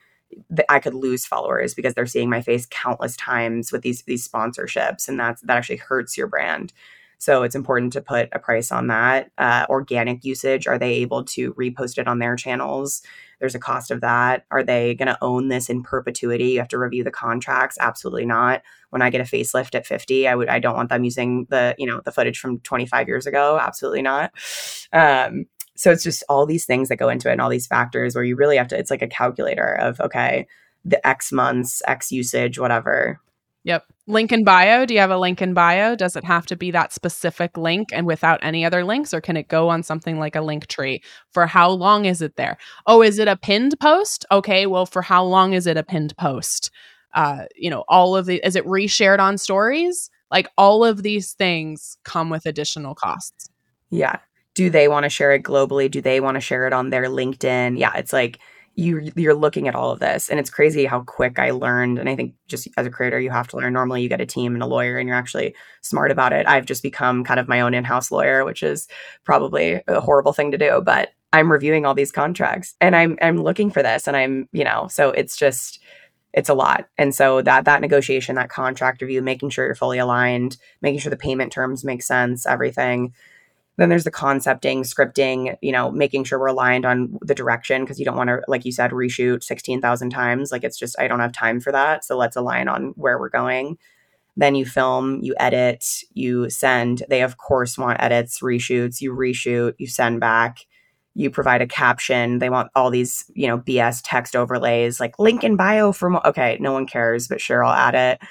I 0.70 0.80
could 0.80 0.94
lose 0.94 1.26
followers 1.26 1.74
because 1.74 1.94
they're 1.96 2.06
seeing 2.06 2.30
my 2.30 2.42
face 2.42 2.68
countless 2.70 3.18
times 3.18 3.72
with 3.72 3.82
these 3.82 4.04
these 4.04 4.28
sponsorships, 4.28 5.08
and 5.08 5.20
that's 5.20 5.42
that 5.42 5.58
actually 5.58 5.78
hurts 5.78 6.18
your 6.18 6.28
brand. 6.28 6.74
So 7.19 7.43
it's 7.43 7.55
important 7.55 7.93
to 7.93 8.01
put 8.01 8.29
a 8.32 8.39
price 8.39 8.71
on 8.71 8.88
that. 8.88 9.29
Uh, 9.38 9.65
organic 9.69 10.23
usage, 10.23 10.67
are 10.67 10.79
they 10.79 10.93
able 10.95 11.23
to 11.25 11.53
repost 11.53 11.97
it 11.97 12.08
on 12.08 12.19
their 12.19 12.36
channels? 12.36 13.01
There's 13.39 13.55
a 13.55 13.60
cost 13.60 13.91
of 13.91 14.01
that. 14.01 14.45
Are 14.51 14.63
they 14.63 14.95
going 14.95 15.08
to 15.10 15.17
own 15.21 15.49
this 15.49 15.69
in 15.69 15.84
perpetuity? 15.84 16.51
You 16.51 16.60
have 16.60 16.69
to 16.69 16.79
review 16.79 17.03
the 17.03 17.12
contracts. 17.12 17.77
Absolutely 17.79 18.25
not. 18.25 18.62
When 18.89 19.01
I 19.01 19.10
get 19.10 19.21
a 19.21 19.25
facelift 19.25 19.75
at 19.75 19.86
50, 19.86 20.27
I 20.27 20.36
would 20.36 20.47
I 20.47 20.60
don't 20.60 20.75
want 20.75 20.89
them 20.89 21.03
using 21.03 21.45
the 21.49 21.75
you 21.77 21.86
know 21.86 22.01
the 22.05 22.12
footage 22.12 22.39
from 22.39 22.60
25 22.62 23.08
years 23.08 23.27
ago. 23.27 23.60
Absolutely 23.62 24.01
not. 24.01 24.32
Um, 24.93 25.45
so 25.75 25.91
it's 25.91 26.03
just 26.03 26.23
all 26.27 26.45
these 26.45 26.65
things 26.65 26.89
that 26.89 26.97
go 26.97 27.10
into 27.10 27.29
it 27.29 27.34
and 27.34 27.41
all 27.41 27.49
these 27.49 27.67
factors 27.67 28.15
where 28.15 28.23
you 28.23 28.36
really 28.36 28.58
have 28.58 28.67
to 28.69 28.77
it's 28.77 28.91
like 28.91 29.01
a 29.01 29.08
calculator 29.08 29.75
of 29.75 29.99
okay 30.01 30.45
the 30.84 31.05
x 31.08 31.32
months 31.32 31.82
x 31.88 32.12
usage 32.12 32.60
whatever 32.60 33.21
yep. 33.63 33.86
Link 34.08 34.32
in 34.32 34.43
bio. 34.43 34.86
Do 34.86 34.93
you 34.93 35.00
have 35.00 35.12
a 35.12 35.17
link 35.17 35.41
in 35.41 35.54
bio? 35.54 35.95
Does 35.95 36.15
it 36.15 36.24
have 36.24 36.45
to 36.48 36.56
be 36.56 36.72
that 36.72 36.93
specific 36.93 37.58
link 37.58 37.89
and 37.93 38.08
without 38.08 38.39
any 38.41 38.65
other 38.65 38.84
links 38.84 39.13
or 39.13 39.22
can 39.22 39.38
it 39.38 39.48
go 39.48 39.69
on 39.69 39.84
something 39.84 40.19
like 40.19 40.36
a 40.36 40.39
Linktree? 40.39 41.02
For 41.32 41.45
how 41.45 41.69
long 41.69 42.06
is 42.06 42.22
it 42.22 42.36
there? 42.36 42.58
Oh 42.88 43.02
is 43.02 43.19
it 43.19 43.28
a 43.28 43.38
pinned 43.38 43.80
post? 43.80 44.26
Okay 44.32 44.65
well 44.65 44.86
for 44.86 45.02
how 45.02 45.24
long 45.24 45.54
is 45.54 45.67
it 45.67 45.78
a 45.78 45.84
pinned 45.84 46.15
post? 46.17 46.72
Uh 47.13 47.45
you 47.56 47.69
know 47.69 47.84
all 47.88 48.15
of 48.15 48.26
the 48.26 48.41
is 48.45 48.56
it 48.56 48.65
reshared 48.65 49.19
on 49.19 49.38
stories? 49.38 50.10
Like 50.32 50.48
all 50.58 50.84
of 50.84 51.04
these 51.04 51.34
things 51.34 51.98
come 52.04 52.30
with 52.30 52.45
additional 52.45 52.95
costs. 52.95 53.50
Yeah. 53.89 54.17
Do 54.56 54.69
they 54.69 54.88
want 54.88 55.04
to 55.04 55.10
share 55.10 55.32
it 55.32 55.43
globally? 55.43 55.89
Do 55.89 56.02
they 56.02 56.19
want 56.19 56.36
to 56.36 56.41
share 56.41 56.67
it 56.67 56.74
on 56.74 56.89
their 56.89 57.06
LinkedIn? 57.06 57.78
Yeah, 57.78 57.95
it's 57.95 58.12
like 58.12 58.39
you 58.80 59.12
you're 59.15 59.36
looking 59.36 59.68
at 59.68 59.76
all 59.76 59.92
of 59.92 60.00
this 60.00 60.30
and 60.30 60.39
it's 60.39 60.50
crazy 60.50 60.86
how 60.86 61.02
quick 61.02 61.38
I 61.38 61.52
learned 61.52 62.00
and 62.00 62.08
I 62.08 62.15
think 62.15 62.34
just 62.48 62.68
as 62.78 62.88
a 62.88 62.89
creator 62.89 63.20
you 63.20 63.30
have 63.30 63.48
to 63.50 63.58
learn 63.58 63.74
normally 63.74 64.02
you 64.02 64.10
get 64.10 64.22
a 64.22 64.26
team 64.26 64.54
and 64.54 64.63
a 64.63 64.68
lawyer 64.68 64.98
and 64.98 65.08
you're 65.08 65.18
actually 65.18 65.54
smart 65.82 66.12
about 66.12 66.32
it. 66.32 66.48
I've 66.48 66.65
just 66.65 66.82
become 66.82 67.26
kind 67.26 67.39
of 67.39 67.50
my 67.50 67.60
own 67.60 67.74
in-house 67.74 68.10
lawyer, 68.10 68.46
which 68.46 68.63
is 68.63 68.88
probably 69.26 69.82
a 69.88 70.00
horrible 70.00 70.32
thing 70.32 70.52
to 70.52 70.58
do, 70.58 70.82
but 70.84 71.10
I'm 71.34 71.52
reviewing 71.52 71.86
all 71.86 71.94
these 71.94 72.12
contracts 72.12 72.76
and 72.80 72.96
I'm 72.96 73.18
I'm 73.22 73.44
looking 73.44 73.70
for 73.70 73.84
this 73.84 74.08
and 74.08 74.15
I'm, 74.15 74.48
you 74.54 74.63
know, 74.63 74.88
so 74.89 75.10
it's 75.12 75.36
just 75.36 75.84
it's 76.32 76.50
a 76.50 76.54
lot. 76.54 76.88
And 76.98 77.13
so 77.13 77.42
that 77.42 77.65
that 77.65 77.82
negotiation, 77.82 78.36
that 78.36 78.50
contract 78.50 79.02
review, 79.02 79.22
making 79.22 79.50
sure 79.50 79.65
you're 79.65 79.76
fully 79.76 79.98
aligned, 79.98 80.58
making 80.82 81.00
sure 81.00 81.10
the 81.10 81.18
payment 81.18 81.52
terms 81.52 81.84
make 81.84 82.02
sense, 82.02 82.46
everything 82.46 83.13
then 83.80 83.89
there's 83.89 84.04
the 84.04 84.12
concepting, 84.12 84.84
scripting, 84.84 85.56
you 85.62 85.72
know, 85.72 85.92
making 85.92 86.24
sure 86.24 86.39
we're 86.39 86.48
aligned 86.48 86.86
on 86.86 87.18
the 87.22 87.36
direction 87.36 87.84
because 87.84 88.00
you 88.00 88.06
don't 88.06 88.18
want 88.18 88.30
to, 88.30 88.42
like 88.48 88.65
you 88.65 88.72
said, 88.72 88.92
reshoot 88.92 89.44
16,000 89.44 90.10
times. 90.10 90.52
Like 90.52 90.63
it's 90.63 90.78
just, 90.78 91.00
I 91.00 91.08
don't 91.08 91.20
have 91.20 91.32
time 91.32 91.60
for 91.60 91.72
that. 91.72 92.04
So 92.04 92.18
let's 92.18 92.36
align 92.36 92.68
on 92.68 92.94
where 92.96 93.20
we're 93.20 93.30
going. 93.30 93.78
Then 94.38 94.56
you 94.56 94.65
film, 94.65 95.20
you 95.22 95.36
edit, 95.39 95.86
you 96.13 96.50
send. 96.50 97.04
They, 97.10 97.22
of 97.22 97.38
course, 97.38 97.78
want 97.78 98.02
edits, 98.02 98.39
reshoots, 98.39 99.02
you 99.02 99.13
reshoot, 99.13 99.74
you 99.78 99.88
send 99.88 100.20
back 100.20 100.65
you 101.15 101.30
provide 101.30 101.62
a 101.62 101.68
caption. 101.68 102.39
They 102.39 102.50
want 102.50 102.72
all 102.76 102.89
these, 102.89 103.30
you 103.34 103.48
know, 103.48 103.58
BS 103.60 104.02
text 104.04 104.36
overlays 104.36 105.00
like 105.00 105.20
link 105.20 105.44
in 105.44 105.56
bio 105.56 105.92
for. 105.92 106.26
Okay, 106.28 106.58
no 106.62 106.72
one 106.72 106.86
cares, 106.86 107.28
but 107.28 107.42
sure, 107.42 107.63
I'll 107.63 107.74
add 107.74 107.96
it. 107.96 108.28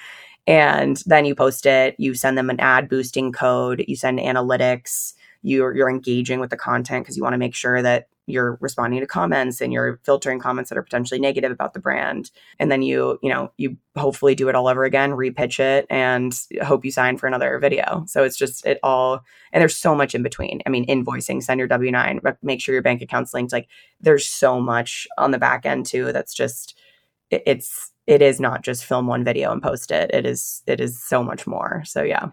And 0.47 1.03
then 1.05 1.27
you 1.27 1.35
post 1.35 1.67
it, 1.67 1.95
you 1.99 2.15
send 2.15 2.39
them 2.39 2.49
an 2.49 2.61
ad 2.61 2.89
boosting 2.89 3.33
code, 3.33 3.85
you 3.87 3.97
send 3.97 4.19
analytics, 4.19 5.13
you're 5.42 5.74
you're 5.74 5.90
engaging 5.90 6.40
with 6.40 6.51
the 6.51 6.57
content 6.57 7.05
because 7.05 7.16
you 7.16 7.22
want 7.22 7.35
to 7.35 7.38
make 7.38 7.55
sure 7.55 7.83
that 7.83 8.09
you're 8.29 8.59
responding 8.61 9.01
to 9.01 9.07
comments 9.07 9.61
and 9.61 9.72
you're 9.72 9.98
filtering 10.05 10.38
comments 10.38 10.68
that 10.68 10.77
are 10.77 10.83
potentially 10.83 11.18
negative 11.18 11.51
about 11.51 11.72
the 11.72 11.81
brand. 11.81 12.31
And 12.59 12.70
then 12.70 12.82
you 12.82 13.18
you 13.22 13.30
know 13.30 13.51
you 13.57 13.76
hopefully 13.97 14.34
do 14.34 14.49
it 14.49 14.55
all 14.55 14.68
over 14.68 14.84
again 14.84 15.12
repitch 15.12 15.59
it 15.59 15.86
and 15.89 16.39
hope 16.62 16.84
you 16.84 16.91
sign 16.91 17.16
for 17.16 17.26
another 17.26 17.59
video. 17.59 18.05
So 18.07 18.24
it's 18.24 18.36
just 18.36 18.66
it 18.66 18.78
all 18.82 19.24
and 19.53 19.61
there's 19.61 19.76
so 19.76 19.95
much 19.95 20.14
in 20.14 20.22
between. 20.22 20.61
I 20.66 20.70
mean 20.70 20.86
invoicing 20.86 21.43
send 21.43 21.59
your 21.59 21.68
w9 21.68 22.36
make 22.43 22.61
sure 22.61 22.74
your 22.74 22.82
bank 22.82 23.03
account's 23.03 23.32
linked. 23.32 23.53
Like 23.53 23.68
there's 24.01 24.26
so 24.26 24.61
much 24.61 25.07
on 25.16 25.30
the 25.30 25.39
back 25.39 25.64
end 25.64 25.86
too 25.86 26.12
that's 26.12 26.34
just 26.34 26.78
it, 27.30 27.43
it's 27.47 27.93
it 28.07 28.22
is 28.22 28.41
not 28.41 28.62
just 28.62 28.84
film 28.84 29.07
one 29.07 29.22
video 29.22 29.53
and 29.53 29.62
post 29.62 29.91
it. 29.91 30.11
It 30.12 30.26
is 30.26 30.62
it 30.66 30.80
is 30.80 31.03
so 31.03 31.22
much 31.22 31.47
more. 31.47 31.82
So 31.86 32.03
yeah 32.03 32.28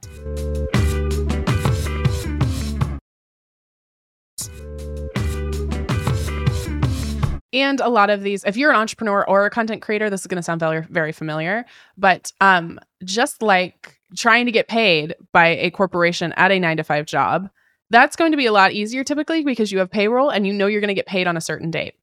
and 7.56 7.80
a 7.80 7.90
lot 7.90 8.10
of 8.10 8.22
these 8.22 8.44
if 8.44 8.56
you're 8.56 8.70
an 8.70 8.78
entrepreneur 8.78 9.28
or 9.28 9.46
a 9.46 9.50
content 9.50 9.82
creator 9.82 10.10
this 10.10 10.22
is 10.22 10.28
going 10.28 10.38
to 10.38 10.44
sound 10.44 10.60
very 10.60 10.82
very 10.90 11.12
familiar 11.12 11.66
but 11.98 12.32
um 12.42 12.80
just 13.04 13.42
like 13.42 14.00
trying 14.16 14.46
to 14.46 14.52
get 14.52 14.68
paid 14.68 15.16
by 15.32 15.48
a 15.48 15.72
corporation 15.72 16.34
at 16.34 16.52
a 16.52 16.60
9 16.60 16.78
to 16.78 16.84
5 16.84 17.06
job 17.06 17.50
that's 17.90 18.16
going 18.16 18.32
to 18.32 18.38
be 18.38 18.46
a 18.46 18.52
lot 18.52 18.74
easier 18.74 19.04
typically 19.04 19.44
because 19.44 19.72
you 19.72 19.80
have 19.80 19.92
payroll 19.92 20.30
and 20.30 20.48
you 20.48 20.54
know 20.54 20.68
you're 20.68 20.82
going 20.82 20.90
to 20.90 20.96
get 20.96 21.06
paid 21.06 21.28
on 21.28 21.38
a 21.38 21.42
certain 21.42 21.72
date. 21.72 21.96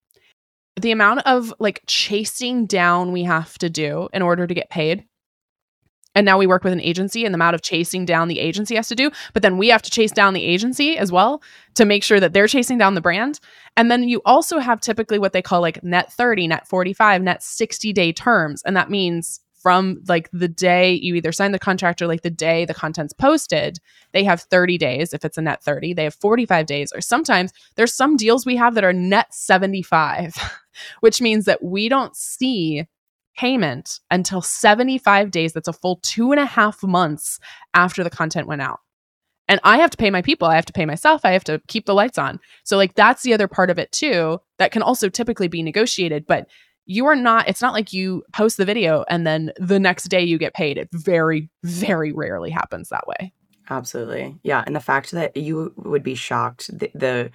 The 0.80 0.92
amount 0.92 1.26
of 1.26 1.53
like 1.59 1.82
chasing 1.86 2.66
down 2.66 3.12
we 3.12 3.24
have 3.24 3.59
to 3.59 3.68
do 3.68 4.09
in 4.12 4.22
order 4.22 4.46
to 4.46 4.55
get 4.55 4.70
paid 4.70 5.05
and 6.14 6.24
now 6.24 6.38
we 6.38 6.46
work 6.46 6.64
with 6.64 6.72
an 6.72 6.80
agency 6.80 7.24
and 7.24 7.34
the 7.34 7.36
amount 7.36 7.54
of 7.54 7.62
chasing 7.62 8.04
down 8.04 8.28
the 8.28 8.38
agency 8.38 8.74
has 8.76 8.88
to 8.88 8.94
do. 8.94 9.10
But 9.32 9.42
then 9.42 9.58
we 9.58 9.68
have 9.68 9.82
to 9.82 9.90
chase 9.90 10.12
down 10.12 10.34
the 10.34 10.44
agency 10.44 10.98
as 10.98 11.10
well 11.10 11.42
to 11.74 11.84
make 11.84 12.04
sure 12.04 12.20
that 12.20 12.32
they're 12.32 12.48
chasing 12.48 12.78
down 12.78 12.94
the 12.94 13.00
brand. 13.00 13.40
And 13.76 13.90
then 13.90 14.08
you 14.08 14.20
also 14.24 14.58
have 14.58 14.80
typically 14.80 15.18
what 15.18 15.32
they 15.32 15.42
call 15.42 15.60
like 15.60 15.82
net 15.82 16.12
30 16.12 16.48
net 16.48 16.68
45 16.68 17.22
net 17.22 17.42
60 17.42 17.92
day 17.92 18.12
terms. 18.12 18.62
And 18.64 18.76
that 18.76 18.90
means 18.90 19.40
from 19.62 20.02
like 20.08 20.28
the 20.32 20.48
day 20.48 20.92
you 20.92 21.14
either 21.14 21.30
sign 21.30 21.52
the 21.52 21.58
contract 21.58 22.02
or 22.02 22.08
like 22.08 22.22
the 22.22 22.30
day 22.30 22.64
the 22.64 22.74
content's 22.74 23.12
posted 23.12 23.78
they 24.10 24.24
have 24.24 24.42
30 24.42 24.76
days. 24.76 25.14
If 25.14 25.24
it's 25.24 25.38
a 25.38 25.42
net 25.42 25.62
30 25.62 25.94
they 25.94 26.04
have 26.04 26.14
45 26.14 26.66
days. 26.66 26.92
Or 26.94 27.00
sometimes 27.00 27.52
there's 27.76 27.94
some 27.94 28.16
deals 28.16 28.44
we 28.44 28.56
have 28.56 28.74
that 28.74 28.84
are 28.84 28.92
net 28.92 29.32
75 29.32 30.36
which 31.00 31.20
means 31.20 31.46
that 31.46 31.62
we 31.62 31.88
don't 31.88 32.16
see 32.16 32.86
payment 33.37 34.01
until 34.11 34.43
75 34.43 35.30
days. 35.30 35.53
That's 35.53 35.68
a 35.68 35.72
full 35.72 36.01
two 36.03 36.33
and 36.33 36.41
a 36.41 36.47
half 36.47 36.83
months 36.83 37.39
after 37.74 38.05
the 38.05 38.11
content 38.11 38.47
went 38.47 38.62
out. 38.62 38.80
And 39.49 39.61
I 39.64 39.78
have 39.78 39.91
to 39.91 39.97
pay 39.97 40.11
my 40.11 40.22
people. 40.22 40.49
I 40.49 40.55
have 40.55 40.66
to 40.66 40.72
pay 40.72 40.87
myself. 40.87 41.22
I 41.24 41.33
have 41.33 41.45
to 41.45 41.61
keep 41.68 41.87
the 41.87 41.95
lights 41.95 42.16
on. 42.16 42.41
So, 42.64 42.76
like, 42.76 42.95
that's 42.95 43.22
the 43.22 43.35
other 43.35 43.49
part 43.49 43.70
of 43.70 43.78
it 43.78 43.93
too 43.93 44.41
that 44.59 44.72
can 44.72 44.83
also 44.83 45.09
typically 45.09 45.49
be 45.49 45.62
negotiated. 45.62 46.26
But 46.26 46.49
you 46.87 47.07
are 47.07 47.16
not, 47.16 47.49
it's 47.49 47.62
not 47.62 47.74
like 47.74 47.93
you 47.93 48.22
post 48.33 48.57
the 48.57 48.64
video 48.64 49.05
and 49.09 49.26
then 49.26 49.53
the 49.57 49.78
next 49.80 50.05
day 50.05 50.22
you 50.22 50.39
get 50.39 50.55
paid. 50.55 50.78
It 50.78 50.89
very, 50.93 51.51
very 51.62 52.12
rarely 52.12 52.51
happens 52.51 52.89
that 52.89 53.07
way. 53.07 53.33
Absolutely. 53.70 54.37
Yeah. 54.43 54.62
And 54.66 54.74
the 54.74 54.80
fact 54.80 55.12
that 55.12 55.37
you 55.37 55.72
would 55.76 56.03
be 56.03 56.14
shocked, 56.14 56.70
the, 56.76 56.91
the 56.95 57.30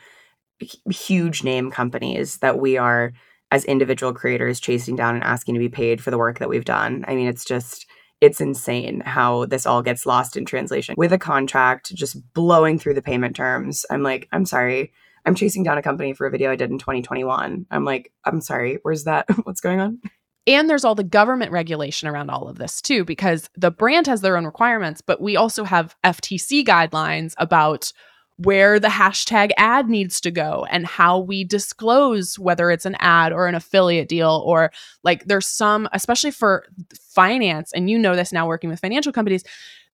huge 0.92 1.44
name 1.44 1.72
companies 1.72 2.38
that 2.38 2.60
we 2.60 2.78
are 2.78 3.14
as 3.52 3.66
individual 3.66 4.14
creators 4.14 4.60
chasing 4.60 4.96
down 4.96 5.16
and 5.16 5.24
asking 5.24 5.56
to 5.56 5.60
be 5.60 5.70
paid 5.70 6.02
for 6.02 6.12
the 6.12 6.18
work 6.18 6.40
that 6.40 6.50
we've 6.50 6.66
done. 6.66 7.06
I 7.08 7.16
mean, 7.16 7.28
it's 7.28 7.46
just 7.46 7.86
it's 8.20 8.42
insane 8.42 9.02
how 9.02 9.46
this 9.46 9.66
all 9.66 9.84
gets 9.84 10.06
lost 10.06 10.38
in 10.38 10.46
translation. 10.46 10.96
With 10.98 11.14
a 11.14 11.20
contract 11.20 11.94
just 11.94 12.18
blowing 12.34 12.80
through 12.80 12.96
the 12.96 13.02
payment 13.02 13.36
terms, 13.36 13.86
I'm 13.92 14.04
like, 14.04 14.28
I'm 14.32 14.46
sorry. 14.46 14.92
I'm 15.26 15.36
chasing 15.36 15.64
down 15.64 15.78
a 15.78 15.84
company 15.84 16.14
for 16.14 16.26
a 16.26 16.32
video 16.32 16.52
I 16.52 16.56
did 16.56 16.72
in 16.72 16.80
2021. 16.80 17.66
I'm 17.70 17.86
like, 17.86 18.12
I'm 18.24 18.42
sorry, 18.42 18.80
where's 18.82 19.04
that? 19.04 19.26
What's 19.44 19.62
going 19.62 19.80
on? 19.80 20.00
And 20.48 20.70
there's 20.70 20.86
all 20.86 20.96
the 20.96 21.04
government 21.04 21.52
regulation 21.52 22.08
around 22.08 22.30
all 22.30 22.48
of 22.48 22.58
this 22.58 22.82
too, 22.82 23.04
because 23.04 23.50
the 23.56 23.70
brand 23.70 24.08
has 24.08 24.22
their 24.22 24.38
own 24.38 24.46
requirements, 24.46 25.02
but 25.02 25.22
we 25.22 25.36
also 25.36 25.66
have 25.66 25.96
FTC 26.06 26.64
guidelines 26.64 27.34
about 27.38 27.92
where 28.38 28.80
the 28.80 28.88
hashtag 28.88 29.52
ad 29.58 29.90
needs 29.90 30.22
to 30.22 30.32
go 30.32 30.66
and 30.70 30.86
how 30.86 31.18
we 31.18 31.44
disclose 31.44 32.38
whether 32.38 32.70
it's 32.70 32.86
an 32.86 32.96
ad 33.00 33.34
or 33.34 33.48
an 33.48 33.56
affiliate 33.56 34.08
deal 34.08 34.44
or 34.46 34.72
like 35.04 35.26
there's 35.26 35.48
some 35.48 35.90
especially 35.92 36.32
for 36.32 36.66
finance 36.94 37.72
and 37.74 37.90
you 37.90 37.98
know 37.98 38.16
this 38.16 38.32
now 38.32 38.48
working 38.48 38.70
with 38.70 38.80
financial 38.80 39.12
companies 39.12 39.44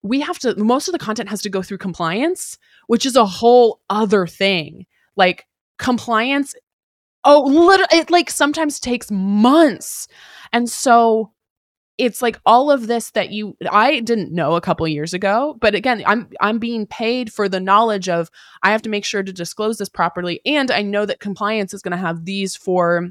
we 0.02 0.20
have 0.20 0.38
to 0.38 0.54
most 0.56 0.88
of 0.88 0.92
the 0.92 0.98
content 0.98 1.28
has 1.28 1.42
to 1.42 1.50
go 1.50 1.62
through 1.62 1.78
compliance 1.78 2.58
which 2.88 3.06
is 3.06 3.14
a 3.14 3.24
whole 3.24 3.80
other 3.88 4.26
thing. 4.26 4.86
Like 5.14 5.46
compliance 5.78 6.54
oh 7.24 7.42
literally 7.44 8.00
it 8.00 8.10
like 8.10 8.30
sometimes 8.30 8.80
takes 8.80 9.10
months. 9.10 10.08
And 10.52 10.68
so 10.68 11.32
it's 11.98 12.22
like 12.22 12.40
all 12.46 12.70
of 12.70 12.86
this 12.86 13.10
that 13.10 13.30
you 13.30 13.56
I 13.70 14.00
didn't 14.00 14.32
know 14.32 14.54
a 14.54 14.60
couple 14.60 14.86
years 14.86 15.12
ago, 15.12 15.56
but 15.60 15.74
again, 15.74 16.02
I'm 16.06 16.30
I'm 16.40 16.58
being 16.58 16.86
paid 16.86 17.32
for 17.32 17.48
the 17.48 17.60
knowledge 17.60 18.08
of 18.08 18.30
I 18.62 18.70
have 18.70 18.82
to 18.82 18.88
make 18.88 19.04
sure 19.04 19.22
to 19.22 19.32
disclose 19.32 19.78
this 19.78 19.88
properly 19.88 20.40
and 20.46 20.70
I 20.70 20.82
know 20.82 21.04
that 21.04 21.20
compliance 21.20 21.74
is 21.74 21.82
going 21.82 21.92
to 21.92 21.98
have 21.98 22.24
these 22.24 22.56
four 22.56 23.10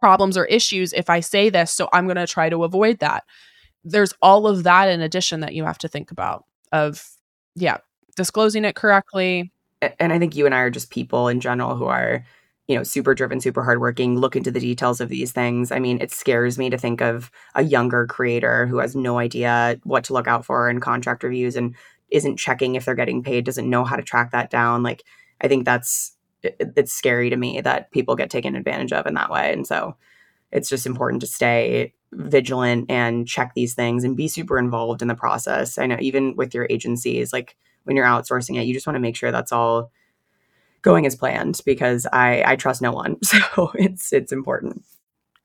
problems 0.00 0.36
or 0.36 0.46
issues 0.46 0.92
if 0.92 1.10
I 1.10 1.20
say 1.20 1.50
this, 1.50 1.70
so 1.70 1.88
I'm 1.92 2.06
going 2.06 2.16
to 2.16 2.26
try 2.26 2.48
to 2.48 2.64
avoid 2.64 3.00
that. 3.00 3.24
There's 3.84 4.14
all 4.22 4.46
of 4.46 4.62
that 4.64 4.88
in 4.88 5.02
addition 5.02 5.40
that 5.40 5.54
you 5.54 5.64
have 5.64 5.78
to 5.78 5.88
think 5.88 6.10
about 6.10 6.44
of 6.72 7.06
yeah, 7.54 7.78
disclosing 8.16 8.64
it 8.64 8.74
correctly. 8.74 9.52
And 10.00 10.12
I 10.12 10.18
think 10.18 10.34
you 10.34 10.46
and 10.46 10.54
I 10.54 10.60
are 10.60 10.70
just 10.70 10.90
people 10.90 11.28
in 11.28 11.40
general 11.40 11.76
who 11.76 11.84
are 11.84 12.24
you 12.68 12.76
know, 12.76 12.82
super 12.82 13.14
driven, 13.14 13.40
super 13.40 13.64
hardworking, 13.64 14.18
look 14.18 14.36
into 14.36 14.50
the 14.50 14.60
details 14.60 15.00
of 15.00 15.08
these 15.08 15.32
things. 15.32 15.72
I 15.72 15.78
mean, 15.78 16.00
it 16.00 16.12
scares 16.12 16.58
me 16.58 16.68
to 16.68 16.76
think 16.76 17.00
of 17.00 17.30
a 17.54 17.64
younger 17.64 18.06
creator 18.06 18.66
who 18.66 18.78
has 18.78 18.94
no 18.94 19.18
idea 19.18 19.80
what 19.84 20.04
to 20.04 20.12
look 20.12 20.28
out 20.28 20.44
for 20.44 20.68
in 20.68 20.78
contract 20.78 21.24
reviews 21.24 21.56
and 21.56 21.74
isn't 22.10 22.36
checking 22.36 22.74
if 22.74 22.84
they're 22.84 22.94
getting 22.94 23.22
paid, 23.22 23.44
doesn't 23.44 23.68
know 23.68 23.84
how 23.84 23.96
to 23.96 24.02
track 24.02 24.32
that 24.32 24.50
down. 24.50 24.82
Like, 24.82 25.02
I 25.40 25.48
think 25.48 25.64
that's 25.64 26.14
it, 26.42 26.56
it's 26.76 26.92
scary 26.92 27.30
to 27.30 27.36
me 27.36 27.60
that 27.62 27.90
people 27.90 28.16
get 28.16 28.30
taken 28.30 28.54
advantage 28.54 28.92
of 28.92 29.06
in 29.06 29.14
that 29.14 29.30
way. 29.30 29.52
And 29.52 29.66
so 29.66 29.96
it's 30.52 30.68
just 30.68 30.86
important 30.86 31.20
to 31.22 31.26
stay 31.26 31.94
vigilant 32.12 32.90
and 32.90 33.26
check 33.26 33.52
these 33.54 33.74
things 33.74 34.04
and 34.04 34.16
be 34.16 34.28
super 34.28 34.58
involved 34.58 35.00
in 35.00 35.08
the 35.08 35.14
process. 35.14 35.78
I 35.78 35.86
know 35.86 35.98
even 36.00 36.36
with 36.36 36.54
your 36.54 36.66
agencies, 36.70 37.32
like 37.32 37.56
when 37.84 37.96
you're 37.96 38.06
outsourcing 38.06 38.60
it, 38.60 38.66
you 38.66 38.74
just 38.74 38.86
want 38.86 38.96
to 38.96 39.00
make 39.00 39.16
sure 39.16 39.32
that's 39.32 39.52
all 39.52 39.90
going 40.88 41.04
as 41.04 41.14
planned 41.14 41.60
because 41.66 42.06
I 42.14 42.42
I 42.46 42.56
trust 42.56 42.80
no 42.80 42.92
one. 42.92 43.16
So 43.22 43.70
it's 43.74 44.10
it's 44.12 44.32
important. 44.32 44.82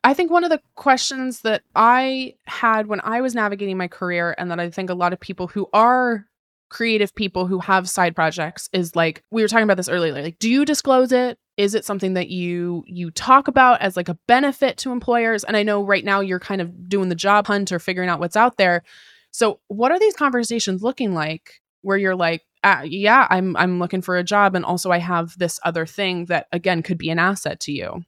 I 0.05 0.13
think 0.13 0.31
one 0.31 0.45
of 0.45 0.49
the 0.49 0.61
questions 0.75 1.41
that 1.41 1.63
I 1.75 2.35
had 2.45 2.87
when 2.87 3.01
I 3.03 3.19
was 3.19 3.35
navigating 3.35 3.77
my 3.77 3.89
career 3.89 4.35
and 4.37 4.49
that 4.51 4.59
I 4.59 4.69
think 4.69 4.89
a 4.89 4.95
lot 4.95 5.11
of 5.11 5.19
people 5.19 5.47
who 5.47 5.67
are 5.73 6.25
creative 6.69 7.13
people 7.13 7.45
who 7.45 7.59
have 7.59 7.89
side 7.89 8.15
projects 8.15 8.69
is 8.71 8.95
like 8.95 9.21
we 9.31 9.41
were 9.41 9.47
talking 9.47 9.65
about 9.65 9.77
this 9.77 9.89
earlier 9.89 10.11
like 10.11 10.39
do 10.39 10.49
you 10.49 10.65
disclose 10.65 11.11
it 11.11 11.37
is 11.55 11.75
it 11.75 11.85
something 11.85 12.15
that 12.15 12.29
you 12.29 12.83
you 12.87 13.11
talk 13.11 13.47
about 13.47 13.79
as 13.79 13.95
like 13.95 14.09
a 14.09 14.17
benefit 14.27 14.75
to 14.75 14.91
employers 14.91 15.43
and 15.43 15.55
i 15.55 15.61
know 15.61 15.85
right 15.85 16.03
now 16.03 16.19
you're 16.19 16.39
kind 16.39 16.61
of 16.61 16.89
doing 16.89 17.09
the 17.09 17.15
job 17.15 17.45
hunt 17.45 17.71
or 17.71 17.77
figuring 17.77 18.09
out 18.09 18.19
what's 18.19 18.35
out 18.35 18.57
there 18.57 18.81
so 19.29 19.59
what 19.67 19.91
are 19.91 19.99
these 19.99 20.15
conversations 20.15 20.81
looking 20.81 21.13
like 21.13 21.61
where 21.83 21.97
you're 21.97 22.15
like 22.15 22.41
uh, 22.63 22.81
yeah, 22.85 23.27
I'm 23.29 23.55
I'm 23.57 23.79
looking 23.79 24.01
for 24.01 24.17
a 24.17 24.23
job 24.23 24.55
and 24.55 24.63
also 24.63 24.91
I 24.91 24.99
have 24.99 25.37
this 25.37 25.59
other 25.63 25.85
thing 25.85 26.25
that 26.25 26.47
again 26.51 26.81
could 26.81 26.97
be 26.97 27.09
an 27.09 27.19
asset 27.19 27.59
to 27.61 27.71
you. 27.71 28.03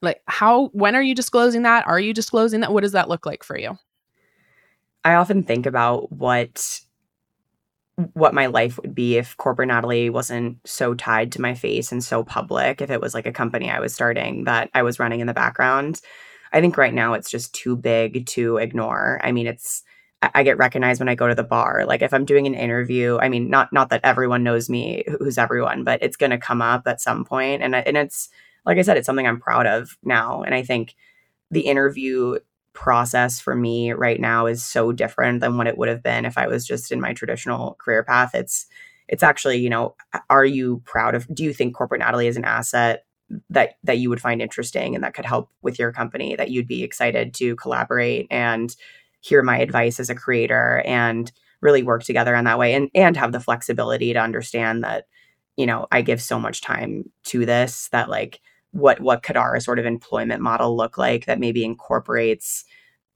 Like 0.00 0.22
how 0.26 0.68
when 0.68 0.94
are 0.94 1.02
you 1.02 1.14
disclosing 1.14 1.62
that? 1.62 1.86
Are 1.86 2.00
you 2.00 2.14
disclosing 2.14 2.60
that? 2.60 2.72
What 2.72 2.82
does 2.82 2.92
that 2.92 3.08
look 3.08 3.26
like 3.26 3.42
for 3.42 3.58
you? 3.58 3.76
I 5.04 5.14
often 5.14 5.42
think 5.42 5.66
about 5.66 6.12
what 6.12 6.80
what 8.14 8.32
my 8.32 8.46
life 8.46 8.78
would 8.80 8.94
be 8.94 9.18
if 9.18 9.36
corporate 9.36 9.68
Natalie 9.68 10.08
wasn't 10.08 10.58
so 10.64 10.94
tied 10.94 11.32
to 11.32 11.40
my 11.40 11.54
face 11.54 11.92
and 11.92 12.02
so 12.02 12.24
public, 12.24 12.80
if 12.80 12.90
it 12.90 13.00
was 13.00 13.12
like 13.12 13.26
a 13.26 13.32
company 13.32 13.70
I 13.70 13.80
was 13.80 13.92
starting 13.92 14.44
that 14.44 14.70
I 14.72 14.82
was 14.82 14.98
running 14.98 15.20
in 15.20 15.26
the 15.26 15.34
background. 15.34 16.00
I 16.52 16.60
think 16.60 16.76
right 16.76 16.94
now 16.94 17.12
it's 17.12 17.30
just 17.30 17.54
too 17.54 17.76
big 17.76 18.26
to 18.26 18.56
ignore. 18.56 19.20
I 19.22 19.32
mean, 19.32 19.46
it's 19.46 19.82
I 20.22 20.42
get 20.42 20.58
recognized 20.58 21.00
when 21.00 21.08
I 21.08 21.14
go 21.14 21.28
to 21.28 21.34
the 21.34 21.42
bar. 21.42 21.84
Like 21.86 22.02
if 22.02 22.12
I'm 22.12 22.26
doing 22.26 22.46
an 22.46 22.54
interview, 22.54 23.18
I 23.20 23.28
mean, 23.28 23.48
not 23.48 23.72
not 23.72 23.88
that 23.90 24.02
everyone 24.04 24.44
knows 24.44 24.68
me, 24.68 25.04
who's 25.18 25.38
everyone, 25.38 25.82
but 25.84 26.02
it's 26.02 26.16
going 26.16 26.30
to 26.30 26.38
come 26.38 26.60
up 26.60 26.86
at 26.86 27.00
some 27.00 27.24
point, 27.24 27.62
and 27.62 27.74
and 27.74 27.96
it's 27.96 28.28
like 28.66 28.78
I 28.78 28.82
said, 28.82 28.96
it's 28.96 29.06
something 29.06 29.26
I'm 29.26 29.40
proud 29.40 29.66
of 29.66 29.96
now, 30.02 30.42
and 30.42 30.54
I 30.54 30.62
think 30.62 30.94
the 31.50 31.62
interview 31.62 32.38
process 32.72 33.40
for 33.40 33.56
me 33.56 33.92
right 33.92 34.20
now 34.20 34.46
is 34.46 34.62
so 34.64 34.92
different 34.92 35.40
than 35.40 35.56
what 35.56 35.66
it 35.66 35.76
would 35.76 35.88
have 35.88 36.02
been 36.02 36.24
if 36.24 36.38
I 36.38 36.46
was 36.46 36.66
just 36.66 36.92
in 36.92 37.00
my 37.00 37.12
traditional 37.12 37.74
career 37.74 38.04
path. 38.04 38.34
It's 38.34 38.66
it's 39.08 39.22
actually, 39.22 39.58
you 39.58 39.70
know, 39.70 39.96
are 40.28 40.44
you 40.44 40.82
proud 40.84 41.14
of? 41.14 41.26
Do 41.34 41.44
you 41.44 41.52
think 41.52 41.74
corporate 41.74 42.00
Natalie 42.00 42.28
is 42.28 42.36
an 42.36 42.44
asset 42.44 43.04
that 43.48 43.74
that 43.84 43.98
you 43.98 44.10
would 44.10 44.20
find 44.20 44.42
interesting 44.42 44.94
and 44.94 45.02
that 45.02 45.14
could 45.14 45.24
help 45.24 45.50
with 45.62 45.78
your 45.78 45.92
company? 45.92 46.36
That 46.36 46.50
you'd 46.50 46.68
be 46.68 46.84
excited 46.84 47.34
to 47.34 47.56
collaborate 47.56 48.26
and 48.30 48.74
hear 49.20 49.42
my 49.42 49.58
advice 49.58 50.00
as 50.00 50.10
a 50.10 50.14
creator 50.14 50.82
and 50.86 51.30
really 51.60 51.82
work 51.82 52.02
together 52.02 52.34
in 52.34 52.44
that 52.44 52.58
way 52.58 52.74
and 52.74 52.90
and 52.94 53.16
have 53.16 53.32
the 53.32 53.40
flexibility 53.40 54.12
to 54.12 54.18
understand 54.18 54.82
that 54.82 55.04
you 55.56 55.66
know 55.66 55.86
I 55.92 56.02
give 56.02 56.22
so 56.22 56.38
much 56.38 56.60
time 56.60 57.04
to 57.24 57.44
this 57.44 57.88
that 57.88 58.08
like 58.08 58.40
what 58.72 59.00
what 59.00 59.22
could 59.22 59.36
our 59.36 59.58
sort 59.60 59.78
of 59.78 59.86
employment 59.86 60.40
model 60.40 60.76
look 60.76 60.96
like 60.96 61.26
that 61.26 61.40
maybe 61.40 61.64
incorporates 61.64 62.64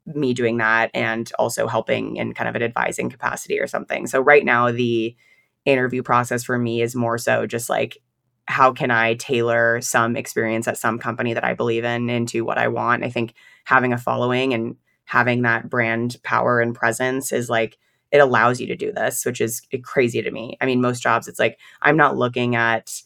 me 0.06 0.34
doing 0.34 0.58
that 0.58 0.90
and 0.92 1.32
also 1.38 1.66
helping 1.66 2.16
in 2.16 2.34
kind 2.34 2.48
of 2.48 2.54
an 2.54 2.62
advising 2.62 3.08
capacity 3.08 3.58
or 3.58 3.66
something. 3.66 4.06
So 4.06 4.20
right 4.20 4.44
now 4.44 4.70
the 4.70 5.16
interview 5.64 6.02
process 6.02 6.44
for 6.44 6.58
me 6.58 6.82
is 6.82 6.94
more 6.94 7.16
so 7.16 7.46
just 7.46 7.70
like 7.70 7.98
how 8.46 8.72
can 8.72 8.90
I 8.90 9.14
tailor 9.14 9.80
some 9.80 10.16
experience 10.16 10.68
at 10.68 10.76
some 10.76 10.98
company 10.98 11.32
that 11.32 11.44
I 11.44 11.54
believe 11.54 11.84
in 11.84 12.10
into 12.10 12.44
what 12.44 12.58
I 12.58 12.68
want. 12.68 13.02
I 13.02 13.08
think 13.08 13.32
having 13.64 13.94
a 13.94 13.98
following 13.98 14.52
and 14.52 14.76
having 15.04 15.42
that 15.42 15.68
brand 15.68 16.16
power 16.22 16.60
and 16.60 16.74
presence 16.74 17.32
is 17.32 17.48
like 17.48 17.78
it 18.10 18.18
allows 18.18 18.60
you 18.60 18.66
to 18.68 18.76
do 18.76 18.92
this, 18.92 19.26
which 19.26 19.40
is 19.40 19.62
eh, 19.72 19.78
crazy 19.82 20.22
to 20.22 20.30
me. 20.30 20.56
I 20.60 20.66
mean, 20.66 20.80
most 20.80 21.02
jobs, 21.02 21.28
it's 21.28 21.38
like 21.38 21.58
I'm 21.82 21.96
not 21.96 22.16
looking 22.16 22.54
at 22.54 23.02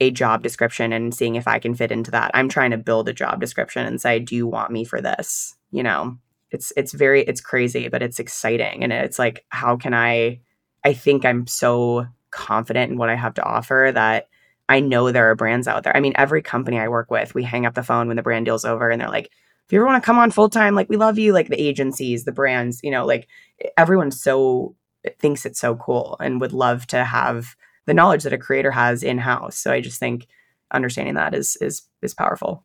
a 0.00 0.10
job 0.10 0.42
description 0.42 0.92
and 0.92 1.14
seeing 1.14 1.36
if 1.36 1.46
I 1.46 1.58
can 1.58 1.74
fit 1.74 1.92
into 1.92 2.10
that. 2.10 2.30
I'm 2.34 2.48
trying 2.48 2.72
to 2.72 2.78
build 2.78 3.08
a 3.08 3.12
job 3.12 3.40
description 3.40 3.86
and 3.86 4.00
say, 4.00 4.18
"Do 4.18 4.34
you 4.34 4.46
want 4.46 4.72
me 4.72 4.84
for 4.84 5.00
this?" 5.00 5.54
You 5.70 5.82
know, 5.82 6.18
it's 6.50 6.72
it's 6.76 6.92
very 6.92 7.22
it's 7.22 7.40
crazy, 7.40 7.88
but 7.88 8.02
it's 8.02 8.18
exciting 8.18 8.82
and 8.82 8.92
it's 8.92 9.18
like 9.18 9.44
how 9.50 9.76
can 9.76 9.94
I 9.94 10.40
I 10.84 10.92
think 10.92 11.24
I'm 11.24 11.46
so 11.46 12.06
confident 12.30 12.90
in 12.92 12.98
what 12.98 13.10
I 13.10 13.14
have 13.14 13.34
to 13.34 13.44
offer 13.44 13.90
that 13.94 14.28
I 14.68 14.80
know 14.80 15.12
there 15.12 15.30
are 15.30 15.34
brands 15.34 15.68
out 15.68 15.84
there. 15.84 15.96
I 15.96 16.00
mean, 16.00 16.14
every 16.16 16.42
company 16.42 16.78
I 16.78 16.88
work 16.88 17.10
with, 17.10 17.34
we 17.34 17.42
hang 17.42 17.66
up 17.66 17.74
the 17.74 17.82
phone 17.82 18.08
when 18.08 18.16
the 18.16 18.22
brand 18.22 18.46
deal's 18.46 18.64
over 18.64 18.90
and 18.90 19.00
they're 19.00 19.08
like, 19.08 19.30
you 19.72 19.78
ever 19.78 19.86
want 19.86 20.02
to 20.02 20.06
come 20.06 20.18
on 20.18 20.30
full 20.30 20.50
time, 20.50 20.74
like 20.74 20.88
we 20.88 20.96
love 20.96 21.18
you, 21.18 21.32
like 21.32 21.48
the 21.48 21.60
agencies, 21.60 22.24
the 22.24 22.32
brands, 22.32 22.80
you 22.82 22.90
know, 22.90 23.06
like 23.06 23.28
everyone 23.76 24.10
so 24.10 24.76
thinks 25.18 25.46
it's 25.46 25.60
so 25.60 25.76
cool 25.76 26.16
and 26.20 26.40
would 26.40 26.52
love 26.52 26.86
to 26.88 27.04
have 27.04 27.56
the 27.86 27.94
knowledge 27.94 28.22
that 28.22 28.32
a 28.32 28.38
creator 28.38 28.70
has 28.70 29.02
in 29.02 29.18
house. 29.18 29.56
So 29.56 29.72
I 29.72 29.80
just 29.80 29.98
think 29.98 30.26
understanding 30.70 31.14
that 31.14 31.34
is 31.34 31.56
is 31.56 31.82
is 32.02 32.14
powerful. 32.14 32.64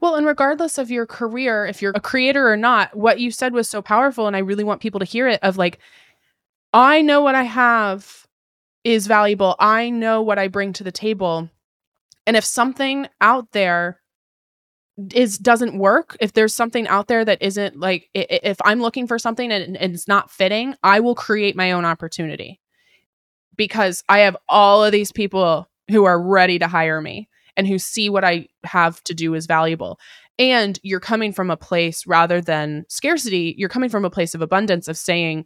Well, 0.00 0.14
and 0.14 0.26
regardless 0.26 0.78
of 0.78 0.90
your 0.90 1.06
career, 1.06 1.66
if 1.66 1.80
you're 1.80 1.92
a 1.94 2.00
creator 2.00 2.50
or 2.50 2.56
not, 2.56 2.94
what 2.94 3.18
you 3.18 3.30
said 3.30 3.52
was 3.52 3.68
so 3.68 3.80
powerful 3.80 4.26
and 4.26 4.36
I 4.36 4.40
really 4.40 4.64
want 4.64 4.82
people 4.82 5.00
to 5.00 5.06
hear 5.06 5.28
it 5.28 5.40
of 5.42 5.56
like 5.56 5.78
I 6.72 7.02
know 7.02 7.22
what 7.22 7.34
I 7.34 7.44
have 7.44 8.26
is 8.84 9.06
valuable. 9.06 9.56
I 9.58 9.90
know 9.90 10.22
what 10.22 10.38
I 10.38 10.48
bring 10.48 10.72
to 10.74 10.84
the 10.84 10.92
table. 10.92 11.48
And 12.26 12.36
if 12.36 12.44
something 12.44 13.08
out 13.20 13.52
there 13.52 14.00
is 15.12 15.38
doesn't 15.38 15.78
work 15.78 16.16
if 16.20 16.32
there's 16.32 16.54
something 16.54 16.88
out 16.88 17.06
there 17.06 17.24
that 17.24 17.42
isn't 17.42 17.78
like 17.78 18.08
if 18.14 18.56
i'm 18.64 18.80
looking 18.80 19.06
for 19.06 19.18
something 19.18 19.52
and, 19.52 19.76
it's 19.76 20.08
not 20.08 20.30
fitting 20.30 20.74
i 20.82 21.00
will 21.00 21.14
create 21.14 21.56
my 21.56 21.72
own 21.72 21.84
opportunity. 21.84 22.60
Because 23.56 24.02
i 24.08 24.20
have 24.20 24.36
all 24.48 24.84
of 24.84 24.92
these 24.92 25.12
people 25.12 25.68
who 25.90 26.04
are 26.04 26.20
ready 26.20 26.58
to 26.58 26.66
hire 26.66 27.00
me 27.00 27.28
and 27.56 27.66
who 27.66 27.78
see 27.78 28.08
what 28.08 28.24
i 28.24 28.46
have 28.64 29.02
to 29.04 29.14
do 29.14 29.34
is 29.34 29.46
valuable. 29.46 29.98
And 30.38 30.78
you're 30.82 31.00
coming 31.00 31.32
from 31.32 31.50
a 31.50 31.56
place 31.56 32.06
rather 32.06 32.40
than 32.40 32.84
scarcity 32.88 33.54
you're 33.58 33.68
coming 33.68 33.90
from 33.90 34.04
a 34.04 34.10
place 34.10 34.34
of 34.34 34.42
abundance 34.42 34.88
of 34.88 34.96
saying 34.96 35.44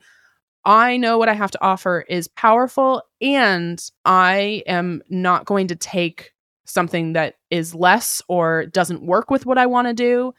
I 0.64 0.98
know 0.98 1.16
what 1.16 1.30
I 1.30 1.32
have 1.32 1.50
to 1.52 1.64
offer 1.64 2.04
is 2.06 2.28
powerful 2.28 3.02
and 3.22 3.82
I 4.04 4.62
am 4.66 5.02
not 5.08 5.46
going 5.46 5.68
to 5.68 5.76
take 5.76 6.32
something 6.70 7.12
that 7.14 7.36
is 7.50 7.74
less 7.74 8.22
or 8.28 8.66
doesn't 8.66 9.02
work 9.02 9.30
with 9.30 9.46
what 9.46 9.58
I 9.58 9.66
want 9.66 9.88
to 9.88 9.94
do, 9.94 10.32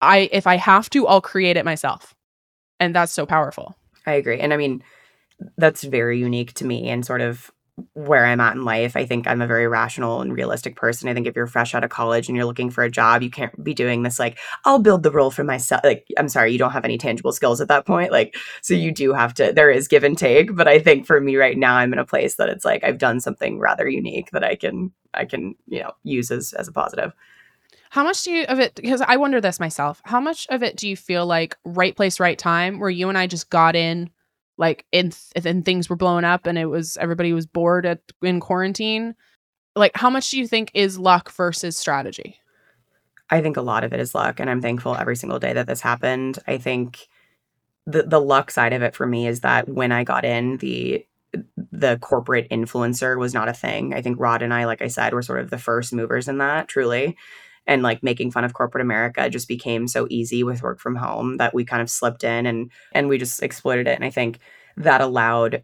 I 0.00 0.28
if 0.32 0.46
I 0.46 0.56
have 0.56 0.90
to, 0.90 1.06
I'll 1.06 1.20
create 1.20 1.56
it 1.56 1.64
myself. 1.64 2.14
And 2.78 2.94
that's 2.94 3.12
so 3.12 3.26
powerful. 3.26 3.74
I 4.06 4.12
agree. 4.12 4.40
And 4.40 4.52
I 4.52 4.56
mean, 4.56 4.82
that's 5.56 5.82
very 5.84 6.18
unique 6.18 6.54
to 6.54 6.64
me 6.64 6.88
and 6.88 7.04
sort 7.04 7.20
of 7.20 7.50
where 7.94 8.26
I'm 8.26 8.40
at 8.40 8.56
in 8.56 8.64
life. 8.64 8.96
I 8.96 9.06
think 9.06 9.26
I'm 9.26 9.42
a 9.42 9.46
very 9.46 9.68
rational 9.68 10.20
and 10.20 10.32
realistic 10.32 10.76
person. 10.76 11.08
I 11.08 11.14
think 11.14 11.26
if 11.26 11.36
you're 11.36 11.46
fresh 11.46 11.74
out 11.74 11.84
of 11.84 11.90
college 11.90 12.28
and 12.28 12.36
you're 12.36 12.46
looking 12.46 12.70
for 12.70 12.84
a 12.84 12.90
job, 12.90 13.22
you 13.22 13.30
can't 13.30 13.62
be 13.62 13.74
doing 13.74 14.02
this 14.02 14.18
like, 14.18 14.38
I'll 14.64 14.78
build 14.78 15.02
the 15.02 15.10
role 15.10 15.30
for 15.30 15.44
myself. 15.44 15.82
Like, 15.84 16.06
I'm 16.18 16.28
sorry, 16.28 16.52
you 16.52 16.58
don't 16.58 16.72
have 16.72 16.84
any 16.84 16.98
tangible 16.98 17.32
skills 17.32 17.60
at 17.60 17.68
that 17.68 17.86
point. 17.86 18.12
Like, 18.12 18.36
so 18.62 18.74
you 18.74 18.92
do 18.92 19.12
have 19.12 19.34
to, 19.34 19.52
there 19.52 19.70
is 19.70 19.88
give 19.88 20.04
and 20.04 20.16
take. 20.16 20.54
But 20.54 20.68
I 20.68 20.78
think 20.78 21.06
for 21.06 21.20
me 21.20 21.36
right 21.36 21.58
now, 21.58 21.76
I'm 21.76 21.92
in 21.92 21.98
a 21.98 22.04
place 22.04 22.36
that 22.36 22.48
it's 22.48 22.64
like 22.64 22.84
I've 22.84 22.98
done 22.98 23.20
something 23.20 23.58
rather 23.58 23.88
unique 23.88 24.30
that 24.30 24.44
I 24.44 24.56
can, 24.56 24.92
I 25.14 25.24
can, 25.24 25.54
you 25.66 25.80
know, 25.80 25.92
use 26.02 26.30
as, 26.30 26.52
as 26.52 26.68
a 26.68 26.72
positive. 26.72 27.12
How 27.90 28.04
much 28.04 28.22
do 28.22 28.30
you 28.30 28.44
of 28.44 28.60
it? 28.60 28.76
Because 28.76 29.00
I 29.00 29.16
wonder 29.16 29.40
this 29.40 29.58
myself. 29.58 30.00
How 30.04 30.20
much 30.20 30.46
of 30.48 30.62
it 30.62 30.76
do 30.76 30.88
you 30.88 30.96
feel 30.96 31.26
like 31.26 31.56
right 31.64 31.96
place, 31.96 32.20
right 32.20 32.38
time, 32.38 32.78
where 32.78 32.88
you 32.88 33.08
and 33.08 33.18
I 33.18 33.26
just 33.26 33.50
got 33.50 33.74
in 33.74 34.10
like 34.60 34.84
in 34.92 35.10
and 35.34 35.64
things 35.64 35.88
were 35.88 35.96
blowing 35.96 36.24
up 36.24 36.46
and 36.46 36.58
it 36.58 36.66
was 36.66 36.98
everybody 36.98 37.32
was 37.32 37.46
bored 37.46 37.86
at 37.86 38.00
in 38.22 38.38
quarantine. 38.38 39.16
Like 39.74 39.92
how 39.96 40.10
much 40.10 40.30
do 40.30 40.38
you 40.38 40.46
think 40.46 40.70
is 40.74 40.98
luck 40.98 41.32
versus 41.32 41.78
strategy? 41.78 42.38
I 43.30 43.40
think 43.40 43.56
a 43.56 43.62
lot 43.62 43.84
of 43.84 43.92
it 43.94 44.00
is 44.00 44.14
luck 44.14 44.38
and 44.38 44.50
i'm 44.50 44.60
thankful 44.60 44.94
every 44.94 45.16
single 45.16 45.38
day 45.38 45.54
that 45.54 45.66
this 45.66 45.80
happened. 45.80 46.38
I 46.46 46.58
think 46.58 47.08
the 47.86 48.02
the 48.02 48.20
luck 48.20 48.50
side 48.50 48.74
of 48.74 48.82
it 48.82 48.94
for 48.94 49.06
me 49.06 49.26
is 49.26 49.40
that 49.40 49.66
when 49.66 49.92
i 49.92 50.04
got 50.04 50.24
in 50.26 50.58
the 50.58 51.06
the 51.72 51.96
corporate 51.98 52.50
influencer 52.50 53.18
was 53.18 53.32
not 53.32 53.48
a 53.48 53.54
thing. 53.54 53.94
I 53.94 54.02
think 54.02 54.20
rod 54.20 54.42
and 54.42 54.52
i 54.52 54.66
like 54.66 54.82
i 54.82 54.88
said 54.88 55.14
were 55.14 55.22
sort 55.22 55.40
of 55.40 55.48
the 55.48 55.58
first 55.58 55.94
movers 55.94 56.28
in 56.28 56.36
that 56.38 56.68
truly 56.68 57.16
and 57.66 57.82
like 57.82 58.02
making 58.02 58.30
fun 58.30 58.44
of 58.44 58.54
corporate 58.54 58.82
america 58.82 59.28
just 59.30 59.48
became 59.48 59.86
so 59.86 60.06
easy 60.10 60.42
with 60.42 60.62
work 60.62 60.80
from 60.80 60.96
home 60.96 61.36
that 61.36 61.54
we 61.54 61.64
kind 61.64 61.82
of 61.82 61.90
slipped 61.90 62.24
in 62.24 62.46
and 62.46 62.70
and 62.92 63.08
we 63.08 63.18
just 63.18 63.42
exploited 63.42 63.86
it. 63.86 63.94
And 63.94 64.04
i 64.04 64.10
think 64.10 64.38
that 64.76 65.00
allowed 65.00 65.62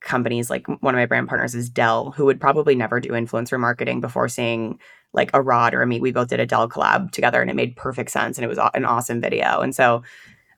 companies 0.00 0.48
like 0.48 0.66
one 0.68 0.94
of 0.94 0.98
my 0.98 1.06
brand 1.06 1.28
partners 1.28 1.54
is 1.54 1.68
dell 1.68 2.12
who 2.12 2.24
would 2.24 2.40
probably 2.40 2.74
never 2.74 3.00
do 3.00 3.10
influencer 3.10 3.58
marketing 3.58 4.00
before 4.00 4.28
seeing 4.28 4.78
like 5.12 5.30
a 5.34 5.42
rod 5.42 5.74
or 5.74 5.82
a 5.82 5.86
me 5.86 6.00
we 6.00 6.12
both 6.12 6.28
did 6.28 6.38
a 6.38 6.46
dell 6.46 6.68
collab 6.68 7.10
together 7.10 7.40
and 7.40 7.50
it 7.50 7.56
made 7.56 7.74
perfect 7.74 8.10
sense 8.10 8.38
and 8.38 8.44
it 8.44 8.48
was 8.48 8.58
an 8.74 8.84
awesome 8.84 9.20
video. 9.20 9.60
And 9.60 9.74
so 9.74 10.02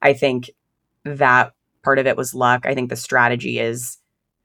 i 0.02 0.12
think 0.12 0.50
that 1.04 1.52
part 1.82 1.98
of 1.98 2.06
it 2.06 2.16
was 2.16 2.34
luck. 2.34 2.66
I 2.66 2.74
think 2.74 2.90
the 2.90 2.96
strategy 2.96 3.58
is 3.58 3.98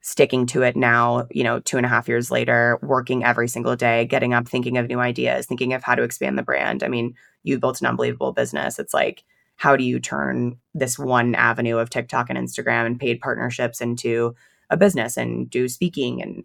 sticking 0.06 0.46
to 0.46 0.62
it 0.62 0.76
now, 0.76 1.26
you 1.32 1.42
know, 1.42 1.58
two 1.58 1.76
and 1.76 1.84
a 1.84 1.88
half 1.88 2.06
years 2.06 2.30
later, 2.30 2.78
working 2.80 3.24
every 3.24 3.48
single 3.48 3.74
day, 3.74 4.04
getting 4.04 4.32
up, 4.32 4.46
thinking 4.46 4.78
of 4.78 4.86
new 4.86 5.00
ideas, 5.00 5.46
thinking 5.46 5.72
of 5.72 5.82
how 5.82 5.96
to 5.96 6.04
expand 6.04 6.38
the 6.38 6.44
brand. 6.44 6.84
I 6.84 6.88
mean, 6.88 7.14
you 7.42 7.58
built 7.58 7.80
an 7.80 7.88
unbelievable 7.88 8.30
business. 8.30 8.78
It's 8.78 8.94
like, 8.94 9.24
how 9.56 9.76
do 9.76 9.82
you 9.82 9.98
turn 9.98 10.58
this 10.74 10.96
one 10.96 11.34
avenue 11.34 11.78
of 11.78 11.90
TikTok 11.90 12.30
and 12.30 12.38
Instagram 12.38 12.86
and 12.86 13.00
paid 13.00 13.20
partnerships 13.20 13.80
into 13.80 14.36
a 14.70 14.76
business 14.76 15.16
and 15.16 15.50
do 15.50 15.68
speaking 15.68 16.22
and 16.22 16.44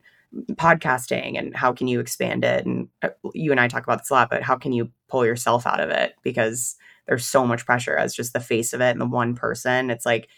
podcasting 0.54 1.38
and 1.38 1.56
how 1.56 1.72
can 1.72 1.88
you 1.88 2.00
expand 2.00 2.44
it? 2.44 2.66
And 2.66 2.88
uh, 3.04 3.10
you 3.36 3.52
and 3.52 3.60
I 3.60 3.68
talk 3.68 3.84
about 3.84 4.00
this 4.00 4.10
a 4.10 4.14
lot, 4.14 4.32
but 4.32 4.42
how 4.42 4.56
can 4.56 4.74
you 4.74 4.90
pull 5.08 5.24
yourself 5.24 5.68
out 5.68 5.82
of 5.82 5.92
it? 5.92 6.16
Because 6.24 6.78
there's 7.06 7.28
so 7.28 7.46
much 7.46 7.68
pressure 7.68 7.96
as 7.96 8.16
just 8.16 8.34
the 8.34 8.40
face 8.40 8.74
of 8.74 8.82
it 8.82 8.90
and 8.90 9.02
the 9.02 9.06
one 9.06 9.36
person. 9.36 9.92
It's 9.92 10.06
like, 10.06 10.30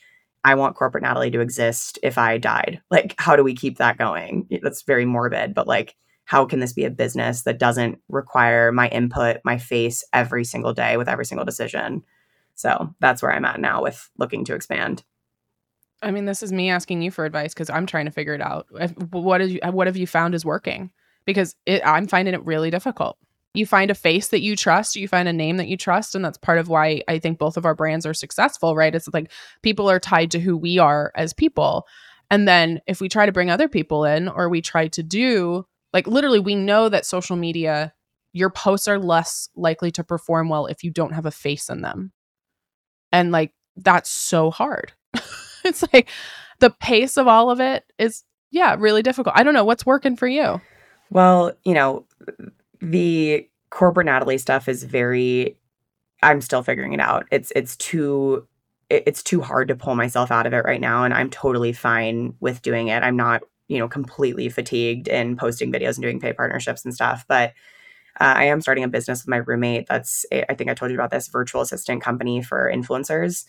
I 0.43 0.55
want 0.55 0.75
corporate 0.75 1.03
Natalie 1.03 1.31
to 1.31 1.39
exist 1.39 1.99
if 2.03 2.17
I 2.17 2.37
died. 2.37 2.81
Like, 2.91 3.15
how 3.17 3.35
do 3.35 3.43
we 3.43 3.55
keep 3.55 3.77
that 3.77 3.97
going? 3.97 4.47
That's 4.61 4.81
very 4.81 5.05
morbid, 5.05 5.53
but 5.53 5.67
like, 5.67 5.95
how 6.25 6.45
can 6.45 6.59
this 6.59 6.73
be 6.73 6.85
a 6.85 6.89
business 6.89 7.43
that 7.43 7.59
doesn't 7.59 7.99
require 8.09 8.71
my 8.71 8.87
input, 8.89 9.37
my 9.43 9.57
face 9.57 10.03
every 10.13 10.43
single 10.43 10.73
day 10.73 10.97
with 10.97 11.09
every 11.09 11.25
single 11.25 11.45
decision? 11.45 12.03
So 12.55 12.93
that's 12.99 13.21
where 13.21 13.31
I'm 13.31 13.45
at 13.45 13.59
now 13.59 13.81
with 13.81 14.09
looking 14.17 14.45
to 14.45 14.55
expand. 14.55 15.03
I 16.01 16.11
mean, 16.11 16.25
this 16.25 16.43
is 16.43 16.51
me 16.51 16.69
asking 16.69 17.01
you 17.01 17.11
for 17.11 17.25
advice 17.25 17.53
because 17.53 17.69
I'm 17.69 17.85
trying 17.85 18.05
to 18.05 18.11
figure 18.11 18.33
it 18.33 18.41
out. 18.41 18.67
What 19.11 19.41
is 19.41 19.57
what 19.63 19.87
have 19.87 19.97
you 19.97 20.07
found 20.07 20.35
is 20.35 20.45
working? 20.45 20.91
Because 21.25 21.55
it, 21.65 21.81
I'm 21.85 22.07
finding 22.07 22.33
it 22.33 22.45
really 22.45 22.69
difficult 22.69 23.17
you 23.53 23.65
find 23.65 23.91
a 23.91 23.95
face 23.95 24.29
that 24.29 24.41
you 24.41 24.55
trust, 24.55 24.95
you 24.95 25.07
find 25.07 25.27
a 25.27 25.33
name 25.33 25.57
that 25.57 25.67
you 25.67 25.77
trust. 25.77 26.15
And 26.15 26.25
that's 26.25 26.37
part 26.37 26.57
of 26.57 26.69
why 26.69 27.03
I 27.07 27.19
think 27.19 27.37
both 27.37 27.55
of 27.55 27.65
our 27.65 27.75
brands 27.75 28.05
are 28.05 28.13
successful, 28.13 28.75
right? 28.75 28.93
It's 28.93 29.07
like 29.13 29.31
people 29.61 29.89
are 29.89 29.99
tied 29.99 30.31
to 30.31 30.39
who 30.39 30.57
we 30.57 30.79
are 30.79 31.11
as 31.15 31.33
people. 31.33 31.85
And 32.31 32.47
then 32.47 32.81
if 32.87 32.99
we 32.99 33.09
try 33.09 33.25
to 33.27 33.31
bring 33.31 33.51
other 33.51 33.67
people 33.67 34.05
in 34.05 34.27
or 34.27 34.49
we 34.49 34.61
try 34.61 34.87
to 34.87 35.03
do, 35.03 35.65
like 35.91 36.07
literally, 36.07 36.39
we 36.39 36.55
know 36.55 36.89
that 36.89 37.05
social 37.05 37.35
media, 37.35 37.93
your 38.31 38.49
posts 38.49 38.87
are 38.87 38.97
less 38.97 39.49
likely 39.55 39.91
to 39.91 40.03
perform 40.03 40.49
well 40.49 40.65
if 40.65 40.83
you 40.83 40.89
don't 40.89 41.13
have 41.13 41.27
a 41.27 41.31
face 41.31 41.69
in 41.69 41.81
them. 41.81 42.11
And 43.11 43.31
like, 43.31 43.53
that's 43.75 44.09
so 44.09 44.49
hard. 44.49 44.93
it's 45.63 45.83
like 45.93 46.09
the 46.59 46.71
pace 46.71 47.17
of 47.17 47.27
all 47.27 47.51
of 47.51 47.59
it 47.59 47.83
is, 47.99 48.23
yeah, 48.49 48.75
really 48.79 49.03
difficult. 49.03 49.35
I 49.37 49.43
don't 49.43 49.53
know 49.53 49.65
what's 49.65 49.85
working 49.85 50.15
for 50.15 50.27
you. 50.27 50.59
Well, 51.11 51.51
you 51.63 51.75
know, 51.75 52.07
the 52.83 53.49
corporate 53.69 54.05
Natalie 54.05 54.37
stuff 54.37 54.67
is 54.67 54.83
very 54.83 55.57
I'm 56.21 56.41
still 56.41 56.63
figuring 56.63 56.93
it 56.93 56.99
out. 56.99 57.25
It's 57.31 57.51
it's 57.55 57.75
too 57.77 58.47
it's 58.89 59.23
too 59.23 59.41
hard 59.41 59.69
to 59.69 59.75
pull 59.75 59.95
myself 59.95 60.31
out 60.31 60.45
of 60.45 60.53
it 60.53 60.65
right 60.65 60.81
now 60.81 61.03
and 61.03 61.13
I'm 61.13 61.29
totally 61.29 61.73
fine 61.73 62.35
with 62.39 62.61
doing 62.61 62.89
it. 62.89 63.01
I'm 63.01 63.15
not, 63.17 63.41
you 63.67 63.79
know, 63.79 63.87
completely 63.87 64.49
fatigued 64.49 65.07
in 65.07 65.35
posting 65.35 65.71
videos 65.71 65.95
and 65.95 66.03
doing 66.03 66.19
paid 66.19 66.37
partnerships 66.37 66.85
and 66.85 66.93
stuff, 66.93 67.25
but 67.27 67.53
uh, 68.21 68.35
I 68.37 68.45
am 68.45 68.61
starting 68.61 68.83
a 68.83 68.89
business 68.89 69.23
with 69.23 69.29
my 69.29 69.37
roommate. 69.37 69.87
That's 69.87 70.25
I 70.31 70.53
think 70.53 70.69
I 70.69 70.73
told 70.73 70.91
you 70.91 70.97
about 70.97 71.11
this 71.11 71.29
virtual 71.29 71.61
assistant 71.61 72.03
company 72.03 72.43
for 72.43 72.71
influencers 72.73 73.45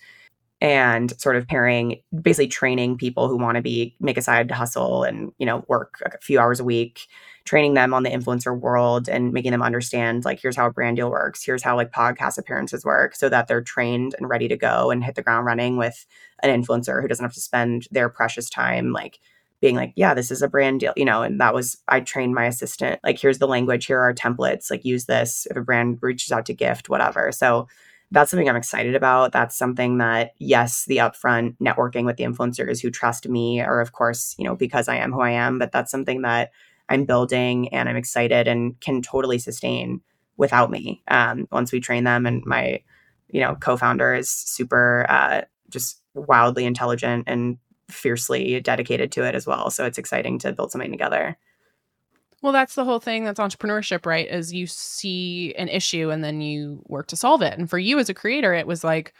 and 0.64 1.12
sort 1.20 1.36
of 1.36 1.46
pairing 1.46 2.00
basically 2.22 2.48
training 2.48 2.96
people 2.96 3.28
who 3.28 3.36
want 3.36 3.56
to 3.56 3.60
be 3.60 3.94
make 4.00 4.16
a 4.16 4.22
side 4.22 4.50
hustle 4.50 5.04
and 5.04 5.30
you 5.36 5.44
know 5.44 5.62
work 5.68 6.00
a 6.06 6.18
few 6.22 6.40
hours 6.40 6.58
a 6.58 6.64
week 6.64 7.06
training 7.44 7.74
them 7.74 7.92
on 7.92 8.02
the 8.02 8.08
influencer 8.08 8.58
world 8.58 9.06
and 9.06 9.34
making 9.34 9.52
them 9.52 9.62
understand 9.62 10.24
like 10.24 10.40
here's 10.40 10.56
how 10.56 10.66
a 10.66 10.72
brand 10.72 10.96
deal 10.96 11.10
works 11.10 11.44
here's 11.44 11.62
how 11.62 11.76
like 11.76 11.92
podcast 11.92 12.38
appearances 12.38 12.82
work 12.82 13.14
so 13.14 13.28
that 13.28 13.46
they're 13.46 13.60
trained 13.60 14.14
and 14.16 14.30
ready 14.30 14.48
to 14.48 14.56
go 14.56 14.90
and 14.90 15.04
hit 15.04 15.16
the 15.16 15.22
ground 15.22 15.44
running 15.44 15.76
with 15.76 16.06
an 16.42 16.48
influencer 16.48 17.02
who 17.02 17.08
doesn't 17.08 17.24
have 17.24 17.34
to 17.34 17.40
spend 17.42 17.86
their 17.90 18.08
precious 18.08 18.48
time 18.48 18.90
like 18.90 19.18
being 19.60 19.76
like 19.76 19.92
yeah 19.96 20.14
this 20.14 20.30
is 20.30 20.40
a 20.40 20.48
brand 20.48 20.80
deal 20.80 20.94
you 20.96 21.04
know 21.04 21.20
and 21.20 21.42
that 21.42 21.52
was 21.52 21.76
i 21.88 22.00
trained 22.00 22.34
my 22.34 22.46
assistant 22.46 22.98
like 23.04 23.20
here's 23.20 23.38
the 23.38 23.46
language 23.46 23.84
here 23.84 24.00
are 24.00 24.14
templates 24.14 24.70
like 24.70 24.82
use 24.82 25.04
this 25.04 25.46
if 25.50 25.58
a 25.58 25.60
brand 25.60 25.98
reaches 26.00 26.32
out 26.32 26.46
to 26.46 26.54
gift 26.54 26.88
whatever. 26.88 27.30
So 27.32 27.68
that's 28.10 28.30
something 28.30 28.48
I'm 28.48 28.56
excited 28.56 28.94
about. 28.94 29.32
That's 29.32 29.56
something 29.56 29.98
that, 29.98 30.32
yes, 30.38 30.84
the 30.84 30.98
upfront 30.98 31.56
networking 31.58 32.04
with 32.04 32.16
the 32.16 32.24
influencers 32.24 32.80
who 32.80 32.90
trust 32.90 33.28
me, 33.28 33.60
or 33.60 33.80
of 33.80 33.92
course, 33.92 34.34
you 34.38 34.44
know, 34.44 34.54
because 34.54 34.88
I 34.88 34.96
am 34.96 35.12
who 35.12 35.20
I 35.20 35.30
am, 35.30 35.58
but 35.58 35.72
that's 35.72 35.90
something 35.90 36.22
that 36.22 36.50
I'm 36.88 37.04
building 37.06 37.68
and 37.72 37.88
I'm 37.88 37.96
excited 37.96 38.46
and 38.46 38.78
can 38.80 39.02
totally 39.02 39.38
sustain 39.38 40.00
without 40.36 40.70
me. 40.70 41.02
Um, 41.08 41.48
once 41.50 41.72
we 41.72 41.80
train 41.80 42.04
them, 42.04 42.26
and 42.26 42.44
my, 42.44 42.82
you 43.30 43.40
know, 43.40 43.54
co-founder 43.54 44.14
is 44.14 44.28
super, 44.30 45.06
uh, 45.08 45.42
just 45.70 46.00
wildly 46.14 46.66
intelligent 46.66 47.24
and 47.26 47.58
fiercely 47.90 48.60
dedicated 48.60 49.12
to 49.12 49.24
it 49.24 49.34
as 49.34 49.46
well. 49.46 49.70
So 49.70 49.84
it's 49.86 49.98
exciting 49.98 50.38
to 50.40 50.52
build 50.52 50.72
something 50.72 50.90
together. 50.90 51.36
Well, 52.44 52.52
that's 52.52 52.74
the 52.74 52.84
whole 52.84 53.00
thing. 53.00 53.24
That's 53.24 53.40
entrepreneurship, 53.40 54.04
right? 54.04 54.28
Is 54.28 54.52
you 54.52 54.66
see 54.66 55.54
an 55.54 55.70
issue 55.70 56.10
and 56.10 56.22
then 56.22 56.42
you 56.42 56.82
work 56.84 57.06
to 57.06 57.16
solve 57.16 57.40
it. 57.40 57.58
And 57.58 57.70
for 57.70 57.78
you 57.78 57.98
as 57.98 58.10
a 58.10 58.14
creator, 58.14 58.52
it 58.52 58.66
was 58.66 58.84
like, 58.84 59.14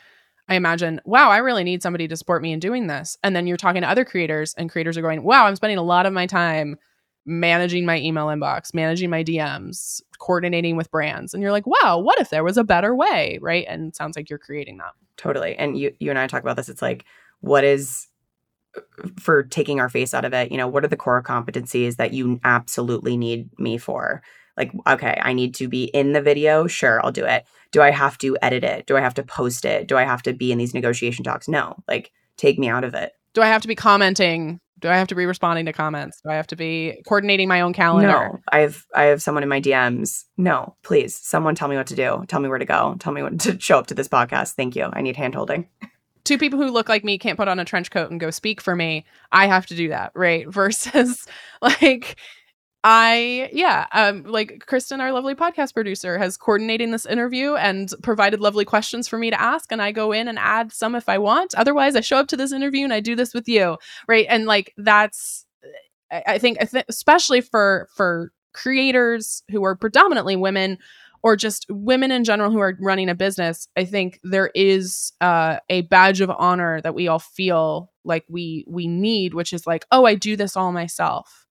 I 0.47 0.57
imagine, 0.57 1.01
wow, 1.07 1.31
I 1.31 1.39
really 1.39 1.65
need 1.65 1.83
somebody 1.83 2.07
to 2.07 2.19
support 2.19 2.43
me 2.43 2.53
in 2.53 2.61
doing 2.61 2.87
this. 2.87 3.17
And 3.23 3.35
then 3.35 3.47
you're 3.47 3.57
talking 3.57 3.81
to 3.81 3.89
other 3.89 4.05
creators, 4.05 4.53
and 4.59 4.69
creators 4.69 4.99
are 4.99 5.01
going, 5.01 5.23
wow, 5.23 5.47
I'm 5.47 5.57
spending 5.57 5.79
a 5.79 5.83
lot 5.83 6.05
of 6.05 6.13
my 6.13 6.27
time 6.27 6.77
managing 7.25 7.87
my 7.87 7.99
email 7.99 8.27
inbox, 8.27 8.75
managing 8.75 9.09
my 9.09 9.25
DMs, 9.25 10.03
coordinating 10.19 10.77
with 10.77 10.91
brands. 10.91 11.33
And 11.33 11.43
you're 11.43 11.51
like, 11.51 11.67
wow, 11.67 11.99
what 11.99 12.21
if 12.21 12.29
there 12.29 12.45
was 12.45 12.59
a 12.59 12.63
better 12.63 12.95
way? 12.95 13.39
Right. 13.41 13.65
And 13.67 13.97
sounds 13.97 14.17
like 14.17 14.29
you're 14.29 14.39
creating 14.39 14.77
that. 14.77 14.93
Totally. 15.17 15.57
And 15.57 15.79
you 15.79 15.95
you 15.99 16.11
and 16.11 16.19
I 16.19 16.27
talk 16.27 16.43
about 16.43 16.57
this. 16.57 16.69
It's 16.69 16.83
like, 16.83 17.07
what 17.41 17.65
is 17.65 18.07
for 19.19 19.43
taking 19.43 19.81
our 19.81 19.89
face 19.89 20.15
out 20.15 20.25
of 20.25 20.33
it, 20.33 20.51
you 20.51 20.57
know, 20.57 20.69
what 20.69 20.85
are 20.85 20.89
the 20.89 20.97
core 20.97 21.23
competencies 21.23 21.97
that 21.97 22.13
you 22.13 22.41
absolutely 22.45 23.17
need 23.17 23.49
me 23.59 23.79
for? 23.79 24.23
Like, 24.57 24.73
okay, 24.87 25.19
I 25.23 25.33
need 25.33 25.55
to 25.57 25.69
be 25.69 25.85
in 25.85 26.13
the 26.13 26.23
video. 26.23 26.67
Sure, 26.67 27.05
I'll 27.05 27.13
do 27.13 27.25
it. 27.25 27.45
Do 27.73 27.83
I 27.83 27.91
have 27.91 28.19
to 28.19 28.37
edit 28.41 28.63
it? 28.63 28.87
Do 28.87 28.97
I 28.97 29.01
have 29.01 29.15
to 29.15 29.23
post 29.23 29.65
it? 29.65 29.89
Do 29.89 29.97
I 29.97 30.05
have 30.05 30.23
to 30.23 30.33
be 30.33 30.53
in 30.53 30.59
these 30.59 30.75
negotiation 30.75 31.25
talks? 31.25 31.49
No, 31.49 31.77
like, 31.89 32.13
take 32.37 32.59
me 32.59 32.69
out 32.69 32.85
of 32.85 32.95
it. 32.95 33.13
Do 33.33 33.43
I 33.43 33.47
have 33.47 33.63
to 33.63 33.69
be 33.69 33.75
commenting? 33.75 34.61
Do 34.81 34.89
I 34.89 34.97
have 34.97 35.09
to 35.09 35.15
be 35.15 35.27
responding 35.27 35.67
to 35.67 35.73
comments? 35.73 36.21
Do 36.23 36.31
I 36.31 36.35
have 36.35 36.47
to 36.49 36.57
be 36.57 37.01
coordinating 37.09 37.49
my 37.49 37.63
own 37.63 37.73
calendar? 37.73 38.09
No, 38.09 38.39
I 38.53 38.59
have 38.61 38.85
I 38.95 39.05
have 39.05 39.23
someone 39.23 39.43
in 39.43 39.49
my 39.49 39.61
DMs. 39.61 40.25
No, 40.37 40.77
please, 40.83 41.17
someone 41.17 41.55
tell 41.55 41.69
me 41.69 41.77
what 41.77 41.87
to 41.89 41.97
do. 41.97 42.25
Tell 42.29 42.41
me 42.41 42.49
where 42.49 42.59
to 42.59 42.65
go. 42.65 42.95
Tell 42.99 43.13
me 43.13 43.23
when 43.23 43.39
to 43.45 43.59
show 43.59 43.79
up 43.79 43.87
to 43.89 43.95
this 43.95 44.09
podcast. 44.09 44.53
Thank 44.53 44.77
you. 44.77 44.89
I 44.93 45.01
need 45.01 45.17
hand 45.17 45.35
holding. 45.35 45.69
two 46.25 46.39
people 46.39 46.59
who 46.59 46.71
look 46.71 46.89
like 46.89 47.05
me 47.05 47.19
can't 47.19 47.39
put 47.39 47.49
on 47.49 47.59
a 47.59 47.65
trench 47.65 47.91
coat 47.91 48.11
and 48.11 48.21
go 48.21 48.31
speak 48.31 48.61
for 48.61 48.75
me. 48.75 49.05
I 49.33 49.47
have 49.47 49.67
to 49.67 49.75
do 49.75 49.89
that, 49.89 50.13
right? 50.15 50.49
Versus 50.53 51.27
like 51.63 52.17
I 52.87 53.49
yeah, 53.53 53.87
um 53.93 54.25
like 54.25 54.65
Kristen 54.67 55.01
our 55.01 55.13
lovely 55.13 55.35
podcast 55.35 55.73
producer 55.73 56.19
has 56.19 56.37
coordinating 56.37 56.91
this 56.91 57.07
interview 57.07 57.55
and 57.55 57.91
provided 58.03 58.41
lovely 58.41 58.65
questions 58.65 59.09
for 59.09 59.19
me 59.19 59.31
to 59.31 59.41
ask 59.41 59.73
and 59.73 59.81
I 59.81 59.91
go 59.93 60.13
in 60.13 60.29
and 60.29 60.39
add 60.39 60.73
some 60.73 60.95
if 60.95 61.09
I 61.09 61.19
want. 61.19 61.55
Otherwise, 61.55 61.97
I 61.97 62.01
show 62.01 62.19
up 62.19 62.29
to 62.29 62.37
this 62.37 62.53
interview 62.53 62.85
and 62.85 62.93
I 62.93 63.01
do 63.01 63.17
this 63.17 63.33
with 63.33 63.49
you, 63.49 63.79
right? 64.07 64.27
And 64.29 64.45
like 64.47 64.75
that's 64.77 65.47
I 66.11 66.39
think 66.39 66.59
especially 66.89 67.41
for 67.41 67.89
for 67.95 68.33
creators 68.53 69.43
who 69.51 69.65
are 69.65 69.75
predominantly 69.75 70.37
women 70.37 70.79
or 71.25 71.37
just 71.37 71.65
women 71.71 72.13
in 72.13 72.23
general 72.23 72.51
who 72.51 72.59
are 72.59 72.77
running 72.79 73.09
a 73.09 73.15
business, 73.15 73.67
I 73.77 73.87
think 73.87 74.21
there 74.23 74.51
is 74.55 75.13
uh, 75.23 75.57
a 75.71 75.81
badge 75.81 76.21
of 76.21 76.31
honor 76.31 76.83
that 76.83 76.95
we 76.95 77.09
all 77.09 77.19
feel 77.19 77.91
like 78.05 78.27
we 78.29 78.67
we 78.69 78.87
need, 78.87 79.33
which 79.33 79.55
is 79.55 79.67
like, 79.67 79.87
oh, 79.91 80.05
I 80.05 80.17
do 80.17 80.37
this 80.37 80.55
all 80.55 80.71
myself, 80.71 81.47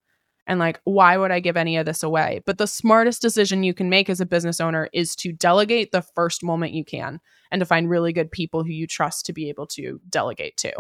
and 0.45 0.59
like, 0.59 0.80
why 0.84 1.17
would 1.17 1.32
I 1.32 1.39
give 1.39 1.57
any 1.57 1.76
of 1.78 1.88
this 1.88 2.03
away? 2.03 2.43
But 2.45 2.59
the 2.59 2.67
smartest 2.67 3.19
decision 3.19 3.63
you 3.63 3.74
can 3.74 3.89
make 3.89 4.11
as 4.11 4.21
a 4.21 4.28
business 4.28 4.61
owner 4.61 4.89
is 4.93 5.15
to 5.17 5.34
delegate 5.34 5.91
the 5.91 6.03
first 6.03 6.43
moment 6.43 6.74
you 6.74 6.86
can, 6.86 7.19
and 7.51 7.59
to 7.59 7.65
find 7.65 7.89
really 7.89 8.13
good 8.13 8.32
people 8.32 8.63
who 8.63 8.71
you 8.71 8.86
trust 8.86 9.26
to 9.26 9.34
be 9.34 9.49
able 9.49 9.65
to 9.67 9.99
delegate 10.07 10.55
to. 10.57 10.71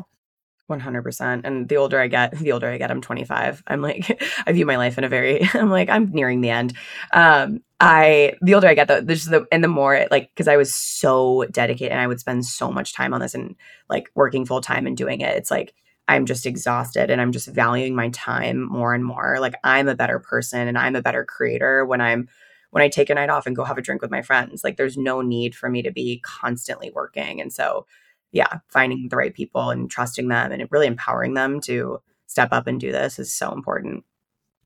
100% 0.69 1.41
and 1.43 1.67
the 1.67 1.75
older 1.75 1.99
i 1.99 2.07
get 2.07 2.31
the 2.39 2.51
older 2.51 2.69
i 2.69 2.77
get 2.77 2.89
i'm 2.89 3.01
25 3.01 3.63
i'm 3.67 3.81
like 3.81 4.21
i 4.47 4.51
view 4.51 4.65
my 4.65 4.77
life 4.77 4.97
in 4.97 5.03
a 5.03 5.09
very 5.09 5.41
i'm 5.53 5.69
like 5.69 5.89
i'm 5.89 6.09
nearing 6.11 6.41
the 6.41 6.49
end. 6.49 6.73
Um 7.13 7.59
i 7.79 8.33
the 8.41 8.55
older 8.55 8.67
i 8.67 8.73
get 8.73 8.87
there's 9.05 9.25
the 9.25 9.45
and 9.51 9.63
the 9.63 9.67
more 9.67 9.93
it, 9.93 10.09
like 10.09 10.29
because 10.33 10.47
i 10.47 10.55
was 10.55 10.73
so 10.73 11.45
dedicated 11.51 11.91
and 11.91 11.99
i 11.99 12.07
would 12.07 12.19
spend 12.19 12.45
so 12.45 12.71
much 12.71 12.93
time 12.93 13.13
on 13.13 13.19
this 13.19 13.33
and 13.33 13.55
like 13.89 14.09
working 14.15 14.45
full 14.45 14.61
time 14.61 14.87
and 14.87 14.95
doing 14.95 15.19
it. 15.21 15.35
It's 15.35 15.51
like 15.51 15.73
i'm 16.07 16.25
just 16.25 16.45
exhausted 16.45 17.09
and 17.09 17.19
i'm 17.19 17.33
just 17.33 17.47
valuing 17.47 17.95
my 17.95 18.09
time 18.09 18.61
more 18.61 18.93
and 18.93 19.03
more. 19.03 19.37
Like 19.41 19.55
i'm 19.65 19.89
a 19.89 19.95
better 19.95 20.19
person 20.19 20.67
and 20.67 20.77
i'm 20.77 20.95
a 20.95 21.01
better 21.01 21.25
creator 21.25 21.85
when 21.85 21.99
i'm 21.99 22.29
when 22.71 22.83
i 22.83 22.87
take 22.87 23.09
a 23.09 23.15
night 23.15 23.29
off 23.29 23.45
and 23.45 23.55
go 23.55 23.65
have 23.65 23.77
a 23.77 23.81
drink 23.81 24.01
with 24.01 24.11
my 24.11 24.21
friends. 24.21 24.63
Like 24.63 24.77
there's 24.77 24.97
no 24.97 25.21
need 25.21 25.55
for 25.55 25.69
me 25.69 25.81
to 25.81 25.91
be 25.91 26.21
constantly 26.23 26.89
working. 26.89 27.41
And 27.41 27.51
so 27.51 27.85
yeah, 28.33 28.59
finding 28.67 29.07
the 29.07 29.15
right 29.15 29.33
people 29.33 29.69
and 29.69 29.89
trusting 29.89 30.27
them 30.27 30.51
and 30.51 30.67
really 30.71 30.87
empowering 30.87 31.35
them 31.35 31.61
to 31.61 32.01
step 32.25 32.49
up 32.51 32.67
and 32.67 32.79
do 32.79 32.91
this 32.91 33.19
is 33.19 33.31
so 33.31 33.53
important. 33.53 34.03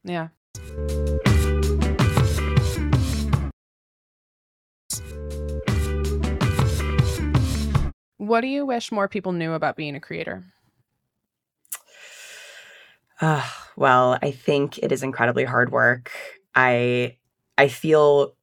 Yeah. 0.04 0.30
What 8.18 8.42
do 8.42 8.48
you 8.48 8.66
wish 8.66 8.92
more 8.92 9.08
people 9.08 9.34
knew 9.34 9.54
about 9.54 9.76
being 9.76 9.96
a 9.96 10.00
creator? 10.00 10.46
Uh, 13.20 13.48
well, 13.76 14.18
I 14.22 14.32
think 14.32 14.78
it 14.80 14.92
is 14.92 15.04
incredibly 15.04 15.44
hard 15.44 15.72
work. 15.72 16.12
I 16.56 17.18
I 17.58 17.68
feel 17.68 18.36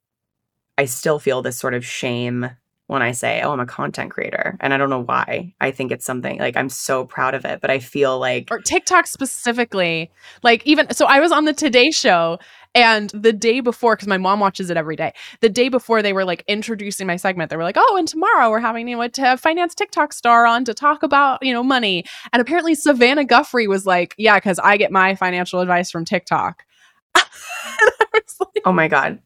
I 0.76 0.84
still 0.84 1.18
feel 1.18 1.42
this 1.42 1.58
sort 1.58 1.74
of 1.74 1.84
shame 1.84 2.50
when 2.86 3.02
I 3.02 3.12
say, 3.12 3.40
"Oh, 3.42 3.52
I'm 3.52 3.60
a 3.60 3.66
content 3.66 4.10
creator," 4.10 4.56
and 4.60 4.74
I 4.74 4.76
don't 4.76 4.90
know 4.90 5.02
why. 5.02 5.54
I 5.60 5.70
think 5.70 5.90
it's 5.90 6.04
something 6.04 6.38
like 6.38 6.56
I'm 6.56 6.68
so 6.68 7.04
proud 7.04 7.34
of 7.34 7.44
it, 7.44 7.60
but 7.60 7.70
I 7.70 7.78
feel 7.78 8.18
like 8.18 8.48
or 8.50 8.60
TikTok 8.60 9.06
specifically, 9.06 10.10
like 10.42 10.66
even 10.66 10.92
so, 10.92 11.06
I 11.06 11.20
was 11.20 11.32
on 11.32 11.44
the 11.44 11.52
Today 11.54 11.90
Show. 11.90 12.38
And 12.76 13.10
the 13.10 13.32
day 13.32 13.60
before, 13.60 13.94
because 13.94 14.08
my 14.08 14.18
mom 14.18 14.40
watches 14.40 14.68
it 14.68 14.76
every 14.76 14.96
day, 14.96 15.12
the 15.40 15.48
day 15.48 15.68
before 15.68 16.02
they 16.02 16.12
were 16.12 16.24
like 16.24 16.42
introducing 16.48 17.06
my 17.06 17.14
segment, 17.14 17.50
they 17.50 17.56
were 17.56 17.62
like, 17.62 17.76
"Oh, 17.78 17.96
and 17.96 18.08
tomorrow 18.08 18.50
we're 18.50 18.58
having 18.58 18.88
you 18.88 18.96
know 18.96 19.06
to 19.06 19.36
finance 19.36 19.76
TikTok 19.76 20.12
star 20.12 20.44
on 20.44 20.64
to 20.64 20.74
talk 20.74 21.04
about 21.04 21.40
you 21.42 21.52
know 21.52 21.62
money." 21.62 22.04
And 22.32 22.42
apparently 22.42 22.74
Savannah 22.74 23.24
Guthrie 23.24 23.68
was 23.68 23.86
like, 23.86 24.14
"Yeah, 24.18 24.38
because 24.38 24.58
I 24.58 24.76
get 24.76 24.90
my 24.90 25.14
financial 25.14 25.60
advice 25.60 25.90
from 25.90 26.04
TikTok." 26.04 26.64
like, 27.14 28.62
oh 28.64 28.72
my 28.72 28.88
god, 28.88 29.20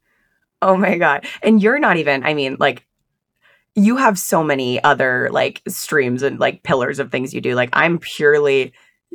oh 0.61 0.77
my 0.77 0.99
god! 0.99 1.27
And 1.43 1.63
you're 1.63 1.79
not 1.79 1.97
even. 1.97 2.25
I 2.25 2.35
mean, 2.35 2.59
like 2.61 2.87
you 3.75 3.97
have 3.97 4.19
so 4.19 4.43
many 4.43 4.83
other 4.83 5.29
like 5.33 5.63
streams 5.69 6.23
and 6.23 6.41
like 6.41 6.63
pillars 6.63 6.99
of 6.99 7.11
things 7.11 7.33
you 7.33 7.41
do. 7.41 7.55
Like 7.55 7.71
I'm 7.73 7.99
purely, 7.99 8.73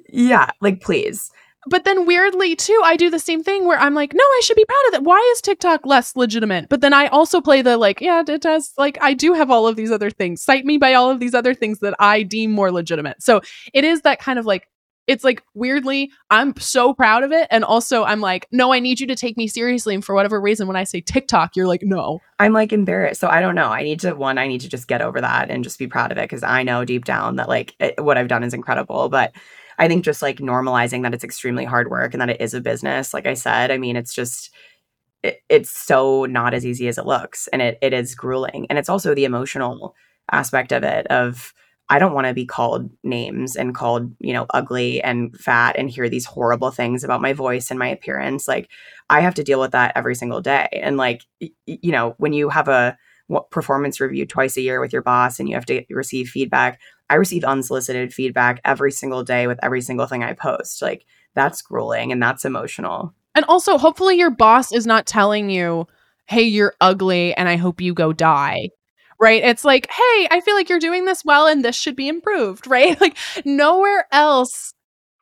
yeah, 0.10 0.50
like 0.62 0.82
please. 0.82 1.32
But 1.68 1.86
then 1.86 2.06
weirdly 2.06 2.56
too, 2.56 2.80
I 2.84 2.98
do 2.98 3.10
the 3.10 3.20
same 3.20 3.44
thing 3.44 3.66
where 3.66 3.80
I'm 3.80 3.94
like, 3.94 4.14
no, 4.14 4.24
I 4.24 4.42
should 4.44 4.58
be 4.58 4.66
proud 4.66 4.86
of 4.88 4.92
that. 4.94 5.04
Why 5.04 5.32
is 5.34 5.42
TikTok 5.42 5.86
less 5.86 6.16
legitimate? 6.16 6.68
But 6.70 6.82
then 6.82 6.94
I 6.94 7.08
also 7.08 7.40
play 7.40 7.62
the 7.62 7.78
like, 7.78 8.02
yeah, 8.02 8.24
it 8.28 8.42
does. 8.42 8.74
Like 8.78 8.98
I 9.02 9.14
do 9.14 9.34
have 9.34 9.50
all 9.50 9.68
of 9.68 9.76
these 9.76 9.92
other 9.92 10.10
things. 10.10 10.44
Cite 10.44 10.66
me 10.66 10.78
by 10.78 10.94
all 10.94 11.10
of 11.10 11.20
these 11.20 11.34
other 11.34 11.54
things 11.54 11.80
that 11.80 11.96
I 12.00 12.24
deem 12.24 12.52
more 12.52 12.72
legitimate. 12.72 13.24
So 13.24 13.42
it 13.74 13.84
is 13.84 14.02
that 14.02 14.20
kind 14.20 14.40
of 14.40 14.46
like 14.46 14.68
it's 15.06 15.24
like 15.24 15.44
weirdly, 15.54 16.12
I'm 16.30 16.56
so 16.58 16.94
proud 16.94 17.24
of 17.24 17.32
it. 17.32 17.48
And 17.52 17.64
also, 17.64 18.04
I'm 18.04 18.22
like, 18.22 18.48
no, 18.52 18.72
I 18.72 18.80
need 18.80 19.00
you 19.00 19.08
to 19.08 19.16
take 19.16 19.36
me 19.36 19.48
seriously. 19.48 19.94
And 19.94 20.04
for 20.04 20.16
whatever 20.16 20.40
reason, 20.40 20.68
when 20.68 20.78
I 20.78 20.86
say 20.86 21.02
TikTok, 21.02 21.56
you're 21.56 21.68
like, 21.68 21.84
no. 21.84 22.22
I'm 22.40 22.54
like 22.54 22.72
embarrassed. 22.72 23.20
So 23.20 23.28
I 23.28 23.42
don't 23.42 23.56
know. 23.56 23.68
I 23.68 23.84
need 23.84 24.00
to, 24.02 24.14
one, 24.14 24.38
I 24.38 24.48
need 24.48 24.62
to 24.62 24.70
just 24.70 24.88
get 24.88 25.02
over 25.02 25.20
that 25.20 25.50
and 25.50 25.64
just 25.64 25.80
be 25.80 25.88
proud 25.88 26.12
of 26.12 26.18
it 26.18 26.24
because 26.24 26.44
I 26.44 26.64
know 26.64 26.86
deep 26.86 27.04
down 27.06 27.36
that 27.36 27.50
like 27.50 27.76
it, 27.80 28.02
what 28.04 28.18
I've 28.18 28.30
done 28.30 28.44
is 28.44 28.54
incredible. 28.54 29.10
But 29.10 29.34
I 29.78 29.88
think 29.88 30.06
just 30.06 30.22
like 30.22 30.38
normalizing 30.38 31.04
that 31.04 31.14
it's 31.14 31.24
extremely 31.24 31.66
hard 31.66 31.90
work 31.90 32.14
and 32.14 32.22
that 32.22 32.30
it 32.30 32.40
is 32.40 32.54
a 32.54 32.62
business, 32.62 33.14
like 33.14 33.28
I 33.28 33.34
said, 33.34 33.72
I 33.72 33.78
mean, 33.78 33.98
it's 33.98 34.14
just, 34.14 34.52
it, 35.22 35.42
it's 35.50 35.70
so 35.70 36.26
not 36.26 36.54
as 36.54 36.66
easy 36.66 36.88
as 36.88 36.98
it 36.98 37.06
looks. 37.06 37.48
And 37.50 37.62
it, 37.62 37.78
it 37.82 37.92
is 37.92 38.16
grueling. 38.16 38.68
And 38.70 38.80
it's 38.80 38.90
also 38.90 39.14
the 39.14 39.26
emotional 39.26 39.96
aspect 40.32 40.72
of 40.72 40.84
it, 40.84 41.08
of, 41.08 41.54
I 41.90 42.00
don't 42.00 42.14
want 42.14 42.28
to 42.28 42.34
be 42.34 42.46
called 42.46 42.90
names 43.04 43.56
and 43.56 43.76
called, 43.76 44.16
you 44.20 44.34
know, 44.34 44.46
ugly 44.52 45.02
and 45.04 45.38
fat 45.38 45.76
and 45.78 45.90
hear 45.90 46.10
these 46.10 46.26
horrible 46.26 46.72
things 46.72 47.04
about 47.04 47.22
my 47.22 47.34
voice 47.34 47.70
and 47.70 47.78
my 47.78 47.88
appearance. 47.88 48.48
Like, 48.48 48.70
I 49.10 49.20
have 49.20 49.36
to 49.36 49.44
deal 49.44 49.60
with 49.60 49.72
that 49.72 49.92
every 49.96 50.16
single 50.16 50.42
day. 50.42 50.68
And, 50.72 50.98
like, 50.98 51.24
y- 51.42 51.52
you 51.66 51.92
know, 51.92 52.16
when 52.18 52.34
you 52.34 52.50
have 52.50 52.68
a 52.68 52.98
performance 53.52 54.00
review 54.00 54.26
twice 54.26 54.58
a 54.58 54.62
year 54.62 54.80
with 54.80 54.94
your 54.94 55.02
boss 55.02 55.40
and 55.40 55.50
you 55.50 55.56
have 55.56 55.66
to 55.66 55.84
receive 55.90 56.30
feedback, 56.30 56.80
I 57.10 57.16
receive 57.16 57.44
unsolicited 57.44 58.14
feedback 58.14 58.62
every 58.64 58.92
single 58.92 59.24
day 59.24 59.48
with 59.48 59.60
every 59.62 59.82
single 59.82 60.08
thing 60.08 60.24
I 60.24 60.34
post. 60.34 60.82
Like, 60.82 61.06
that's 61.36 61.62
grueling 61.62 62.12
and 62.12 62.22
that's 62.24 62.46
emotional. 62.46 63.14
And 63.36 63.46
also, 63.46 63.78
hopefully, 63.78 64.18
your 64.18 64.32
boss 64.32 64.72
is 64.72 64.88
not 64.88 65.06
telling 65.06 65.50
you, 65.50 65.88
hey, 66.28 66.44
you're 66.44 66.76
ugly 66.80 67.34
and 67.36 67.50
I 67.50 67.58
hope 67.58 67.82
you 67.82 67.94
go 67.94 68.14
die 68.14 68.70
right? 69.20 69.44
It's 69.44 69.66
like, 69.66 69.90
hey, 69.90 70.28
I 70.32 70.42
feel 70.44 70.56
like 70.56 70.70
you're 70.70 70.80
doing 70.80 71.06
this 71.06 71.24
well 71.24 71.48
and 71.48 71.64
this 71.64 71.76
should 71.76 71.96
be 71.96 72.08
improved, 72.08 72.68
right? 72.68 73.00
Like 73.00 73.18
nowhere 73.46 74.08
else 74.12 74.74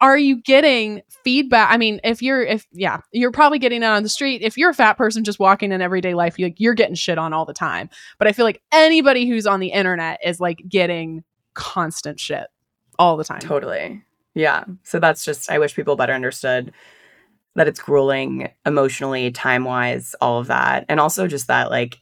are 0.02 0.18
you 0.18 0.42
getting 0.42 1.04
feedback? 1.24 1.72
I 1.72 1.78
mean, 1.78 2.02
if 2.04 2.24
you're 2.24 2.42
if 2.42 2.66
yeah, 2.72 3.02
you're 3.12 3.32
probably 3.32 3.60
getting 3.60 3.84
on 3.84 4.02
the 4.02 4.10
street. 4.10 4.42
If 4.42 4.58
you're 4.58 4.72
a 4.72 4.74
fat 4.74 4.94
person 4.98 5.24
just 5.24 5.40
walking 5.40 5.72
in 5.72 5.80
everyday 5.80 6.16
life, 6.16 6.40
you, 6.40 6.52
you're 6.58 6.74
getting 6.74 6.96
shit 6.96 7.20
on 7.20 7.34
all 7.34 7.46
the 7.46 7.54
time. 7.54 7.90
But 8.18 8.28
I 8.28 8.32
feel 8.32 8.44
like 8.44 8.62
anybody 8.72 9.30
who's 9.30 9.46
on 9.46 9.60
the 9.60 9.68
internet 9.68 10.20
is 10.26 10.40
like 10.40 10.64
getting 10.68 11.24
constant 11.54 12.20
shit 12.20 12.48
all 12.98 13.16
the 13.16 13.24
time. 13.24 13.42
Totally. 13.42 14.02
Yeah. 14.34 14.64
So 14.84 15.00
that's 15.00 15.24
just 15.24 15.52
I 15.52 15.60
wish 15.60 15.76
people 15.76 15.96
better 15.96 16.14
understood 16.14 16.74
that 17.56 17.68
it's 17.68 17.80
grueling 17.80 18.50
emotionally, 18.66 19.30
time 19.32 19.66
wise, 19.66 20.16
all 20.22 20.40
of 20.40 20.48
that. 20.48 20.86
And 20.88 21.00
also 21.00 21.28
just 21.28 21.48
that, 21.48 21.70
like, 21.70 22.00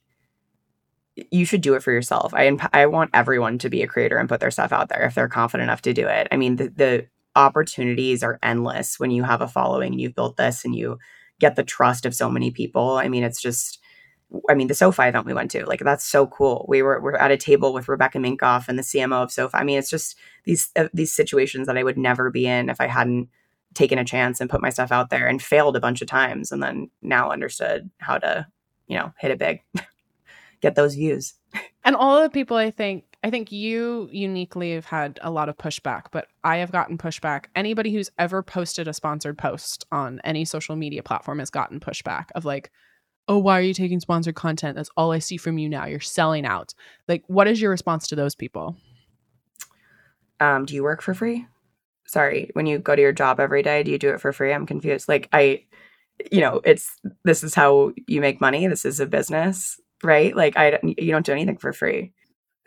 you 1.31 1.45
should 1.45 1.61
do 1.61 1.75
it 1.75 1.83
for 1.83 1.91
yourself. 1.91 2.33
I, 2.33 2.55
I 2.73 2.85
want 2.85 3.11
everyone 3.13 3.57
to 3.59 3.69
be 3.69 3.81
a 3.81 3.87
creator 3.87 4.17
and 4.17 4.29
put 4.29 4.39
their 4.39 4.51
stuff 4.51 4.71
out 4.71 4.89
there 4.89 5.03
if 5.03 5.15
they're 5.15 5.27
confident 5.27 5.65
enough 5.69 5.81
to 5.83 5.93
do 5.93 6.07
it. 6.07 6.27
I 6.31 6.37
mean, 6.37 6.57
the, 6.57 6.67
the 6.69 7.07
opportunities 7.35 8.23
are 8.23 8.39
endless 8.43 8.99
when 8.99 9.11
you 9.11 9.23
have 9.23 9.41
a 9.41 9.47
following 9.47 9.93
and 9.93 10.01
you've 10.01 10.15
built 10.15 10.37
this 10.37 10.65
and 10.65 10.75
you 10.75 10.97
get 11.39 11.55
the 11.55 11.63
trust 11.63 12.05
of 12.05 12.15
so 12.15 12.29
many 12.29 12.51
people. 12.51 12.97
I 12.97 13.07
mean, 13.07 13.23
it's 13.23 13.41
just, 13.41 13.79
I 14.49 14.53
mean, 14.53 14.67
the 14.67 14.75
SoFi 14.75 15.03
event 15.03 15.25
we 15.25 15.33
went 15.33 15.51
to, 15.51 15.65
like 15.65 15.79
that's 15.79 16.05
so 16.05 16.27
cool. 16.27 16.65
We 16.67 16.81
were 16.81 17.01
we're 17.01 17.15
at 17.15 17.31
a 17.31 17.37
table 17.37 17.73
with 17.73 17.87
Rebecca 17.87 18.19
Minkoff 18.19 18.67
and 18.67 18.77
the 18.77 18.83
CMO 18.83 19.23
of 19.23 19.31
SoFi. 19.31 19.57
I 19.57 19.63
mean, 19.63 19.79
it's 19.79 19.89
just 19.89 20.15
these 20.43 20.69
uh, 20.75 20.89
these 20.93 21.13
situations 21.13 21.65
that 21.67 21.77
I 21.77 21.83
would 21.83 21.97
never 21.97 22.29
be 22.29 22.45
in 22.45 22.69
if 22.69 22.79
I 22.79 22.87
hadn't 22.87 23.29
taken 23.73 23.97
a 23.99 24.05
chance 24.05 24.41
and 24.41 24.49
put 24.49 24.61
my 24.61 24.69
stuff 24.69 24.91
out 24.91 25.09
there 25.09 25.27
and 25.27 25.41
failed 25.41 25.75
a 25.75 25.79
bunch 25.79 26.01
of 26.01 26.07
times 26.07 26.51
and 26.51 26.61
then 26.61 26.89
now 27.01 27.31
understood 27.31 27.89
how 27.99 28.17
to, 28.17 28.47
you 28.87 28.97
know, 28.97 29.13
hit 29.19 29.31
it 29.31 29.39
big, 29.39 29.61
get 30.61 30.75
those 30.75 30.95
views. 30.95 31.33
And 31.85 31.95
all 31.95 32.17
of 32.17 32.23
the 32.23 32.29
people 32.29 32.57
I 32.57 32.71
think 32.71 33.05
I 33.23 33.29
think 33.29 33.51
you 33.51 34.07
uniquely 34.11 34.73
have 34.73 34.85
had 34.85 35.19
a 35.21 35.31
lot 35.31 35.49
of 35.49 35.57
pushback, 35.57 36.03
but 36.11 36.27
I 36.43 36.57
have 36.57 36.71
gotten 36.71 36.97
pushback. 36.97 37.45
Anybody 37.55 37.91
who's 37.91 38.11
ever 38.17 38.43
posted 38.43 38.87
a 38.87 38.93
sponsored 38.93 39.37
post 39.37 39.85
on 39.91 40.21
any 40.23 40.45
social 40.45 40.75
media 40.75 41.03
platform 41.03 41.39
has 41.39 41.49
gotten 41.49 41.79
pushback 41.79 42.27
of 42.35 42.45
like, 42.45 42.71
oh, 43.27 43.37
why 43.37 43.57
are 43.57 43.63
you 43.63 43.73
taking 43.73 43.99
sponsored 43.99 44.35
content? 44.35 44.75
That's 44.75 44.89
all 44.95 45.11
I 45.11 45.19
see 45.19 45.37
from 45.37 45.57
you 45.57 45.67
now. 45.67 45.85
You're 45.85 45.99
selling 45.99 46.45
out. 46.45 46.73
Like, 47.07 47.23
what 47.27 47.47
is 47.47 47.61
your 47.61 47.71
response 47.71 48.07
to 48.07 48.15
those 48.15 48.35
people? 48.35 48.77
Um, 50.39 50.65
do 50.65 50.73
you 50.73 50.83
work 50.83 51.01
for 51.01 51.13
free? 51.13 51.45
sorry, 52.09 52.49
when 52.53 52.65
you 52.65 52.79
go 52.79 52.95
to 52.95 53.01
your 53.01 53.11
job 53.11 53.39
every 53.39 53.61
day, 53.61 53.83
do 53.83 53.91
you 53.91 53.99
do 53.99 54.09
it 54.09 54.19
for 54.19 54.33
free? 54.33 54.51
I'm 54.51 54.65
confused. 54.65 55.07
Like 55.07 55.29
I 55.31 55.63
you 56.31 56.41
know, 56.41 56.59
it's 56.65 56.99
this 57.23 57.43
is 57.43 57.55
how 57.55 57.93
you 58.07 58.19
make 58.19 58.41
money. 58.41 58.67
This 58.67 58.83
is 58.83 58.99
a 58.99 59.05
business, 59.05 59.79
right? 60.03 60.35
Like 60.35 60.57
I 60.57 60.79
you 60.83 61.11
don't 61.11 61.25
do 61.25 61.31
anything 61.31 61.57
for 61.57 61.73
free. 61.73 62.13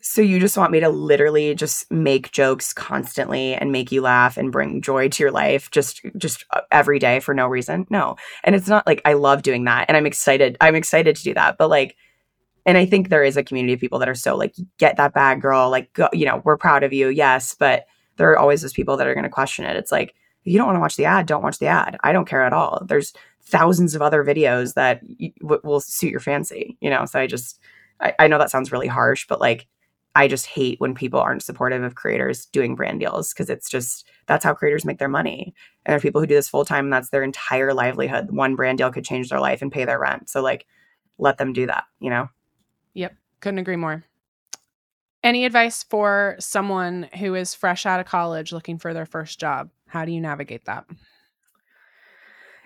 So 0.05 0.21
you 0.21 0.41
just 0.41 0.57
want 0.57 0.73
me 0.73 0.81
to 0.81 0.89
literally 0.89 1.55
just 1.55 1.91
make 1.91 2.33
jokes 2.33 2.73
constantly 2.73 3.55
and 3.55 3.71
make 3.71 3.93
you 3.93 4.03
laugh 4.03 4.37
and 4.37 4.51
bring 4.51 4.83
joy 4.83 5.09
to 5.09 5.23
your 5.23 5.31
life 5.31 5.71
just 5.71 6.01
just 6.17 6.45
uh, 6.51 6.63
every 6.73 6.99
day 6.99 7.21
for 7.21 7.35
no 7.35 7.47
reason? 7.47 7.87
No. 7.89 8.17
And 8.43 8.55
it's 8.55 8.69
not 8.69 8.87
like 8.87 9.01
I 9.05 9.13
love 9.13 9.43
doing 9.43 9.65
that 9.65 9.87
and 9.89 9.97
I'm 9.97 10.07
excited. 10.07 10.57
I'm 10.61 10.75
excited 10.75 11.15
to 11.17 11.23
do 11.23 11.35
that. 11.35 11.57
But 11.57 11.71
like 11.71 11.97
and 12.65 12.79
I 12.79 12.87
think 12.87 13.09
there 13.09 13.25
is 13.25 13.37
a 13.37 13.43
community 13.43 13.75
of 13.75 13.81
people 13.81 13.99
that 13.99 14.09
are 14.09 14.15
so 14.15 14.37
like 14.37 14.55
get 14.79 14.97
that 14.97 15.15
bag 15.15 15.41
girl, 15.41 15.71
like 15.71 15.93
go, 15.95 16.09
you 16.13 16.27
know, 16.27 16.43
we're 16.45 16.57
proud 16.57 16.85
of 16.85 16.93
you. 16.93 17.09
Yes, 17.09 17.57
but 17.59 17.87
there 18.17 18.31
are 18.31 18.39
always 18.39 18.63
those 18.63 18.73
people 18.73 18.97
that 18.97 19.07
are 19.07 19.15
going 19.15 19.25
to 19.25 19.31
question 19.31 19.65
it. 19.65 19.77
It's 19.77 19.93
like, 19.93 20.15
if 20.45 20.53
you 20.53 20.59
don't 20.59 20.67
want 20.67 20.77
to 20.77 20.81
watch 20.81 20.97
the 20.97 21.05
ad, 21.05 21.27
don't 21.27 21.43
watch 21.43 21.59
the 21.59 21.67
ad. 21.67 21.97
I 22.03 22.13
don't 22.13 22.29
care 22.29 22.43
at 22.43 22.53
all. 22.53 22.85
There's 22.87 23.13
thousands 23.45 23.95
of 23.95 24.03
other 24.03 24.25
videos 24.25 24.75
that 24.75 25.03
w- 25.41 25.61
will 25.65 25.81
suit 25.81 26.11
your 26.11 26.21
fancy, 26.21 26.77
you 26.81 26.89
know? 26.89 27.05
So 27.05 27.19
I 27.19 27.27
just, 27.27 27.61
I, 28.01 28.15
I 28.19 28.29
know 28.29 28.39
that 28.39 28.51
sounds 28.51 28.73
really 28.73 28.87
harsh, 28.87 29.27
but 29.29 29.41
like, 29.41 29.67
I 30.15 30.29
just 30.29 30.47
hate 30.47 30.79
when 30.79 30.95
people 30.95 31.21
aren't 31.21 31.43
supportive 31.43 31.83
of 31.83 31.95
creators 31.95 32.47
doing 32.47 32.75
brand 32.75 33.01
deals 33.01 33.33
because 33.33 33.49
it's 33.49 33.71
just 33.71 34.07
that's 34.27 34.45
how 34.45 34.53
creators 34.53 34.85
make 34.85 34.99
their 34.99 35.09
money. 35.09 35.55
And 35.87 35.93
there 35.93 35.97
are 35.97 36.01
people 36.01 36.21
who 36.21 36.27
do 36.27 36.35
this 36.35 36.51
full 36.51 36.67
time 36.67 36.85
and 36.85 36.93
that's 36.93 37.09
their 37.09 37.23
entire 37.23 37.73
livelihood. 37.73 38.31
One 38.31 38.55
brand 38.55 38.79
deal 38.79 38.93
could 38.93 39.07
change 39.07 39.31
their 39.31 39.41
life 39.41 39.63
and 39.63 39.73
pay 39.73 39.87
their 39.87 39.99
rent. 39.99 40.29
So 40.29 40.43
like 40.43 40.67
let 41.19 41.39
them 41.39 41.55
do 41.55 41.67
that, 41.67 41.85
you 41.99 42.11
know? 42.11 42.29
Yep. 42.95 43.15
Couldn't 43.41 43.61
agree 43.61 43.77
more. 43.77 44.05
Any 45.23 45.45
advice 45.47 45.83
for 45.83 46.37
someone 46.41 47.09
who 47.19 47.35
is 47.35 47.55
fresh 47.55 47.87
out 47.87 48.01
of 48.01 48.07
college 48.07 48.53
looking 48.53 48.77
for 48.77 48.93
their 48.93 49.07
first 49.07 49.39
job? 49.39 49.71
How 49.87 50.05
do 50.05 50.13
you 50.13 50.21
navigate 50.21 50.67
that? 50.67 50.85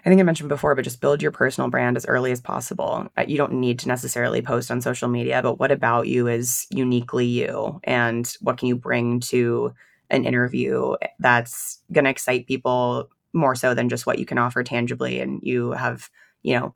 I 0.06 0.08
think 0.08 0.20
I 0.20 0.24
mentioned 0.24 0.48
before, 0.48 0.76
but 0.76 0.84
just 0.84 1.00
build 1.00 1.20
your 1.20 1.32
personal 1.32 1.68
brand 1.68 1.96
as 1.96 2.06
early 2.06 2.30
as 2.30 2.40
possible. 2.40 3.08
Uh, 3.16 3.24
you 3.26 3.36
don't 3.36 3.54
need 3.54 3.80
to 3.80 3.88
necessarily 3.88 4.40
post 4.40 4.70
on 4.70 4.80
social 4.80 5.08
media, 5.08 5.42
but 5.42 5.58
what 5.58 5.72
about 5.72 6.06
you 6.06 6.28
is 6.28 6.64
uniquely 6.70 7.26
you? 7.26 7.80
And 7.82 8.32
what 8.40 8.56
can 8.56 8.68
you 8.68 8.76
bring 8.76 9.18
to 9.20 9.74
an 10.08 10.24
interview 10.24 10.94
that's 11.18 11.80
going 11.90 12.04
to 12.04 12.10
excite 12.10 12.46
people 12.46 13.10
more 13.32 13.56
so 13.56 13.74
than 13.74 13.88
just 13.88 14.06
what 14.06 14.20
you 14.20 14.26
can 14.26 14.38
offer 14.38 14.62
tangibly? 14.62 15.18
And 15.18 15.40
you 15.42 15.72
have, 15.72 16.08
you 16.44 16.56
know, 16.56 16.74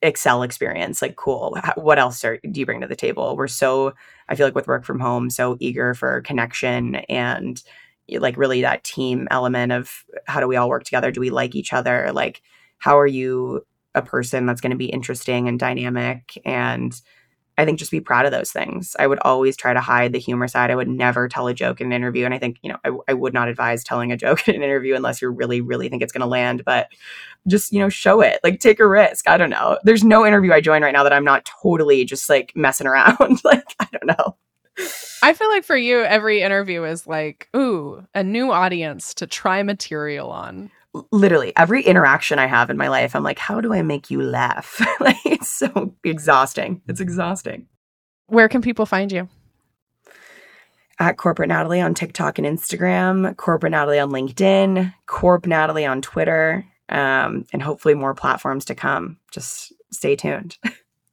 Excel 0.00 0.44
experience. 0.44 1.02
Like, 1.02 1.16
cool. 1.16 1.58
What 1.74 1.98
else 1.98 2.22
are, 2.24 2.38
do 2.52 2.60
you 2.60 2.66
bring 2.66 2.82
to 2.82 2.86
the 2.86 2.94
table? 2.94 3.36
We're 3.36 3.48
so, 3.48 3.94
I 4.28 4.36
feel 4.36 4.46
like 4.46 4.54
with 4.54 4.68
work 4.68 4.84
from 4.84 5.00
home, 5.00 5.28
so 5.28 5.56
eager 5.58 5.92
for 5.94 6.20
connection 6.20 6.96
and 7.08 7.60
like 8.08 8.36
really 8.36 8.60
that 8.60 8.84
team 8.84 9.26
element 9.32 9.72
of 9.72 10.04
how 10.26 10.38
do 10.38 10.46
we 10.46 10.56
all 10.56 10.68
work 10.68 10.84
together? 10.84 11.10
Do 11.10 11.20
we 11.20 11.30
like 11.30 11.56
each 11.56 11.72
other? 11.72 12.10
Like, 12.12 12.42
how 12.80 12.98
are 12.98 13.06
you 13.06 13.64
a 13.94 14.02
person 14.02 14.46
that's 14.46 14.60
going 14.60 14.70
to 14.72 14.76
be 14.76 14.86
interesting 14.86 15.48
and 15.48 15.58
dynamic 15.58 16.40
and 16.44 17.00
I 17.60 17.66
think 17.66 17.78
just 17.78 17.90
be 17.90 18.00
proud 18.00 18.24
of 18.24 18.32
those 18.32 18.50
things. 18.50 18.96
I 18.98 19.06
would 19.06 19.18
always 19.18 19.54
try 19.54 19.74
to 19.74 19.80
hide 19.80 20.14
the 20.14 20.18
humor 20.18 20.48
side. 20.48 20.70
I 20.70 20.74
would 20.74 20.88
never 20.88 21.28
tell 21.28 21.46
a 21.46 21.52
joke 21.52 21.82
in 21.82 21.88
an 21.88 21.92
interview. 21.92 22.24
And 22.24 22.32
I 22.32 22.38
think, 22.38 22.56
you 22.62 22.70
know, 22.70 22.78
I, 22.86 22.90
I 23.08 23.12
would 23.12 23.34
not 23.34 23.48
advise 23.48 23.84
telling 23.84 24.10
a 24.10 24.16
joke 24.16 24.48
in 24.48 24.54
an 24.54 24.62
interview 24.62 24.94
unless 24.94 25.20
you 25.20 25.28
really, 25.28 25.60
really 25.60 25.90
think 25.90 26.02
it's 26.02 26.12
going 26.12 26.22
to 26.22 26.26
land. 26.26 26.64
But 26.64 26.88
just, 27.46 27.70
you 27.70 27.78
know, 27.78 27.90
show 27.90 28.22
it, 28.22 28.40
like 28.42 28.60
take 28.60 28.80
a 28.80 28.88
risk. 28.88 29.28
I 29.28 29.36
don't 29.36 29.50
know. 29.50 29.78
There's 29.84 30.02
no 30.02 30.24
interview 30.24 30.52
I 30.52 30.62
join 30.62 30.82
right 30.82 30.92
now 30.92 31.02
that 31.02 31.12
I'm 31.12 31.24
not 31.24 31.44
totally 31.62 32.06
just 32.06 32.30
like 32.30 32.52
messing 32.54 32.86
around. 32.86 33.40
like, 33.44 33.74
I 33.78 33.88
don't 33.92 34.06
know. 34.06 34.36
I 35.22 35.34
feel 35.34 35.50
like 35.50 35.64
for 35.64 35.76
you, 35.76 36.00
every 36.00 36.40
interview 36.40 36.84
is 36.84 37.06
like, 37.06 37.50
ooh, 37.54 38.06
a 38.14 38.24
new 38.24 38.50
audience 38.50 39.12
to 39.14 39.26
try 39.26 39.62
material 39.62 40.30
on 40.30 40.70
literally 41.12 41.52
every 41.56 41.82
interaction 41.82 42.38
I 42.38 42.46
have 42.46 42.70
in 42.70 42.76
my 42.76 42.88
life, 42.88 43.14
I'm 43.14 43.22
like, 43.22 43.38
how 43.38 43.60
do 43.60 43.72
I 43.72 43.82
make 43.82 44.10
you 44.10 44.22
laugh? 44.22 44.80
like 45.00 45.24
it's 45.24 45.50
so 45.50 45.94
exhausting. 46.04 46.82
It's 46.88 47.00
exhausting. 47.00 47.66
Where 48.26 48.48
can 48.48 48.62
people 48.62 48.86
find 48.86 49.10
you? 49.10 49.28
At 50.98 51.16
Corporate 51.16 51.48
Natalie 51.48 51.80
on 51.80 51.94
TikTok 51.94 52.38
and 52.38 52.46
Instagram, 52.46 53.36
Corporate 53.36 53.72
Natalie 53.72 53.98
on 53.98 54.10
LinkedIn, 54.10 54.92
Corp 55.06 55.46
Natalie 55.46 55.86
on 55.86 56.02
Twitter, 56.02 56.64
um, 56.90 57.46
and 57.52 57.62
hopefully 57.62 57.94
more 57.94 58.14
platforms 58.14 58.66
to 58.66 58.74
come. 58.74 59.18
Just 59.30 59.72
stay 59.90 60.14
tuned. 60.16 60.58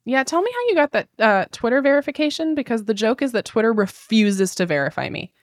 Yeah, 0.08 0.24
tell 0.24 0.40
me 0.40 0.50
how 0.50 0.68
you 0.68 0.74
got 0.74 0.92
that 0.92 1.08
uh, 1.18 1.44
Twitter 1.52 1.82
verification 1.82 2.54
because 2.54 2.86
the 2.86 2.94
joke 2.94 3.20
is 3.20 3.32
that 3.32 3.44
Twitter 3.44 3.74
refuses 3.74 4.54
to 4.54 4.64
verify 4.64 5.10
me. 5.10 5.34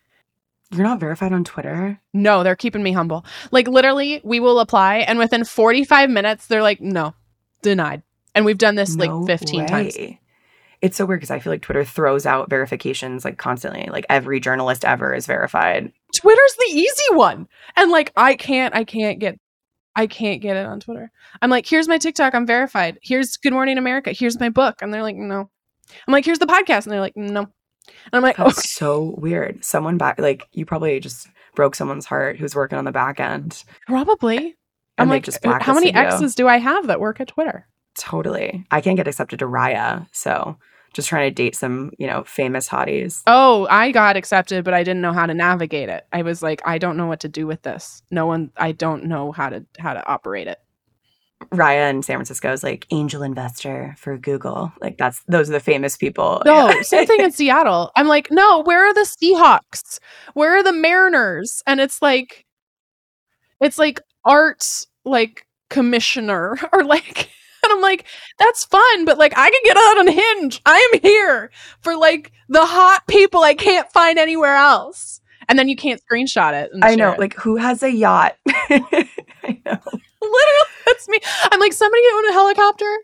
You're 0.72 0.84
not 0.84 1.00
verified 1.00 1.32
on 1.32 1.44
Twitter? 1.44 2.00
No, 2.14 2.44
they're 2.44 2.56
keeping 2.56 2.84
me 2.84 2.92
humble. 2.92 3.26
Like 3.52 3.68
literally, 3.68 4.22
we 4.24 4.40
will 4.40 4.60
apply 4.60 4.98
and 4.98 5.20
within 5.20 5.44
45 5.44 6.10
minutes 6.10 6.48
they're 6.48 6.64
like, 6.64 6.82
"No, 6.82 7.14
denied." 7.62 8.04
And 8.34 8.46
we've 8.46 8.58
done 8.58 8.76
this 8.76 8.96
no 8.96 9.20
like 9.20 9.28
15 9.28 9.62
way. 9.62 9.68
times. 9.68 9.98
It's 10.82 10.98
so 10.98 11.06
weird 11.06 11.20
because 11.22 11.32
I 11.32 11.40
feel 11.40 11.54
like 11.54 11.62
Twitter 11.62 11.86
throws 11.86 12.26
out 12.26 12.50
verifications 12.50 13.24
like 13.24 13.38
constantly. 13.38 13.88
Like 13.90 14.06
every 14.10 14.40
journalist 14.40 14.84
ever 14.84 15.14
is 15.14 15.26
verified. 15.26 15.92
Twitter's 16.16 16.56
the 16.58 16.72
easy 16.74 17.14
one. 17.14 17.48
And 17.76 17.92
like 17.92 18.12
I 18.18 18.36
can't 18.36 18.76
I 18.76 18.84
can't 18.84 19.20
get 19.20 19.40
I 19.96 20.08
can't 20.08 20.42
get 20.42 20.58
it 20.58 20.66
on 20.66 20.80
Twitter. 20.82 21.12
I'm 21.42 21.50
like, 21.50 21.66
"Here's 21.66 21.88
my 21.88 21.98
TikTok, 21.98 22.36
I'm 22.36 22.46
verified. 22.46 23.00
Here's 23.02 23.38
Good 23.38 23.54
Morning 23.54 23.78
America. 23.78 24.12
Here's 24.12 24.40
my 24.40 24.50
book." 24.50 24.82
And 24.82 24.94
they're 24.94 25.04
like, 25.04 25.16
"No." 25.16 25.50
I'm 26.08 26.12
like, 26.12 26.26
"Here's 26.26 26.40
the 26.40 26.48
podcast." 26.48 26.84
And 26.84 26.92
they're 26.92 27.00
like, 27.00 27.16
"No." 27.16 27.48
And 27.88 28.14
I'm 28.14 28.24
like, 28.24 28.38
that's 28.38 28.60
okay. 28.60 28.68
so 28.68 29.16
weird. 29.18 29.64
Someone 29.64 29.98
back, 29.98 30.20
like, 30.20 30.48
you 30.52 30.66
probably 30.66 31.00
just 31.00 31.28
broke 31.56 31.76
someone's 31.76 32.06
heart 32.06 32.38
who's 32.38 32.56
working 32.56 32.78
on 32.78 32.86
the 32.86 32.92
back 32.92 33.20
end. 33.20 33.64
Probably. 33.88 34.56
I'm 34.98 35.10
like, 35.10 35.24
just 35.24 35.46
uh, 35.46 35.60
how 35.62 35.74
many 35.74 35.94
exes 35.94 36.36
do 36.36 36.48
I 36.48 36.58
have 36.58 36.88
that 36.88 37.00
work 37.00 37.20
at 37.20 37.28
Twitter? 37.28 37.68
Totally. 37.98 38.66
I 38.72 38.82
can't 38.82 38.98
get 38.98 39.08
accepted 39.08 39.40
to 39.40 39.46
Raya. 39.46 40.08
So 40.12 40.58
just 40.94 41.10
trying 41.10 41.30
to 41.30 41.34
date 41.34 41.56
some, 41.56 41.92
you 41.98 42.08
know, 42.08 42.24
famous 42.24 42.70
hotties. 42.70 43.22
Oh, 43.28 43.68
I 43.70 43.92
got 43.92 44.16
accepted, 44.16 44.64
but 44.64 44.74
I 44.74 44.84
didn't 44.84 45.02
know 45.02 45.12
how 45.12 45.26
to 45.26 45.34
navigate 45.34 45.90
it. 45.90 46.08
I 46.14 46.22
was 46.22 46.42
like, 46.42 46.62
I 46.66 46.78
don't 46.78 46.96
know 46.96 47.08
what 47.08 47.20
to 47.22 47.30
do 47.30 47.46
with 47.46 47.62
this. 47.64 48.02
No 48.12 48.26
one, 48.26 48.52
I 48.56 48.72
don't 48.72 49.06
know 49.06 49.34
how 49.34 49.50
to 49.50 49.66
how 49.78 49.94
to 49.94 50.08
operate 50.08 50.48
it. 50.48 50.60
Raya 51.52 51.90
in 51.90 52.02
San 52.02 52.18
Francisco 52.18 52.52
is 52.52 52.64
like 52.64 52.88
angel 52.92 53.22
investor 53.22 53.96
for 53.98 54.18
Google. 54.18 54.72
Like 54.82 54.98
that's 54.98 55.22
those 55.28 55.50
are 55.50 55.54
the 55.54 55.60
famous 55.60 55.98
people. 55.98 56.42
No, 56.46 56.70
yeah. 56.70 56.82
same 56.82 57.06
thing 57.06 57.22
in 57.22 57.32
Seattle. 57.32 57.92
I'm 57.96 58.08
like, 58.08 58.30
no, 58.32 58.62
where 58.64 58.86
are 58.88 58.94
the 58.94 59.02
Seahawks? 59.02 60.00
Where 60.34 60.58
are 60.58 60.64
the 60.64 60.74
Mariners? 60.74 61.62
And 61.68 61.80
it's 61.80 62.02
like, 62.02 62.46
it's 63.62 63.78
like 63.78 64.02
arts 64.24 64.88
like 65.04 65.48
commissioner 65.70 66.58
or 66.74 66.84
like. 66.84 67.30
And 67.66 67.74
I'm 67.74 67.82
like, 67.82 68.06
that's 68.38 68.64
fun, 68.64 69.06
but 69.06 69.18
like 69.18 69.34
I 69.36 69.50
can 69.50 69.60
get 69.64 69.76
out 69.76 69.98
on 69.98 70.08
Hinge. 70.08 70.62
I 70.68 70.92
am 70.94 71.02
here 71.02 71.50
for 71.82 71.98
like 71.98 72.32
the 72.48 72.64
hot 72.64 73.08
people 73.08 73.42
I 73.42 73.56
can't 73.56 73.92
find 73.92 74.20
anywhere 74.20 74.54
else. 74.54 75.20
And 75.50 75.58
then 75.58 75.68
you 75.68 75.76
can't 75.76 76.00
screenshot 76.06 76.54
it. 76.54 76.70
I 76.84 76.94
know. 76.94 77.14
It. 77.14 77.20
Like 77.20 77.34
who 77.34 77.56
has 77.56 77.82
a 77.82 77.90
yacht? 77.92 78.36
I 78.70 79.60
know. 79.66 79.80
Literally, 80.32 80.70
that's 80.86 81.08
me. 81.08 81.20
I'm 81.52 81.60
like, 81.60 81.74
somebody 81.74 82.04
own 82.14 82.30
a 82.30 82.34
helicopter? 82.34 82.98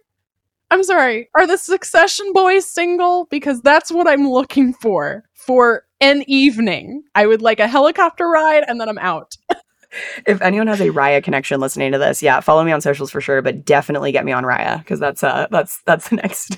I'm 0.71 0.83
sorry. 0.83 1.29
Are 1.35 1.45
the 1.45 1.57
Succession 1.57 2.31
boys 2.33 2.65
single? 2.65 3.25
Because 3.25 3.61
that's 3.61 3.91
what 3.91 4.07
I'm 4.07 4.29
looking 4.29 4.73
for 4.73 5.25
for 5.33 5.85
an 5.99 6.23
evening. 6.27 7.03
I 7.13 7.27
would 7.27 7.41
like 7.41 7.59
a 7.59 7.67
helicopter 7.67 8.27
ride 8.27 8.63
and 8.67 8.79
then 8.79 8.87
I'm 8.87 8.97
out. 8.97 9.35
if 10.25 10.41
anyone 10.41 10.67
has 10.67 10.79
a 10.79 10.87
Raya 10.87 11.23
connection 11.23 11.59
listening 11.59 11.91
to 11.91 11.97
this, 11.97 12.23
yeah, 12.23 12.39
follow 12.39 12.63
me 12.63 12.71
on 12.71 12.81
socials 12.81 13.11
for 13.11 13.21
sure, 13.21 13.41
but 13.41 13.65
definitely 13.65 14.11
get 14.11 14.25
me 14.25 14.31
on 14.31 14.43
Raya 14.43 14.79
because 14.79 14.99
that's 14.99 15.23
uh 15.23 15.47
that's 15.51 15.81
that's 15.83 16.09
the 16.09 16.15
next 16.15 16.57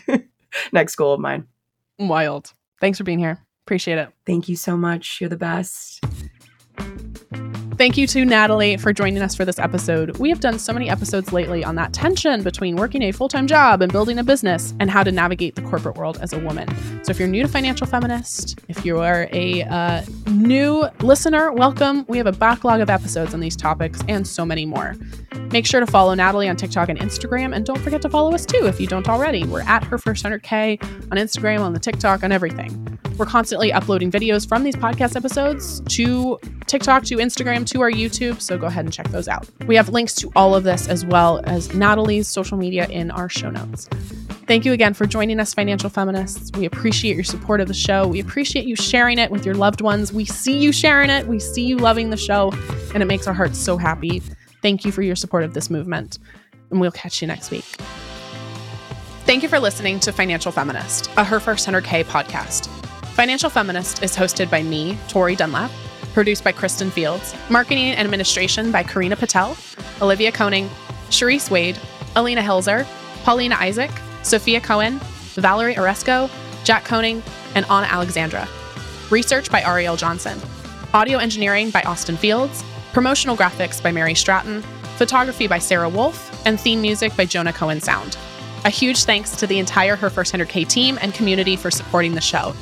next 0.71 0.95
goal 0.95 1.13
of 1.13 1.19
mine. 1.19 1.47
Wild. 1.99 2.53
Thanks 2.79 2.97
for 2.97 3.03
being 3.03 3.19
here. 3.19 3.39
Appreciate 3.65 3.97
it. 3.97 4.09
Thank 4.25 4.49
you 4.49 4.55
so 4.55 4.75
much. 4.75 5.21
You're 5.21 5.29
the 5.29 5.37
best. 5.37 6.03
Thank 7.83 7.97
you 7.97 8.07
to 8.07 8.23
Natalie 8.23 8.77
for 8.77 8.93
joining 8.93 9.21
us 9.21 9.35
for 9.35 9.43
this 9.43 9.59
episode. 9.59 10.15
We 10.15 10.29
have 10.29 10.39
done 10.39 10.57
so 10.57 10.71
many 10.71 10.89
episodes 10.89 11.33
lately 11.33 11.65
on 11.65 11.75
that 11.75 11.91
tension 11.91 12.41
between 12.41 12.77
working 12.77 13.01
a 13.01 13.11
full 13.11 13.27
time 13.27 13.45
job 13.45 13.81
and 13.81 13.91
building 13.91 14.19
a 14.19 14.23
business 14.23 14.73
and 14.79 14.89
how 14.89 15.03
to 15.03 15.11
navigate 15.11 15.55
the 15.55 15.63
corporate 15.63 15.97
world 15.97 16.17
as 16.21 16.31
a 16.31 16.39
woman. 16.39 16.69
So, 17.03 17.11
if 17.11 17.19
you're 17.19 17.27
new 17.27 17.41
to 17.41 17.49
Financial 17.49 17.85
Feminist, 17.85 18.57
if 18.69 18.85
you 18.85 18.99
are 18.99 19.27
a 19.33 19.63
uh, 19.63 20.01
new 20.27 20.85
listener, 21.01 21.51
welcome. 21.51 22.05
We 22.07 22.17
have 22.19 22.25
a 22.25 22.31
backlog 22.31 22.79
of 22.79 22.89
episodes 22.89 23.33
on 23.33 23.41
these 23.41 23.57
topics 23.57 24.01
and 24.07 24.25
so 24.25 24.45
many 24.45 24.65
more. 24.65 24.95
Make 25.51 25.65
sure 25.65 25.81
to 25.81 25.85
follow 25.85 26.13
Natalie 26.13 26.47
on 26.47 26.55
TikTok 26.55 26.87
and 26.87 26.97
Instagram, 26.97 27.53
and 27.53 27.65
don't 27.65 27.79
forget 27.79 28.01
to 28.03 28.09
follow 28.09 28.33
us 28.33 28.45
too 28.45 28.65
if 28.65 28.79
you 28.79 28.87
don't 28.87 29.09
already. 29.09 29.43
We're 29.43 29.59
at 29.63 29.83
her 29.83 29.97
first 29.97 30.23
100K 30.23 30.81
on 31.11 31.17
Instagram, 31.17 31.59
on 31.59 31.73
the 31.73 31.79
TikTok, 31.79 32.23
on 32.23 32.31
everything. 32.31 32.97
We're 33.17 33.27
constantly 33.27 33.71
uploading 33.71 34.09
videos 34.09 34.47
from 34.47 34.63
these 34.63 34.75
podcast 34.75 35.15
episodes 35.15 35.81
to 35.81 36.39
TikTok, 36.65 37.03
to 37.05 37.17
Instagram, 37.17 37.65
to 37.67 37.72
our 37.81 37.91
YouTube. 37.91 38.41
So 38.41 38.57
go 38.57 38.67
ahead 38.67 38.85
and 38.85 38.93
check 38.93 39.09
those 39.09 39.27
out. 39.27 39.47
We 39.67 39.75
have 39.75 39.89
links 39.89 40.13
to 40.15 40.31
all 40.35 40.55
of 40.55 40.63
this 40.63 40.87
as 40.87 41.05
well 41.05 41.41
as 41.45 41.73
Natalie's 41.73 42.27
social 42.27 42.57
media 42.57 42.87
in 42.87 43.11
our 43.11 43.29
show 43.29 43.49
notes. 43.49 43.87
Thank 44.45 44.65
you 44.65 44.73
again 44.73 44.93
for 44.93 45.05
joining 45.05 45.39
us, 45.39 45.53
Financial 45.53 45.89
Feminists. 45.89 46.51
We 46.57 46.65
appreciate 46.65 47.15
your 47.15 47.23
support 47.23 47.61
of 47.61 47.69
the 47.69 47.73
show. 47.73 48.07
We 48.07 48.19
appreciate 48.19 48.65
you 48.65 48.75
sharing 48.75 49.17
it 49.17 49.31
with 49.31 49.45
your 49.45 49.55
loved 49.55 49.79
ones. 49.79 50.11
We 50.11 50.25
see 50.25 50.57
you 50.57 50.73
sharing 50.73 51.09
it. 51.09 51.27
We 51.27 51.39
see 51.39 51.65
you 51.65 51.77
loving 51.77 52.09
the 52.09 52.17
show, 52.17 52.51
and 52.93 53.01
it 53.01 53.05
makes 53.05 53.25
our 53.25 53.33
hearts 53.33 53.57
so 53.57 53.77
happy. 53.77 54.21
Thank 54.61 54.83
you 54.83 54.91
for 54.91 55.01
your 55.01 55.15
support 55.15 55.43
of 55.43 55.53
this 55.53 55.69
movement, 55.69 56.19
and 56.71 56.81
we'll 56.81 56.91
catch 56.91 57.21
you 57.21 57.27
next 57.27 57.51
week. 57.51 57.63
Thank 59.25 59.43
you 59.43 59.49
for 59.49 59.59
listening 59.59 60.01
to 60.01 60.11
Financial 60.11 60.51
Feminist, 60.51 61.09
a 61.15 61.23
Her 61.23 61.39
First 61.39 61.65
100K 61.65 62.03
podcast. 62.03 62.67
Financial 63.13 63.49
Feminist 63.49 64.03
is 64.03 64.13
hosted 64.15 64.49
by 64.49 64.61
me, 64.61 64.97
Tori 65.07 65.37
Dunlap, 65.37 65.71
produced 66.13 66.43
by 66.43 66.51
Kristen 66.51 66.89
Fields, 66.89 67.35
marketing 67.49 67.87
and 67.87 67.99
administration 67.99 68.71
by 68.71 68.83
Karina 68.83 69.15
Patel, 69.15 69.57
Olivia 70.01 70.31
Koning, 70.31 70.69
Sharice 71.09 71.51
Wade, 71.51 71.77
Alina 72.15 72.41
Hilzer, 72.41 72.85
Paulina 73.23 73.55
Isaac, 73.55 73.91
Sophia 74.21 74.61
Cohen, 74.61 74.99
Valerie 75.35 75.75
Oresco, 75.75 76.29
Jack 76.63 76.85
Koning, 76.85 77.21
and 77.55 77.65
Anna 77.65 77.87
Alexandra. 77.87 78.47
Research 79.09 79.51
by 79.51 79.61
Ariel 79.61 79.95
Johnson. 79.95 80.39
Audio 80.93 81.17
engineering 81.17 81.69
by 81.71 81.81
Austin 81.83 82.17
Fields. 82.17 82.63
Promotional 82.93 83.35
graphics 83.35 83.81
by 83.81 83.91
Mary 83.91 84.15
Stratton. 84.15 84.61
Photography 84.97 85.47
by 85.47 85.59
Sarah 85.59 85.89
Wolf. 85.89 86.29
And 86.45 86.59
theme 86.59 86.81
music 86.81 87.15
by 87.17 87.25
Jonah 87.25 87.53
Cohen 87.53 87.81
Sound. 87.81 88.17
A 88.65 88.69
huge 88.69 89.03
thanks 89.03 89.31
to 89.37 89.47
the 89.47 89.59
entire 89.59 89.95
Her 89.95 90.09
First 90.09 90.33
100K 90.33 90.67
team 90.67 90.97
and 91.01 91.13
community 91.13 91.55
for 91.55 91.69
supporting 91.69 92.15
the 92.15 92.21
show. 92.21 92.53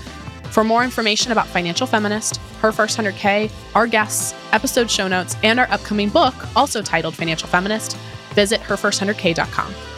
For 0.51 0.65
more 0.65 0.83
information 0.83 1.31
about 1.31 1.47
Financial 1.47 1.87
Feminist, 1.87 2.35
Her 2.61 2.73
First 2.73 2.97
100K, 2.97 3.49
our 3.73 3.87
guests, 3.87 4.35
episode 4.51 4.91
show 4.91 5.07
notes, 5.07 5.37
and 5.43 5.57
our 5.61 5.71
upcoming 5.71 6.09
book, 6.09 6.35
also 6.57 6.81
titled 6.81 7.15
Financial 7.15 7.47
Feminist, 7.47 7.95
visit 8.35 8.59
herfirst100k.com. 8.59 9.90